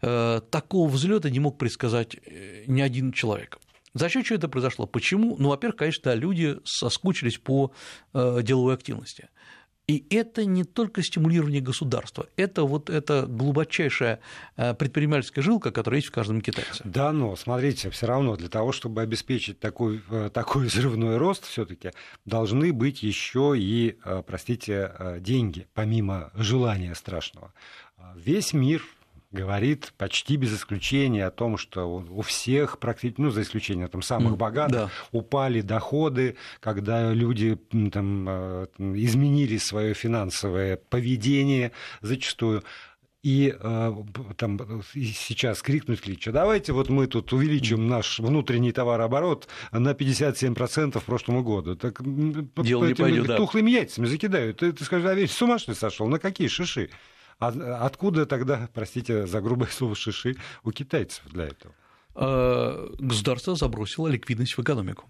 э, 0.00 0.40
такого 0.50 0.88
взлета 0.88 1.30
не 1.30 1.40
мог 1.40 1.58
предсказать 1.58 2.14
э, 2.14 2.64
ни 2.66 2.80
один 2.80 3.12
человек. 3.12 3.58
За 3.94 4.08
счет 4.08 4.26
чего 4.26 4.38
это 4.38 4.48
произошло? 4.48 4.86
Почему? 4.86 5.36
Ну, 5.38 5.50
во-первых, 5.50 5.76
конечно, 5.76 6.14
люди 6.14 6.56
соскучились 6.64 7.38
по 7.38 7.72
э, 8.12 8.40
деловой 8.42 8.74
активности. 8.74 9.28
И 9.86 10.06
это 10.08 10.46
не 10.46 10.64
только 10.64 11.02
стимулирование 11.02 11.60
государства, 11.60 12.26
это 12.36 12.64
вот 12.64 12.88
эта 12.88 13.26
глубочайшая 13.26 14.20
э, 14.56 14.72
предпринимательская 14.72 15.44
жилка, 15.44 15.72
которая 15.72 15.98
есть 15.98 16.08
в 16.08 16.12
каждом 16.12 16.40
китайце. 16.40 16.82
Да, 16.84 17.12
но 17.12 17.36
смотрите, 17.36 17.90
все 17.90 18.06
равно 18.06 18.36
для 18.36 18.48
того, 18.48 18.72
чтобы 18.72 19.02
обеспечить 19.02 19.60
такой, 19.60 20.02
э, 20.08 20.30
такой 20.32 20.66
взрывной 20.68 21.18
рост, 21.18 21.44
все-таки 21.44 21.90
должны 22.24 22.72
быть 22.72 23.02
еще 23.02 23.54
и, 23.56 23.98
э, 24.02 24.22
простите, 24.26 24.92
деньги, 25.20 25.66
помимо 25.74 26.30
желания 26.34 26.94
страшного. 26.94 27.52
Весь 28.16 28.54
мир 28.54 28.82
говорит 29.34 29.92
почти 29.98 30.36
без 30.36 30.54
исключения 30.54 31.26
о 31.26 31.30
том, 31.30 31.58
что 31.58 31.84
у 31.84 32.22
всех 32.22 32.78
практически, 32.78 33.20
ну, 33.20 33.30
за 33.30 33.42
исключением 33.42 33.88
там, 33.88 34.00
самых 34.00 34.36
богатых, 34.38 34.74
да. 34.76 34.90
упали 35.12 35.60
доходы, 35.60 36.36
когда 36.60 37.12
люди 37.12 37.58
там, 37.92 38.26
э, 38.28 38.66
изменили 38.78 39.58
свое 39.58 39.92
финансовое 39.92 40.76
поведение 40.76 41.72
зачастую. 42.00 42.62
И 43.24 43.56
э, 43.58 43.92
там 44.36 44.60
и 44.92 45.04
сейчас 45.04 45.62
крикнуть 45.62 46.02
клича, 46.02 46.30
давайте 46.30 46.72
вот 46.74 46.90
мы 46.90 47.06
тут 47.06 47.32
увеличим 47.32 47.88
наш 47.88 48.18
внутренний 48.18 48.70
товарооборот 48.70 49.48
на 49.72 49.92
57% 49.92 51.00
к 51.00 51.02
прошлому 51.02 51.42
году. 51.42 51.74
Так 51.74 52.02
Дело 52.02 52.84
не 52.84 52.94
пойдет, 52.94 53.26
да. 53.26 53.38
тухлыми 53.38 53.70
яйцами 53.70 54.04
закидают. 54.04 54.58
Ты, 54.58 54.72
ты 54.72 54.84
скажешь, 54.84 55.08
а 55.08 55.14
ведь 55.14 55.30
с 55.30 55.40
ума 55.40 55.58
что 55.58 55.72
ли 55.72 55.76
сошел? 55.76 56.06
На 56.06 56.18
какие 56.18 56.48
шиши? 56.48 56.90
А 57.38 57.48
откуда 57.84 58.26
тогда, 58.26 58.68
простите 58.72 59.26
за 59.26 59.40
грубое 59.40 59.68
слово, 59.68 59.94
шиши 59.94 60.36
у 60.62 60.70
китайцев 60.70 61.24
для 61.26 61.46
этого? 61.46 61.74
Э, 62.14 62.88
Государство 62.98 63.54
забросило 63.54 64.08
ликвидность 64.08 64.56
в 64.56 64.62
экономику. 64.62 65.08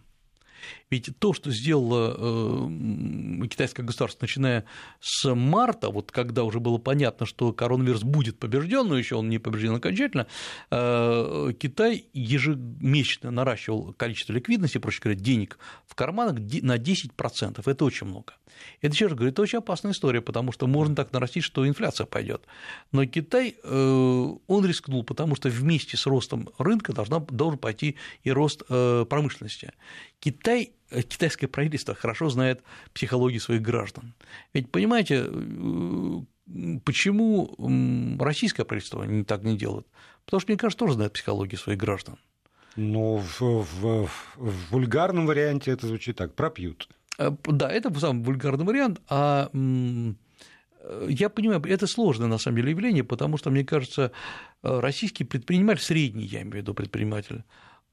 Ведь 0.94 1.10
то, 1.18 1.32
что 1.32 1.50
сделало 1.50 2.14
э, 2.16 3.46
китайское 3.48 3.84
государство, 3.84 4.22
начиная 4.22 4.64
с 5.00 5.34
марта, 5.34 5.90
вот 5.90 6.12
когда 6.12 6.44
уже 6.44 6.60
было 6.60 6.78
понятно, 6.78 7.26
что 7.26 7.52
коронавирус 7.52 8.04
будет 8.04 8.38
побежден, 8.38 8.86
но 8.86 8.96
еще 8.96 9.16
он 9.16 9.28
не 9.28 9.40
побежден 9.40 9.74
окончательно, 9.74 10.28
э, 10.70 11.52
Китай 11.58 12.06
ежемесячно 12.12 13.32
наращивал 13.32 13.92
количество 13.94 14.34
ликвидности, 14.34 14.78
проще 14.78 15.00
говоря, 15.02 15.18
денег 15.18 15.58
в 15.84 15.96
карманах 15.96 16.38
на 16.38 16.78
10%. 16.78 17.60
Это 17.66 17.84
очень 17.84 18.06
много. 18.06 18.34
Это, 18.80 18.94
раз 19.04 19.14
говорю, 19.14 19.32
это 19.32 19.42
очень 19.42 19.58
опасная 19.58 19.90
история, 19.90 20.20
потому 20.20 20.52
что 20.52 20.68
можно 20.68 20.94
так 20.94 21.12
нарастить, 21.12 21.42
что 21.42 21.66
инфляция 21.66 22.06
пойдет. 22.06 22.46
Но 22.92 23.04
Китай, 23.04 23.56
э, 23.60 24.32
он 24.46 24.64
рискнул, 24.64 25.02
потому 25.02 25.34
что 25.34 25.48
вместе 25.48 25.96
с 25.96 26.06
ростом 26.06 26.50
рынка 26.56 26.92
должна, 26.92 27.18
должен 27.18 27.58
пойти 27.58 27.96
и 28.22 28.30
рост 28.30 28.62
промышленности. 28.68 29.72
Китай, 30.20 30.72
китайское 31.02 31.48
правительство 31.48 31.94
хорошо 31.94 32.28
знает 32.30 32.62
психологию 32.92 33.40
своих 33.40 33.62
граждан. 33.62 34.14
Ведь, 34.52 34.70
понимаете, 34.70 35.26
э, 35.28 36.20
почему 36.84 37.54
российское 38.20 38.64
правительство 38.64 39.02
не 39.04 39.24
так 39.24 39.42
не 39.42 39.56
делает? 39.56 39.86
Потому 40.24 40.40
что, 40.40 40.52
мне 40.52 40.58
кажется, 40.58 40.78
тоже 40.78 40.94
знает 40.94 41.12
психологию 41.12 41.58
своих 41.58 41.78
граждан. 41.78 42.16
Ну, 42.76 43.16
в, 43.18 43.40
в- 43.40 44.08
в 44.36 44.70
вульгарном 44.70 45.26
варианте 45.26 45.70
это 45.70 45.86
звучит 45.86 46.16
так, 46.16 46.34
пропьют. 46.34 46.88
Э, 47.18 47.30
Да, 47.44 47.70
это 47.70 47.92
самый 48.00 48.24
вульгарный 48.24 48.64
вариант, 48.64 49.00
а 49.08 49.50
э, 49.52 51.06
я 51.08 51.28
понимаю, 51.28 51.62
это 51.62 51.86
сложное 51.86 52.28
на 52.28 52.38
самом 52.38 52.56
деле 52.56 52.70
явление, 52.70 53.04
потому 53.04 53.36
что, 53.38 53.50
мне 53.50 53.64
кажется, 53.64 54.10
э, 54.62 54.80
российский 54.80 55.24
предприниматель, 55.24 55.82
средний, 55.82 56.24
я 56.24 56.40
имею 56.40 56.52
в 56.52 56.56
виду 56.56 56.74
предприниматель, 56.74 57.44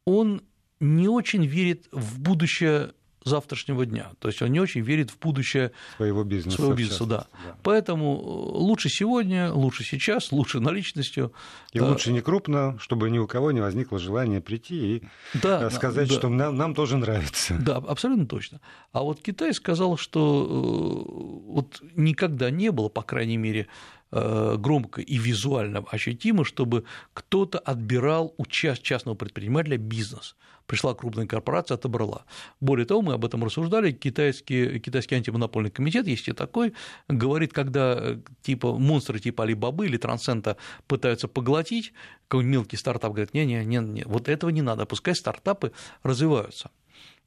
он 0.05 0.41
не 0.81 1.07
очень 1.07 1.45
верит 1.45 1.87
в 1.91 2.19
будущее 2.19 2.91
завтрашнего 3.23 3.85
дня, 3.85 4.11
то 4.19 4.29
есть 4.29 4.41
он 4.41 4.51
не 4.51 4.59
очень 4.59 4.81
верит 4.81 5.11
в 5.11 5.19
будущее 5.19 5.71
Своего 5.97 6.23
бизнеса. 6.23 6.57
своего 6.57 6.73
бизнеса, 6.73 7.05
да. 7.05 7.17
частности, 7.17 7.59
Поэтому 7.61 8.15
э, 8.15 8.57
лучше 8.57 8.89
сегодня, 8.89 9.53
лучше 9.53 9.83
сейчас, 9.83 10.31
лучше 10.31 10.59
наличностью. 10.59 11.31
И 11.71 11.77
Э, 11.77 11.83
лучше 11.83 12.11
не 12.11 12.21
крупно, 12.21 12.77
чтобы 12.79 13.11
ни 13.11 13.19
у 13.19 13.27
кого 13.27 13.51
не 13.51 13.61
возникло 13.61 13.99
желания 13.99 14.41
прийти 14.41 14.95
и 14.95 15.03
да, 15.35 15.67
э, 15.67 15.69
сказать, 15.69 16.09
да. 16.09 16.15
что 16.15 16.29
нам, 16.29 16.57
нам 16.57 16.73
тоже 16.73 16.97
нравится. 16.97 17.55
Да, 17.59 17.75
абсолютно 17.75 18.25
точно. 18.25 18.59
А 18.91 19.03
вот 19.03 19.21
Китай 19.21 19.53
сказал, 19.53 19.97
что 19.97 21.45
вот 21.45 21.79
никогда 21.95 22.49
не 22.49 22.71
было, 22.71 22.89
по 22.89 23.03
крайней 23.03 23.37
мере, 23.37 23.67
громко 24.11 25.01
и 25.01 25.17
визуально 25.17 25.79
ощутимо, 25.89 26.43
чтобы 26.43 26.83
кто-то 27.13 27.59
отбирал 27.59 28.33
у 28.37 28.45
част- 28.45 28.81
частного 28.83 29.15
предпринимателя 29.15 29.77
бизнес. 29.77 30.35
Пришла 30.67 30.93
крупная 30.93 31.27
корпорация, 31.27 31.75
отобрала. 31.75 32.25
Более 32.61 32.85
того, 32.85 33.01
мы 33.01 33.13
об 33.13 33.25
этом 33.25 33.43
рассуждали, 33.43 33.91
китайский, 33.91 34.79
китайский 34.79 35.15
антимонопольный 35.15 35.71
комитет, 35.71 36.07
есть 36.07 36.27
и 36.29 36.33
такой, 36.33 36.73
говорит, 37.09 37.51
когда 37.51 37.97
э, 37.99 38.19
типа 38.41 38.77
монстры 38.77 39.19
типа 39.19 39.43
Алибабы 39.43 39.87
или 39.87 39.97
Трансцента 39.97 40.55
пытаются 40.87 41.27
поглотить, 41.27 41.93
какой-нибудь 42.27 42.53
мелкий 42.53 42.77
стартап 42.77 43.11
говорит, 43.11 43.33
не-не-не, 43.33 44.03
вот 44.05 44.29
этого 44.29 44.49
не 44.49 44.61
надо, 44.61 44.85
пускай 44.85 45.15
стартапы 45.15 45.73
развиваются. 46.03 46.69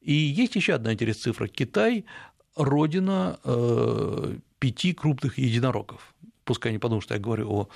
И 0.01 0.13
есть 0.13 0.55
еще 0.57 0.75
одна 0.75 0.93
интересная 0.93 1.33
цифра. 1.33 1.49
Китай– 1.49 2.05
родина 2.57 3.39
э, 3.45 4.37
пяти 4.59 4.93
крупных 4.93 5.39
единорогов. 5.39 6.14
Пускай 6.45 6.73
не 6.73 6.79
подумают, 6.79 7.05
что 7.05 7.15
я 7.15 7.21
говорю 7.21 7.51
о 7.51 7.69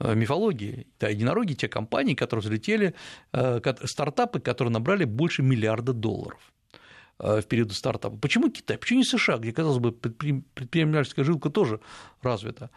э, 0.00 0.14
мифологии. 0.14 0.86
Да, 0.98 1.08
единороги– 1.08 1.54
те 1.54 1.68
компании, 1.68 2.14
которые 2.14 2.42
взлетели, 2.42 2.94
э, 3.32 3.60
стартапы, 3.84 4.40
которые 4.40 4.72
набрали 4.72 5.04
больше 5.04 5.42
миллиарда 5.42 5.92
долларов 5.92 6.52
э, 7.20 7.40
в 7.40 7.46
период 7.46 7.72
стартапа. 7.72 8.16
Почему 8.16 8.50
Китай? 8.50 8.78
Почему 8.78 8.98
не 8.98 9.04
США, 9.04 9.38
где, 9.38 9.52
казалось 9.52 9.78
бы, 9.78 9.90
предпри- 9.90 10.42
предпринимательская 10.54 11.24
жилка 11.24 11.50
тоже 11.50 11.80
развита? 12.20 12.70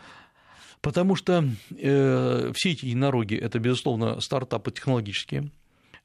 Потому 0.81 1.15
что 1.15 1.43
все 1.71 2.71
эти 2.71 2.85
единороги– 2.85 3.35
это, 3.41 3.59
безусловно, 3.59 4.21
стартапы 4.21 4.71
технологические, 4.71 5.51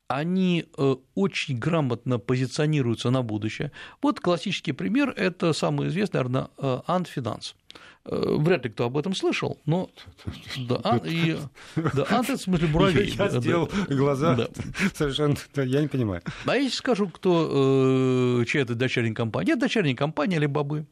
они 0.09 0.67
очень 1.15 1.59
грамотно 1.59 2.19
позиционируются 2.19 3.11
на 3.11 3.23
будущее. 3.23 3.71
Вот 4.03 4.19
классический 4.19 4.73
пример– 4.73 5.11
это 5.17 5.53
самый 5.53 5.87
известный, 5.89 6.25
наверное, 6.25 6.49
Ant 6.59 7.07
Finance. 7.15 7.55
Вряд 8.05 8.65
ли 8.65 8.71
кто 8.71 8.85
об 8.85 8.99
этом 8.99 9.15
слышал, 9.15 9.61
но 9.65 9.89
да, 10.69 10.79
а, 10.85 10.97
и, 10.99 11.39
да, 11.75 12.07
Ант 12.11 12.29
это 12.29 12.37
в 12.37 12.41
смысле 12.43 12.69
муравей. 12.69 13.15
Я 13.17 13.29
сделал 13.41 13.71
глаза 13.89 14.35
да. 14.35 14.49
совершенно, 14.95 15.37
я 15.57 15.81
не 15.81 15.89
понимаю. 15.89 16.21
А 16.45 16.55
я 16.55 16.69
скажу, 16.69 17.09
кто, 17.09 18.45
чья 18.47 18.61
это 18.61 18.75
дочерняя 18.75 19.15
компания. 19.15 19.53
Это 19.53 19.63
дочерняя 19.63 19.97
компания 19.97 20.37
Алибабы. 20.37 20.87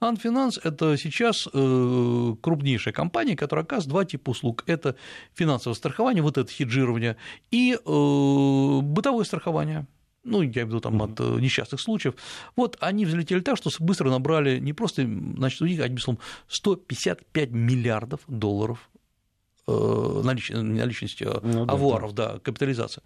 Анфинанс– 0.00 0.58
это 0.64 0.96
сейчас 0.96 1.46
э, 1.52 2.34
крупнейшая 2.40 2.94
компания, 2.94 3.36
которая 3.36 3.64
оказывает 3.64 3.90
два 3.90 4.04
типа 4.06 4.30
услуг. 4.30 4.64
Это 4.66 4.96
финансовое 5.34 5.76
страхование, 5.76 6.22
вот 6.22 6.38
это 6.38 6.50
хеджирование, 6.50 7.16
и 7.50 7.74
э, 7.74 8.80
бытовое 8.82 9.24
страхование 9.24 9.86
ну, 10.24 10.42
я 10.42 10.48
имею 10.48 10.66
в 10.66 10.68
виду 10.68 10.80
там 10.80 11.02
от 11.02 11.18
э, 11.20 11.24
несчастных 11.40 11.80
случаев, 11.80 12.14
вот 12.56 12.76
они 12.80 13.06
взлетели 13.06 13.40
так, 13.40 13.56
что 13.56 13.70
быстро 13.80 14.10
набрали 14.10 14.58
не 14.58 14.72
просто, 14.72 15.02
значит, 15.02 15.62
у 15.62 15.66
них, 15.66 15.80
одним 15.80 15.98
словом, 15.98 16.20
155 16.48 17.50
миллиардов 17.50 18.20
долларов 18.26 18.90
налич... 19.66 20.50
наличности 20.50 21.26
ну, 21.42 21.66
авуаров, 21.68 22.12
да, 22.12 22.32
да, 22.34 22.38
капитализация. 22.40 23.02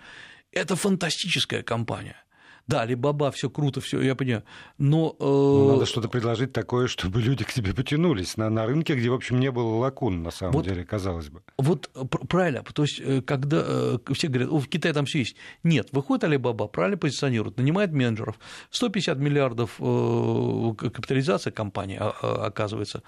Это 0.52 0.76
фантастическая 0.76 1.62
компания. 1.62 2.16
Да, 2.66 2.80
Алибаба, 2.82 3.30
все 3.30 3.50
круто, 3.50 3.80
все, 3.80 4.00
я 4.00 4.14
понимаю. 4.14 4.42
Но, 4.78 5.14
э... 5.18 5.24
ну, 5.24 5.72
надо 5.72 5.86
что-то 5.86 6.08
предложить 6.08 6.52
такое, 6.52 6.86
чтобы 6.86 7.20
люди 7.20 7.44
к 7.44 7.52
тебе 7.52 7.74
потянулись 7.74 8.36
на, 8.38 8.48
на 8.48 8.66
рынке, 8.66 8.94
где, 8.94 9.10
в 9.10 9.14
общем, 9.14 9.38
не 9.38 9.50
было 9.50 9.76
лакун, 9.76 10.22
на 10.22 10.30
самом 10.30 10.54
вот, 10.54 10.64
деле, 10.64 10.84
казалось 10.84 11.28
бы. 11.28 11.42
Вот 11.58 11.90
правильно, 12.28 12.62
то 12.62 12.82
есть, 12.82 13.00
э, 13.00 13.20
когда 13.20 13.62
э, 13.66 13.98
все 14.14 14.28
говорят, 14.28 14.50
в 14.50 14.66
Китае 14.68 14.94
там 14.94 15.04
все 15.04 15.18
есть. 15.18 15.36
Нет, 15.62 15.88
выходит 15.92 16.24
Алибаба, 16.24 16.66
правильно 16.66 16.96
позиционирует, 16.96 17.58
нанимает 17.58 17.92
менеджеров, 17.92 18.38
150 18.70 19.18
миллиардов 19.18 19.76
э, 19.78 20.74
капитализация 20.76 21.50
компании, 21.50 21.98
а, 22.00 22.14
а, 22.22 22.46
оказывается, 22.46 23.02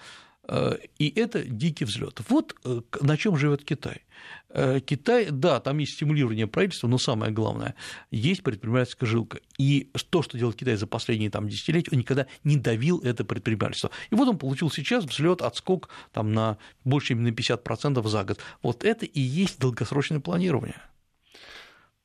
и 0.98 1.12
это 1.16 1.42
дикий 1.42 1.84
взлет. 1.84 2.20
Вот 2.28 2.54
на 3.00 3.16
чем 3.16 3.36
живет 3.36 3.64
Китай. 3.64 4.02
Э, 4.50 4.80
Китай, 4.80 5.28
да, 5.30 5.60
там 5.60 5.78
есть 5.78 5.94
стимулирование 5.94 6.46
правительства, 6.46 6.88
но 6.88 6.98
самое 6.98 7.32
главное, 7.32 7.74
есть 8.10 8.42
предпринимательская 8.42 9.08
жилка. 9.08 9.40
И 9.58 9.90
то, 10.10 10.22
что 10.22 10.38
делает 10.38 10.56
Китай 10.56 10.76
за 10.76 10.86
последние 10.86 11.30
там, 11.30 11.48
десятилетия, 11.48 11.90
он 11.92 11.98
никогда 11.98 12.26
не 12.44 12.56
давил 12.56 13.00
это 13.00 13.24
предпринимательство. 13.24 13.90
И 14.10 14.14
вот 14.14 14.28
он 14.28 14.38
получил 14.38 14.70
сейчас 14.70 15.04
взлет, 15.04 15.42
отскок 15.42 15.88
там, 16.12 16.32
на 16.32 16.58
больше, 16.84 17.08
чем 17.08 17.22
на 17.22 17.28
50% 17.28 18.08
за 18.08 18.24
год. 18.24 18.38
Вот 18.62 18.84
это 18.84 19.04
и 19.04 19.20
есть 19.20 19.58
долгосрочное 19.60 20.20
планирование. 20.20 20.80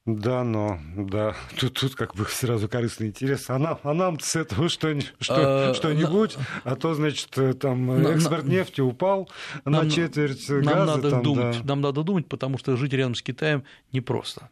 Да, 0.05 0.43
но 0.43 0.79
да, 0.95 1.35
тут, 1.59 1.79
тут 1.79 1.95
как 1.95 2.15
бы 2.15 2.25
сразу 2.25 2.67
корыстный 2.67 3.07
интерес. 3.07 3.49
А 3.49 3.59
нам, 3.59 3.79
а 3.83 3.93
нам 3.93 4.19
с 4.19 4.35
этого 4.35 4.67
что, 4.67 4.99
что, 5.19 5.69
а, 5.69 5.73
что-нибудь, 5.75 6.37
а 6.63 6.75
то, 6.75 6.95
значит, 6.95 7.37
э, 7.37 7.53
там 7.53 7.91
экспорт 8.07 8.45
нефти 8.45 8.81
упал 8.81 9.29
на 9.63 9.89
четверть 9.89 10.49
нам 10.49 10.63
газа. 10.63 10.85
Надо 10.85 11.09
там, 11.11 11.23
думать, 11.23 11.57
да. 11.59 11.67
Нам 11.67 11.81
надо 11.81 12.03
думать, 12.03 12.27
потому 12.27 12.57
что 12.57 12.75
жить 12.77 12.93
рядом 12.93 13.13
с 13.13 13.21
Китаем 13.21 13.63
непросто. 13.91 14.49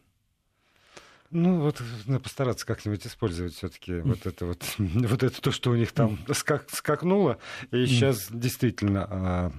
Ну, 1.31 1.61
вот 1.61 1.81
надо 2.05 2.21
постараться 2.21 2.65
как-нибудь 2.65 3.05
использовать 3.05 3.53
все-таки 3.53 4.01
вот 4.01 4.25
это 4.25 4.45
вот, 4.45 4.63
вот 4.77 5.23
это 5.23 5.41
то, 5.41 5.51
что 5.51 5.71
у 5.71 5.75
них 5.75 5.91
там 5.93 6.19
скак, 6.33 6.65
скакнуло. 6.71 7.39
И 7.71 7.85
сейчас 7.87 8.27
действительно 8.31 9.07
а, 9.09 9.51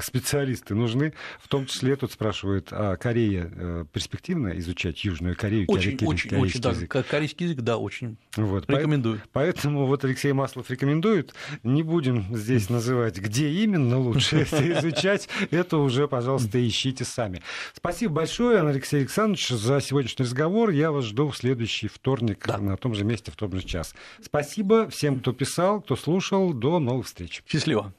специалисты 0.00 0.74
нужны. 0.74 1.12
В 1.40 1.48
том 1.48 1.66
числе 1.66 1.96
тут 1.96 2.12
спрашивают, 2.12 2.68
а 2.70 2.96
Корея 2.96 3.50
э, 3.54 3.84
перспективно 3.92 4.48
изучать 4.58 5.04
Южную 5.04 5.36
Корею? 5.36 5.64
Очень, 5.68 5.98
очень, 6.02 6.36
очень, 6.36 6.60
да. 6.60 6.70
Язык? 6.70 7.06
Корейский 7.08 7.46
язык, 7.46 7.60
да, 7.60 7.76
очень 7.78 8.16
вот, 8.36 8.68
рекомендую. 8.68 9.22
Поэтому 9.32 9.86
вот 9.86 10.04
Алексей 10.04 10.32
Маслов 10.32 10.70
рекомендует. 10.70 11.34
Не 11.62 11.82
будем 11.82 12.34
здесь 12.36 12.68
называть, 12.70 13.18
где 13.18 13.48
именно 13.50 13.98
лучше 13.98 14.36
это 14.40 14.78
изучать. 14.78 15.28
Это 15.50 15.78
уже, 15.78 16.08
пожалуйста, 16.08 16.66
ищите 16.66 17.04
сами. 17.04 17.42
Спасибо 17.74 18.14
большое, 18.14 18.60
Алексей 18.60 19.00
Александрович, 19.00 19.48
за 19.48 19.80
сегодняшний 19.80 20.24
разговор. 20.24 20.70
Я 20.70 20.90
вас 20.90 21.04
жду 21.04 21.28
в 21.28 21.36
следующий 21.36 21.88
вторник 21.88 22.44
да. 22.46 22.58
на 22.58 22.76
том 22.76 22.94
же 22.94 23.04
месте, 23.04 23.30
в 23.30 23.36
том 23.36 23.52
же 23.52 23.62
час. 23.62 23.94
Спасибо 24.22 24.88
всем, 24.88 25.20
кто 25.20 25.32
писал, 25.32 25.80
кто 25.80 25.96
слушал. 25.96 26.52
До 26.52 26.78
новых 26.78 27.06
встреч. 27.06 27.42
Счастливо. 27.46 27.92